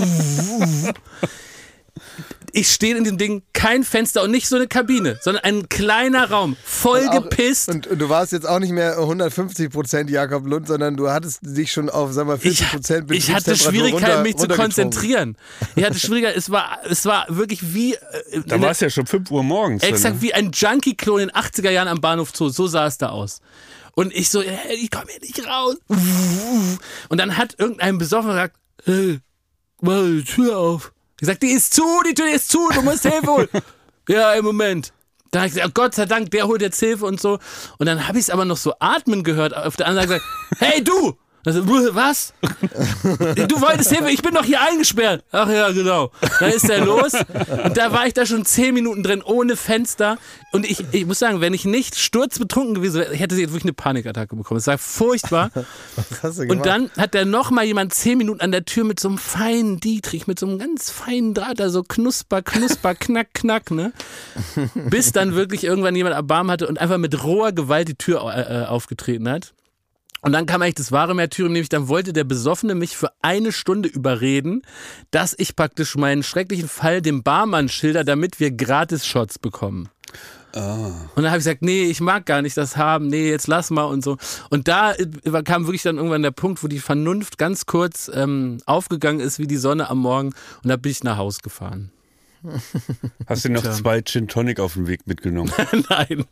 [2.52, 6.30] Ich stehe in dem Ding, kein Fenster und nicht so eine Kabine, sondern ein kleiner
[6.30, 7.68] Raum, voll Auch- gepisst.
[7.68, 11.40] Und, und du warst jetzt auch nicht mehr 150 Prozent Jakob Lund, sondern du hattest
[11.42, 15.36] dich schon auf, sag mal, 40 ich, Prozent ich hatte Schwierigkeiten, mich zu konzentrieren.
[15.76, 17.98] Ich hatte Schwierigkeiten, es war, es war wirklich wie, äh,
[18.46, 19.82] Da war es ja schon 5 Uhr morgens.
[19.82, 20.22] exakt ne?
[20.22, 22.48] wie ein Junkie-Klon in den 80er Jahren am Bahnhof Zoo.
[22.48, 23.40] So sah es da aus.
[23.94, 25.76] Und ich so, hey, ich komme hier nicht raus.
[27.08, 29.20] Und dann hat irgendein Besoffener gesagt, hey,
[29.80, 30.92] mach die Tür auf.
[31.20, 33.48] Ich sag, die ist zu, die Tür ist zu, du musst Hilfe holen.
[34.08, 34.92] ja, im Moment.
[35.30, 37.38] Dann hab ich gesagt, oh Gott sei Dank, der holt jetzt Hilfe und so.
[37.78, 39.54] Und dann habe ich es aber noch so atmen gehört.
[39.54, 40.24] Auf der anderen Seite
[40.58, 41.16] hey du!
[41.44, 42.34] Also, was?
[43.48, 45.24] Du wolltest Hilfe, ich bin doch hier eingesperrt.
[45.32, 46.10] Ach ja, genau.
[46.38, 47.14] Dann ist er los.
[47.64, 50.18] Und da war ich da schon zehn Minuten drin, ohne Fenster.
[50.52, 53.64] Und ich, ich muss sagen, wenn ich nicht sturzbetrunken gewesen wäre, ich hätte jetzt wirklich
[53.64, 54.58] eine Panikattacke bekommen.
[54.58, 55.50] Es war furchtbar.
[56.48, 59.18] Und dann hat da noch mal jemand zehn Minuten an der Tür mit so einem
[59.18, 63.92] feinen Dietrich, mit so einem ganz feinen Draht, da so knusper, knusper, knack, knack, ne?
[64.74, 68.62] Bis dann wirklich irgendwann jemand Erbarmen hatte und einfach mit roher Gewalt die Tür äh,
[68.62, 69.52] äh, aufgetreten hat.
[70.22, 73.52] Und dann kam eigentlich das wahre Märtyrium, nämlich dann wollte der Besoffene mich für eine
[73.52, 74.62] Stunde überreden,
[75.10, 79.88] dass ich praktisch meinen schrecklichen Fall dem Barmann schilder, damit wir Gratis-Shots bekommen.
[81.14, 83.70] Und dann habe ich gesagt, nee, ich mag gar nicht das haben, nee, jetzt lass
[83.70, 84.16] mal und so.
[84.50, 88.58] Und da äh, kam wirklich dann irgendwann der Punkt, wo die Vernunft ganz kurz ähm,
[88.66, 91.92] aufgegangen ist wie die Sonne am Morgen und da bin ich nach Haus gefahren.
[93.26, 93.72] Hast du noch Tja.
[93.72, 95.52] zwei Gin Tonic auf den Weg mitgenommen?
[95.90, 96.24] Nein,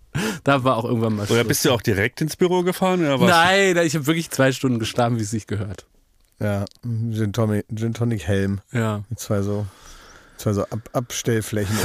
[0.45, 1.49] da war auch irgendwann mal Oder Schluss.
[1.49, 3.01] bist du auch direkt ins Büro gefahren?
[3.01, 3.29] Oder was?
[3.29, 5.87] Nein, ich habe wirklich zwei Stunden geschlafen, wie es sich gehört.
[6.41, 8.61] Ja, Gin Tonic, Gin Tonic Helm.
[8.73, 9.05] Ja.
[9.11, 9.67] Mit zwei so,
[10.37, 11.77] zwei so Ab Abstellflächen.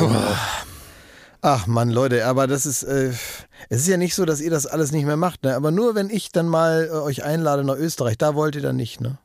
[1.41, 3.10] Ach man, Leute, aber das ist, äh,
[3.68, 5.56] es ist ja nicht so, dass ihr das alles nicht mehr macht, ne?
[5.56, 8.78] Aber nur wenn ich dann mal äh, euch einlade nach Österreich, da wollt ihr dann
[8.78, 9.18] nicht, ne?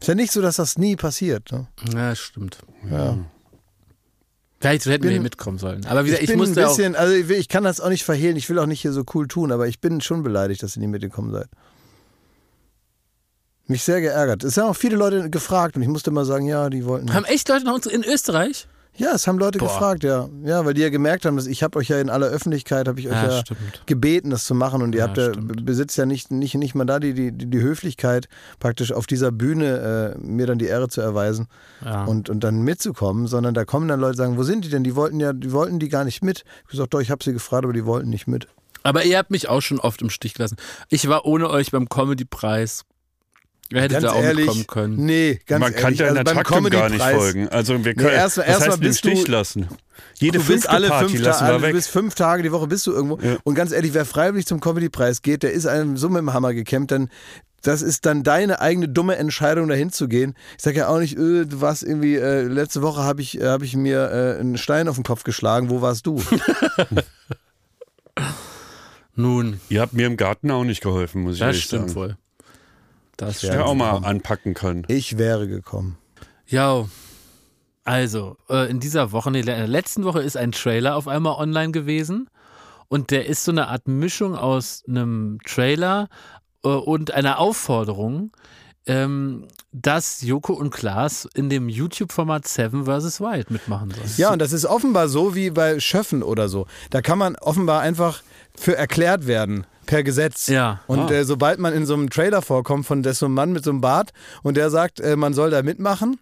[0.00, 1.66] Ist ja nicht so, dass das nie passiert, ne?
[1.92, 2.60] Ja, stimmt.
[2.90, 3.18] Ja.
[4.60, 5.86] Vielleicht hätten wir bin- hier mitkommen sollen.
[5.86, 6.76] Aber wie gesagt, ich, bin musste ein auch.
[6.76, 9.04] bisschen, also ich, ich kann das auch nicht verhehlen, ich will auch nicht hier so
[9.14, 11.46] cool tun, aber ich bin schon beleidigt, dass ihr nicht mitgekommen seid.
[13.66, 14.44] Mich sehr geärgert.
[14.44, 17.12] Es haben auch viele Leute gefragt und ich musste immer sagen, ja, die wollten.
[17.12, 18.66] Haben echt Leute noch uns in Österreich?
[18.98, 19.68] Ja, es haben Leute Boah.
[19.68, 20.28] gefragt, ja.
[20.44, 22.98] Ja, weil die ja gemerkt haben, dass ich habe euch ja in aller Öffentlichkeit, habe
[22.98, 23.42] ich euch Ja, ja,
[23.86, 25.64] gebeten, das zu machen und ihr Ja, habt ja, stimmt.
[25.64, 30.14] besitzt ja nicht, nicht, nicht mal da die, die, die Höflichkeit, praktisch auf dieser Bühne
[30.16, 31.46] äh, mir dann die Ehre zu erweisen
[32.06, 34.82] und, und dann mitzukommen, sondern da kommen dann Leute und sagen, wo sind die denn?
[34.82, 36.40] Die wollten ja, die wollten die gar nicht mit.
[36.44, 38.48] Ich hab gesagt, doch, ich habe sie gefragt, aber die wollten nicht mit.
[38.82, 40.56] Aber ihr habt mich auch schon oft im Stich gelassen.
[40.88, 42.84] Ich war ohne euch beim Comedy-Preis.
[43.70, 45.04] Ihr hättet Ganz da auch ehrlich, können.
[45.04, 47.48] nee, ganz Man kann ehrlich, deinem also beim Taktum gar nicht folgen.
[47.48, 49.68] Also wir können, erst- was erst heißt bist Stich du- lassen?
[50.20, 51.72] Jede Du bist alle Party fünf, lassen Tage, wir du weg.
[51.74, 53.18] bist fünf Tage die Woche bist du irgendwo.
[53.20, 53.36] Ja.
[53.44, 56.54] Und ganz ehrlich, wer freiwillig zum Comedy-Preis geht, der ist einem so mit dem Hammer
[56.54, 57.08] gekämmt, dann
[57.62, 60.34] das ist dann deine eigene dumme Entscheidung, dahin zu gehen.
[60.56, 63.62] Ich sage ja auch nicht, äh, du warst irgendwie, äh, letzte Woche habe ich, hab
[63.62, 66.22] ich mir äh, einen Stein auf den Kopf geschlagen, wo warst du?
[69.14, 72.16] Nun, Ihr habt mir im Garten auch nicht geholfen, muss ich das ehrlich stimmt sagen.
[73.18, 73.64] Das Ja, stimmt.
[73.66, 74.84] auch mal anpacken können.
[74.88, 75.98] Ich wäre gekommen.
[76.46, 76.86] Ja,
[77.84, 81.34] also äh, in dieser Woche, nee, in der letzten Woche ist ein Trailer auf einmal
[81.34, 82.28] online gewesen
[82.88, 86.08] und der ist so eine Art Mischung aus einem Trailer
[86.64, 88.30] äh, und einer Aufforderung,
[88.86, 93.20] ähm, dass Joko und Klaas in dem YouTube-Format Seven vs.
[93.20, 94.10] Wild mitmachen sollen.
[94.16, 96.66] Ja, und das ist offenbar so wie bei Schöffen oder so.
[96.90, 98.22] Da kann man offenbar einfach
[98.56, 99.66] für erklärt werden.
[99.86, 100.48] Per Gesetz.
[100.48, 100.80] Ja.
[100.86, 101.10] Und Ah.
[101.10, 103.80] äh, sobald man in so einem Trailer vorkommt von so einem Mann mit so einem
[103.80, 106.18] Bart und der sagt, äh, man soll da mitmachen,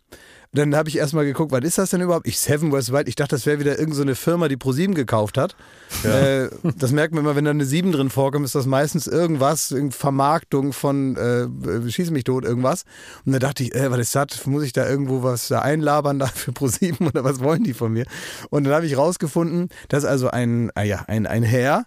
[0.58, 2.26] dann habe ich erstmal geguckt, was ist das denn überhaupt?
[2.26, 4.94] Ich Seven West Wild, ich dachte, das wäre wieder irgendeine so eine Firma, die ProSieben
[4.94, 5.56] gekauft hat.
[6.04, 9.74] Äh, das merkt man immer, wenn da eine 7 drin vorkommt, ist das meistens irgendwas,
[9.90, 12.84] Vermarktung von äh, Schieß mich tot, irgendwas.
[13.24, 14.46] Und dann dachte ich, äh, was ist das?
[14.46, 17.92] Muss ich da irgendwo was da einlabern da für ProSieben oder was wollen die von
[17.92, 18.04] mir?
[18.50, 21.84] Und dann habe ich rausgefunden, dass also ein, ah ja, ein, ein Herr,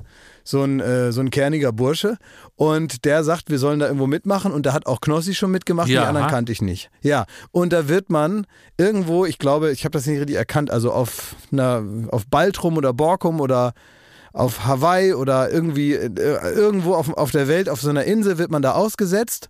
[0.49, 2.17] so ein, äh, so ein kerniger Bursche.
[2.55, 4.51] Und der sagt, wir sollen da irgendwo mitmachen.
[4.51, 6.01] Und da hat auch Knossi schon mitgemacht, Ja.
[6.01, 6.89] die anderen kannte ich nicht.
[7.01, 8.47] Ja, und da wird man
[8.77, 12.93] irgendwo, ich glaube, ich habe das nicht richtig erkannt, also auf, einer, auf Baltrum oder
[12.93, 13.73] Borkum oder
[14.33, 16.09] auf Hawaii oder irgendwie äh,
[16.55, 19.49] irgendwo auf, auf der Welt, auf so einer Insel wird man da ausgesetzt.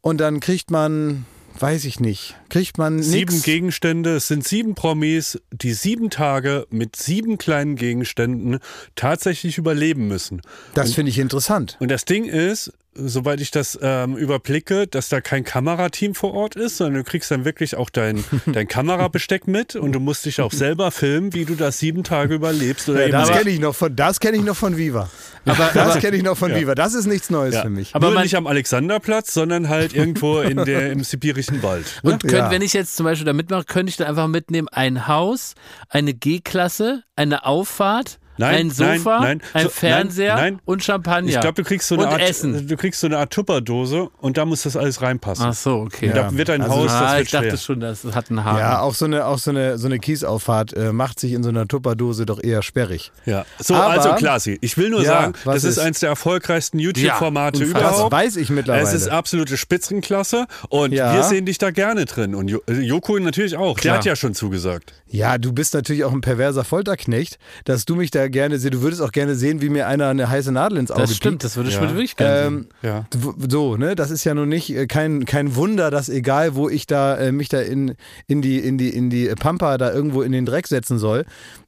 [0.00, 1.24] Und dann kriegt man,
[1.58, 3.44] weiß ich nicht, kriegt man Sieben nix.
[3.44, 8.58] Gegenstände, es sind sieben Promis, die sieben Tage mit sieben kleinen Gegenständen
[8.94, 10.42] tatsächlich überleben müssen.
[10.74, 11.76] Das finde ich interessant.
[11.80, 16.56] Und das Ding ist, soweit ich das ähm, überblicke, dass da kein Kamerateam vor Ort
[16.56, 20.40] ist, sondern du kriegst dann wirklich auch dein, dein Kamerabesteck mit und du musst dich
[20.40, 22.88] auch selber filmen, wie du das sieben Tage überlebst.
[22.88, 25.08] Oder Ja, eben das kenne ich noch von, das kenne ich noch von Viva.
[25.44, 26.58] Aber, Das kenne ich noch von Ja.
[26.60, 26.74] Viva.
[26.74, 27.62] Das ist nichts Neues ja.
[27.62, 27.94] für mich.
[27.94, 32.00] Aber Nur man- nicht am Alexanderplatz, sondern halt irgendwo in der, im sibirischen Wald.
[32.02, 32.50] und könnt, Ja.
[32.50, 35.54] wenn ich jetzt zum Beispiel da mitmache, könnte ich da einfach mitnehmen ein Haus,
[35.88, 39.40] eine G-Klasse, eine Auffahrt, Nein, ein Sofa, nein, nein.
[39.52, 40.60] ein So, Fernseher nein, nein.
[40.64, 41.30] und Champagner.
[41.30, 42.66] Ich glaube, du kriegst so eine und Art, Essen.
[42.66, 45.44] du kriegst so eine Art Tupperdose und da muss das alles reinpassen.
[45.46, 46.06] Ach so, okay.
[46.08, 46.14] Ja.
[46.14, 47.56] Da wird ein Also- Haus, das ah, wird ich dachte schwer.
[47.58, 48.58] schon, das hat einen Haken.
[48.58, 51.50] Ja, auch so eine, auch so eine, so eine Kiesauffahrt äh, macht sich in so
[51.50, 53.12] einer Tupperdose doch eher sperrig.
[53.26, 53.44] Ja.
[53.58, 55.78] So, Aber- also Klasi, ich will nur Ja, sagen, das ist, ist?
[55.78, 57.82] eins der erfolgreichsten YouTube-Formate Ja, unfassbar.
[57.90, 58.12] Das überhaupt.
[58.12, 58.84] weiß ich mittlerweile.
[58.84, 61.14] Es ist absolute Spitzenklasse und Ja.
[61.14, 62.34] wir sehen dich da gerne drin.
[62.34, 63.76] Und äh, Joko natürlich auch.
[63.76, 63.92] Klar.
[63.94, 64.94] Der hat ja schon zugesagt.
[65.08, 68.74] ja, du bist natürlich auch ein perverser Folterknecht, dass du mich da gerne siehst.
[68.74, 71.34] Du würdest auch gerne sehen, wie mir einer eine heiße Nadel ins Auge das stimmt,
[71.40, 71.44] piekt.
[71.44, 71.82] das würde ich Ja.
[71.82, 73.06] mir wirklich gerne Ähm, Ja.
[73.14, 76.68] w- so, ne, das ist ja nun nicht äh, kein, kein Wunder, dass egal, wo
[76.68, 77.94] ich da äh, mich da in,
[78.26, 81.24] in die in die in die Pampa da irgendwo in den Dreck setzen soll,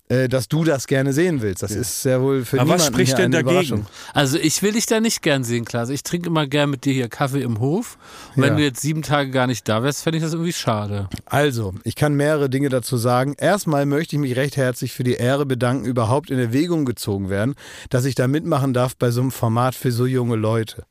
[0.09, 1.63] dass du das gerne sehen willst.
[1.63, 3.51] Das ist sehr wohl für Aber was niemanden spricht hier denn eine dagegen?
[3.75, 3.87] Überraschung.
[4.13, 5.89] Also ich will dich da nicht gern sehen, Klaas.
[5.89, 7.97] Ich trinke immer gern mit dir hier Kaffee im Hof.
[8.37, 8.57] Und wenn Ja.
[8.59, 11.09] du jetzt sieben Tage gar nicht da wärst, fände ich das irgendwie schade.
[11.25, 13.35] Also, ich kann mehrere Dinge dazu sagen.
[13.39, 17.55] Erstmal möchte ich mich recht herzlich für die Ehre bedanken, überhaupt in Erwägung gezogen werden,
[17.89, 20.85] dass ich da mitmachen darf bei so einem Format für so junge Leute.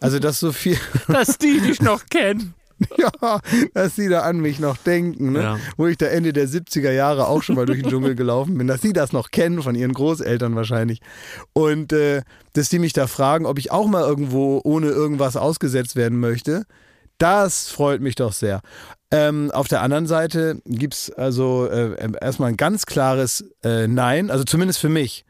[0.00, 0.78] Also, dass so viel,
[1.08, 2.54] Dass die dich noch kennen.
[2.98, 3.40] ja,
[3.74, 5.42] dass sie da an mich noch denken, ne?
[5.42, 5.58] Ja.
[5.76, 8.66] wo ich da Ende der 70er Jahre auch schon mal durch den Dschungel gelaufen bin,
[8.66, 11.00] dass sie das noch kennen, von ihren Großeltern wahrscheinlich.
[11.52, 12.22] Und äh,
[12.52, 16.64] dass die mich da fragen, ob ich auch mal irgendwo ohne irgendwas ausgesetzt werden möchte,
[17.18, 18.60] das freut mich doch sehr.
[19.10, 24.30] Ähm, auf der anderen Seite gibt es also äh, erstmal ein ganz klares äh, Nein,
[24.30, 25.24] also zumindest für mich.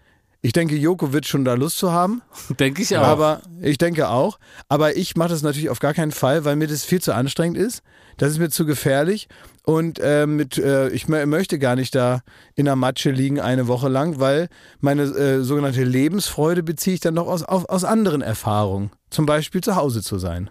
[0.46, 2.22] Ich denke, Joko wird schon da Lust zu haben.
[2.60, 3.02] Denke ich auch.
[3.02, 4.38] Aber ich denke auch.
[4.68, 7.58] Aber ich mache das natürlich auf gar keinen Fall, weil mir das viel zu anstrengend
[7.58, 7.82] ist.
[8.16, 9.26] Das ist mir zu gefährlich.
[9.64, 12.20] Und äh, mit, äh, ich mö- möchte gar nicht da
[12.54, 14.48] in der Matsche liegen eine Woche lang, weil
[14.78, 18.90] meine äh, sogenannte Lebensfreude beziehe ich dann doch aus, auf, aus anderen Erfahrungen.
[19.10, 20.48] Zum Beispiel zu Hause zu sein.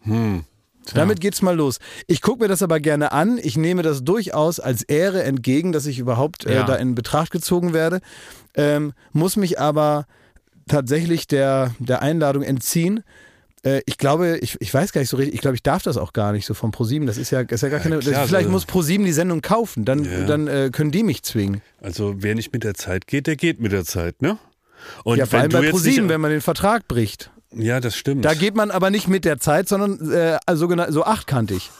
[0.00, 0.42] Hm.
[0.94, 1.78] Damit geht's mal los.
[2.06, 3.38] Ich gucke mir das aber gerne an.
[3.42, 6.62] Ich nehme das durchaus als Ehre entgegen, dass ich überhaupt äh, Ja.
[6.64, 8.00] da in Betracht gezogen werde.
[8.54, 10.06] Ähm, muss mich aber
[10.68, 13.02] tatsächlich der, der Einladung entziehen.
[13.64, 15.96] Äh, ich glaube, ich, ich weiß gar nicht so richtig, ich glaube, ich darf das
[15.96, 17.06] auch gar nicht so von ProSieben.
[17.06, 17.98] Das ist ja, ist ja gar keine.
[18.00, 20.24] klar, vielleicht so- muss ProSieben die Sendung kaufen, dann, Ja.
[20.26, 21.62] dann äh, können die mich zwingen.
[21.80, 24.38] Also wer nicht mit der Zeit geht, der geht mit der Zeit, ne?
[25.04, 27.30] Und ja, vor allem du bei ProSieben, wenn man den Vertrag bricht.
[27.54, 28.24] Ja, das stimmt.
[28.24, 31.70] Da geht man aber nicht mit der Zeit, sondern äh, sogenannt so achtkantig.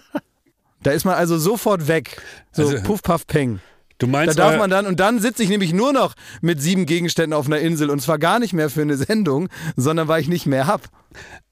[0.82, 2.20] da ist man also sofort weg.
[2.52, 3.60] So Also- puff, paff, peng.
[3.98, 6.60] du Da meinst, darf euer- man dann, und dann sitze ich nämlich nur noch mit
[6.60, 10.20] sieben Gegenständen auf einer Insel und zwar gar nicht mehr für eine Sendung, sondern weil
[10.20, 10.82] ich nicht mehr hab.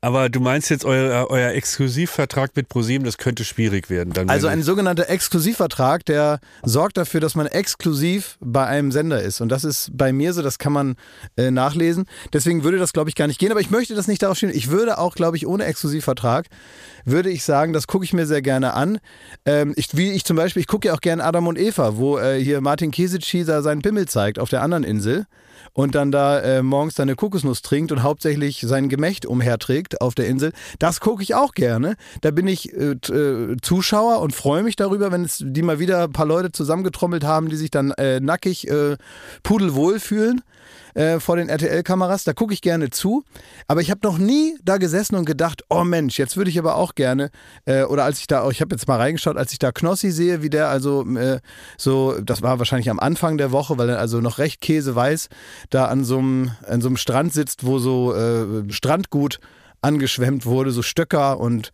[0.02, 4.14] Aber du meinst jetzt euer, euer Exklusivvertrag mit ProSieben, das könnte schwierig werden.
[4.14, 9.42] Dann Also ein sogenannter Exklusivvertrag, der sorgt dafür, dass man exklusiv bei einem Sender ist.
[9.42, 10.96] Und das ist bei mir so, das kann man
[11.36, 12.06] äh, nachlesen.
[12.32, 13.50] Deswegen würde das, glaube ich, gar nicht gehen.
[13.50, 14.50] Aber ich möchte das nicht darauf stehen.
[14.54, 16.46] Ich würde auch, glaube ich, ohne Exklusivvertrag,
[17.04, 19.00] würde ich sagen, das gucke ich mir sehr gerne an.
[19.44, 22.18] Ähm, ich, wie ich zum Beispiel, ich gucke ja auch gerne Adam und Eva, wo
[22.18, 25.26] äh, hier Martin Kesici da seinen Pimmel zeigt auf der anderen Insel.
[25.72, 30.26] Und dann da äh, morgens seine Kokosnuss trinkt und hauptsächlich sein Gemächt umherträgt auf der
[30.26, 30.52] Insel.
[30.78, 31.96] Das gucke ich auch gerne.
[32.20, 36.04] Da bin ich äh, äh, Zuschauer und freue mich darüber, wenn es die mal wieder
[36.04, 38.96] ein paar Leute zusammengetrommelt haben, die sich dann äh, nackig äh,
[39.42, 40.42] pudelwohl fühlen
[40.94, 42.24] äh, vor den RTL-Kameras.
[42.24, 43.24] Da gucke ich gerne zu.
[43.68, 46.76] Aber ich habe noch nie da gesessen und gedacht, oh Mensch, jetzt würde ich aber
[46.76, 47.30] auch gerne,
[47.64, 50.10] äh, oder als ich da, auch, ich habe jetzt mal reingeschaut, als ich da Knossi
[50.10, 51.40] sehe, wie der also äh,
[51.76, 55.28] so, das war wahrscheinlich am Anfang der Woche, weil er also noch recht käseweiß
[55.70, 59.40] da an so einem an so einem Strand sitzt, wo so äh, Strandgut
[59.82, 61.72] angeschwemmt wurde, so Stöcker und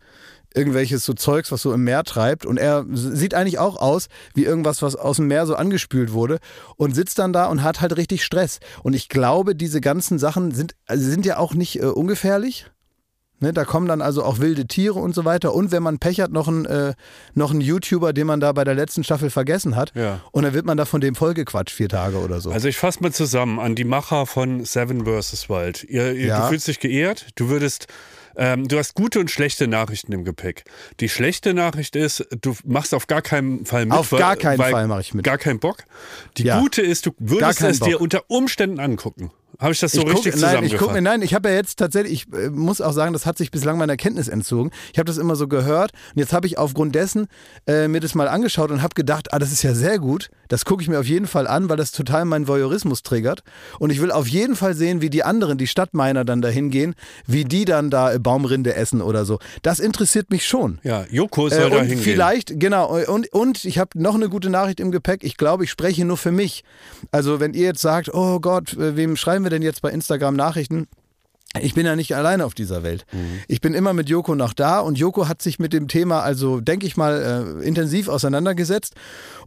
[0.53, 2.45] irgendwelches so Zeugs, was so im Meer treibt.
[2.45, 6.39] Und er sieht eigentlich auch aus wie irgendwas, was aus dem Meer so angespült wurde
[6.75, 8.59] und sitzt dann da und hat halt richtig Stress.
[8.83, 12.65] Und ich glaube, diese ganzen Sachen sind, also sind ja auch nicht äh, ungefährlich.
[13.39, 15.53] Ne, da kommen dann also auch wilde Tiere und so weiter.
[15.53, 16.95] Und wenn man Pech hat, noch ein, äh,
[17.35, 19.91] noch ein YouTuber, den man da bei der letzten Staffel vergessen hat.
[19.93, 20.21] Ja.
[20.31, 22.49] Und dann wird man da von dem vollgequatscht, vier Tage oder so.
[22.49, 25.49] Also ich fasse mal zusammen an die Macher von Seven vs.
[25.49, 25.83] Wild.
[25.83, 26.41] Ihr, ihr, Ja.
[26.41, 27.85] Du fühlst dich geehrt, du würdest,
[28.37, 30.63] ähm, du hast gute und schlechte Nachrichten im Gepäck.
[30.99, 33.93] Die schlechte Nachricht ist, du machst auf gar keinen Fall mit.
[33.97, 35.25] Auf gar keinen Fall mache ich mit.
[35.25, 35.83] Gar keinen Bock.
[36.37, 36.59] Die Ja.
[36.59, 38.01] gute ist, du würdest es dir Bock.
[38.01, 39.31] unter Umständen angucken.
[39.59, 41.77] Habe ich das so ich guck, richtig nein, ich gucke, nein, ich habe ja jetzt
[41.79, 44.71] tatsächlich, ich äh, muss auch sagen, das hat sich bislang meiner Kenntnis entzogen.
[44.93, 47.27] Ich habe das immer so gehört und jetzt habe ich aufgrund dessen
[47.65, 50.29] äh, mir das mal angeschaut und habe gedacht, ah, das ist ja sehr gut.
[50.47, 53.41] Das gucke ich mir auf jeden Fall an, weil das total meinen Voyeurismus triggert.
[53.79, 56.93] Und ich will auf jeden Fall sehen, wie die anderen, die Stadtminer dann da hingehen,
[57.25, 59.39] wie die dann da äh, Baumrinde essen oder so.
[59.63, 60.79] Das interessiert mich schon.
[60.83, 61.99] ja, Joko soll Äh, da hingehen.
[61.99, 65.23] vielleicht, genau, und, und ich habe noch eine gute Nachricht im Gepäck.
[65.23, 66.63] Ich glaube, ich spreche nur für mich.
[67.11, 70.35] Also, wenn ihr jetzt sagt, oh Gott, äh, wem schreiben wir denn jetzt bei Instagram
[70.35, 70.87] Nachrichten?
[71.61, 73.05] Ich bin ja nicht alleine auf dieser Welt.
[73.47, 76.59] Ich bin immer mit Joko noch da und Joko hat sich mit dem Thema, also
[76.59, 78.93] denke ich mal, äh, intensiv auseinandergesetzt.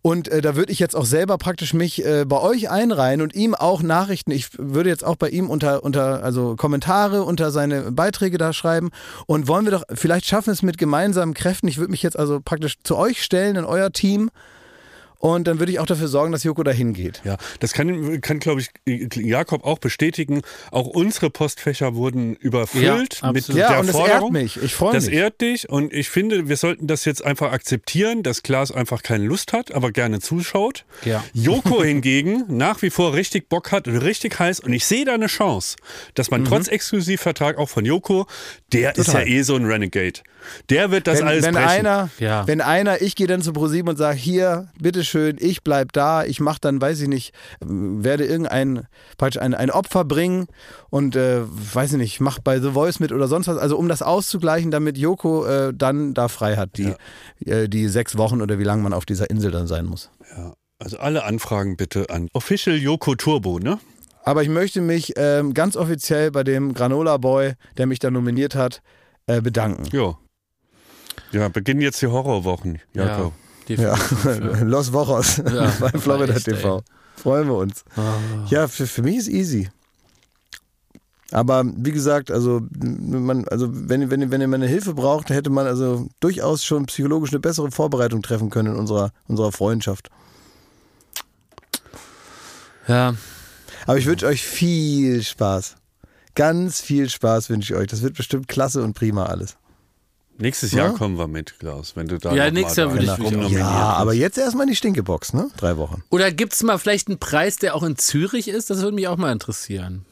[0.03, 3.35] Und äh, da würde ich jetzt auch selber praktisch mich äh, bei euch einreihen und
[3.35, 4.31] ihm auch Nachrichten.
[4.31, 8.91] Ich würde jetzt auch bei ihm unter, unter, also Kommentare unter seine Beiträge da schreiben.
[9.27, 11.69] Und wollen wir doch, vielleicht schaffen wir es mit gemeinsamen Kräften.
[11.69, 14.31] Ich würde mich jetzt also praktisch zu euch stellen in euer Team.
[15.21, 17.21] Und dann würde ich auch dafür sorgen, dass Joko da hingeht.
[17.25, 18.71] Ja, das kann, kann glaube ich,
[19.17, 20.41] Jakob auch bestätigen.
[20.71, 23.47] Auch unsere Postfächer wurden überfüllt Ja, mit.
[23.49, 24.33] Ja, der und das ehrt Forderung.
[24.33, 24.57] mich.
[24.63, 25.15] Ich freue Das mich.
[25.15, 29.25] ehrt dich und ich finde, wir sollten das jetzt einfach akzeptieren, dass Klaas einfach keine
[29.27, 30.87] Lust hat, aber gerne zuschaut.
[31.05, 31.23] Ja.
[31.35, 35.13] Joko hingegen nach wie vor richtig Bock hat und richtig heiß und ich sehe da
[35.13, 35.77] eine Chance,
[36.15, 38.27] dass man trotz Exklusivvertrag auch von Joko,
[38.73, 39.25] der ist ja Mhm.
[39.25, 39.29] Total.
[39.29, 40.21] eh so ein Renegade.
[40.71, 41.69] Der wird das wenn, alles wenn brechen.
[41.69, 42.47] einer, Ja.
[42.47, 46.41] wenn einer, ich gehe dann zu ProSieben und sage, hier, bitteschön, ich bleib da, ich
[46.41, 48.87] mache dann, weiß ich nicht, werde irgendein,
[49.19, 50.47] praktisch ein, ein Opfer bringen
[50.91, 53.89] und äh, weiß ich nicht, mach bei The Voice mit oder sonst was, also um
[53.89, 56.95] das auszugleichen, damit Joko äh, dann da frei hat, die,
[57.45, 60.11] äh, die sechs Wochen oder wie lange man auf dieser Insel dann sein muss.
[60.37, 63.79] ja, also alle Anfragen bitte an Official Joko Turbo, ne?
[64.23, 68.55] Aber ich möchte mich ähm, ganz offiziell bei dem Granola Boy, der mich da nominiert
[68.55, 68.83] hat,
[69.27, 69.85] äh, bedanken.
[69.93, 70.19] Ja.
[71.33, 73.33] Ja, beginnen jetzt die Horrorwochen, Jakob.
[73.33, 74.61] Ja, definitiv.
[74.63, 76.79] Los Wochos Ja, bei Florida echt, TV.
[76.79, 76.83] ey.
[77.23, 77.85] Freuen wir uns.
[77.97, 78.15] Ah.
[78.49, 79.69] Ja, für, für mich ist easy.
[81.33, 85.67] Aber wie gesagt, also, man, also wenn, wenn, wenn ihr meine Hilfe braucht, hätte man
[85.67, 90.09] also durchaus schon psychologisch eine bessere Vorbereitung treffen können in unserer, unserer Freundschaft.
[92.89, 93.15] Ja,
[93.87, 95.77] Aber ich wünsche euch viel Spaß.
[96.35, 97.87] Ganz viel Spaß wünsche ich euch.
[97.89, 99.57] Das wird bestimmt klasse und prima alles.
[100.41, 100.93] Nächstes Jahr Ja?
[100.97, 103.67] kommen wir mit, Klaus, wenn du da Ja, nächstes Jahr würde ich mich auch- Ja,
[103.69, 105.51] aber jetzt erstmal in die Stinkebox, ne?
[105.59, 106.03] Drei Wochen.
[106.11, 108.71] Oder gibt es mal vielleicht einen Preis, der auch in Zürich ist?
[108.71, 110.05] Das würde mich auch mal interessieren.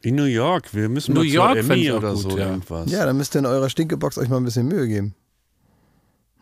[0.00, 2.46] In New York, wir müssen New mal York Emmy oder gut, so ja.
[2.50, 2.90] irgendwas.
[2.90, 5.14] Ja, dann müsst ihr in eurer Stinkebox euch mal ein bisschen Mühe geben.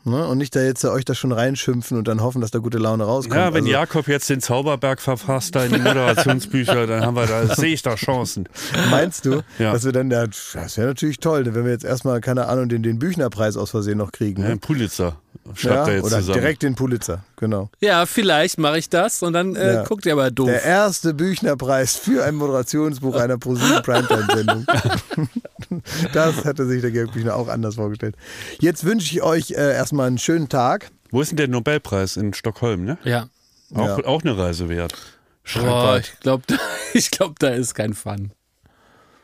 [0.07, 0.27] Ne?
[0.29, 3.03] Und nicht da jetzt euch da schon reinschimpfen und dann hoffen, dass da gute Laune
[3.05, 3.35] rauskommt.
[3.37, 7.27] Ja, wenn also, Jakob jetzt den Zauberberg verfasst da in die Moderationsbücher, dann haben wir
[7.27, 8.49] da, sehe ich da Chancen.
[8.91, 9.73] Meinst du, Ja.
[9.73, 12.85] dass wir dann da, das wäre natürlich toll, wenn wir jetzt erstmal, keine Ahnung, den,
[12.85, 14.43] den Büchnerpreis aus Versehen noch kriegen.
[14.43, 14.57] Ja, Ne?
[14.59, 15.17] Pulitzer
[15.55, 16.39] schreibt er jetzt oder zusammen.
[16.41, 17.69] direkt den Pulitzer, genau.
[17.81, 19.85] Ja, vielleicht mache ich das und dann äh, Ja.
[19.85, 20.47] guckt ihr aber doof.
[20.49, 24.67] Der erste Büchnerpreis für ein Moderationsbuch einer ProSieben Primetime-Sendung.
[26.13, 28.15] das hatte sich der Georg Büchner auch anders vorgestellt.
[28.61, 30.91] Jetzt wünsche ich euch äh, erstmal einen schönen Tag.
[31.11, 32.99] Wo ist denn der Nobelpreis in Stockholm, ne?
[33.05, 33.29] ja.
[33.75, 34.05] Auch, Ja.
[34.07, 34.95] auch eine Reise wert.
[35.43, 36.45] Schreibt Boah, ich glaube,
[36.95, 38.31] ich glaub, da ist kein Fun.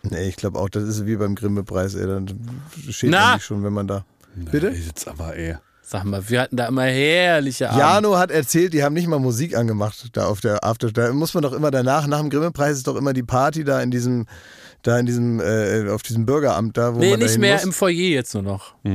[0.02, 1.94] Nee, ich glaube auch, das ist wie beim Grimme-Preis.
[1.94, 2.26] ey, Dann
[2.90, 3.20] steht Na.
[3.30, 4.04] man sich schon, wenn man da.
[4.34, 4.70] Bitte?
[4.70, 5.56] Ey, Jetzt aber ey.
[5.84, 7.84] Sag mal, wir hatten da immer herrliche Abende.
[7.84, 10.90] Jano hat erzählt, die haben nicht mal Musik angemacht da auf der After.
[10.90, 13.80] Da muss man doch immer danach, nach dem Grimme-Preis ist doch immer die Party da
[13.82, 14.26] in diesem,
[14.82, 17.64] da in diesem, äh, auf diesem Bürgeramt da, wo Nee, man nicht mehr muss.
[17.64, 18.74] im Foyer jetzt nur noch.
[18.84, 18.92] Er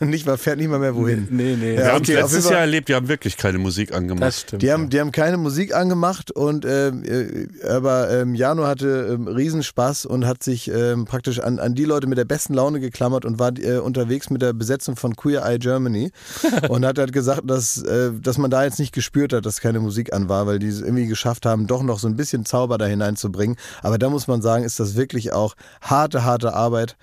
[0.06, 1.28] nicht mal, fährt nicht mal mehr wohin.
[1.30, 1.74] Nee, nee.
[1.74, 4.22] Ja, Wir haben es okay, auf letztes Jahr erlebt, die haben wirklich keine Musik angemacht.
[4.28, 4.62] Das stimmt.
[4.62, 9.28] Die haben, die haben keine Musik angemacht und ähm, äh, aber ähm, Jano hatte ähm,
[9.28, 13.24] Riesenspaß und hat sich ähm, praktisch an, an die Leute mit der besten Laune geklammert
[13.24, 16.10] und war äh, unterwegs mit der Besetzung von Queer Eye Germany
[16.68, 19.80] und hat halt gesagt, dass, äh, dass man da jetzt nicht gespürt hat, dass keine
[19.80, 22.78] Musik an war, weil die es irgendwie geschafft haben, doch noch so ein bisschen Zauber
[22.78, 23.56] da hineinzubringen.
[23.82, 26.96] Aber da muss man sagen, ist das wirklich auch harte, harte Arbeit.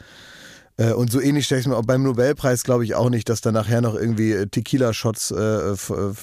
[0.79, 3.29] Äh, Und so ähnlich stelle ich es mir auch beim Nobelpreis, glaube ich, auch nicht,
[3.29, 6.13] dass da nachher noch irgendwie äh, Tequila-Shots, äh, äh,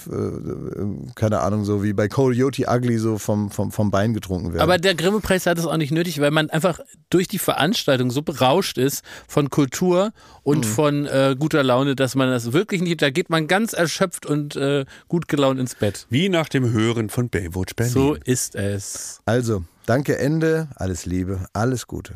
[1.15, 4.61] keine Ahnung, so wie bei Coyote Ugly so vom, vom, vom Bein getrunken werden.
[4.61, 8.21] Aber der Grimme-Preis hat es auch nicht nötig, weil man einfach durch die Veranstaltung so
[8.21, 10.11] berauscht ist von Kultur
[10.43, 10.63] und Mhm.
[10.69, 14.55] von äh, guter Laune, dass man das wirklich nicht, da geht man ganz erschöpft und
[14.55, 16.07] äh, gut gelaunt ins Bett.
[16.09, 17.91] Wie nach dem Hören von Baywatch Berlin.
[17.93, 19.19] So ist es.
[19.25, 22.15] also, danke, Ende, alles Liebe, alles Gute.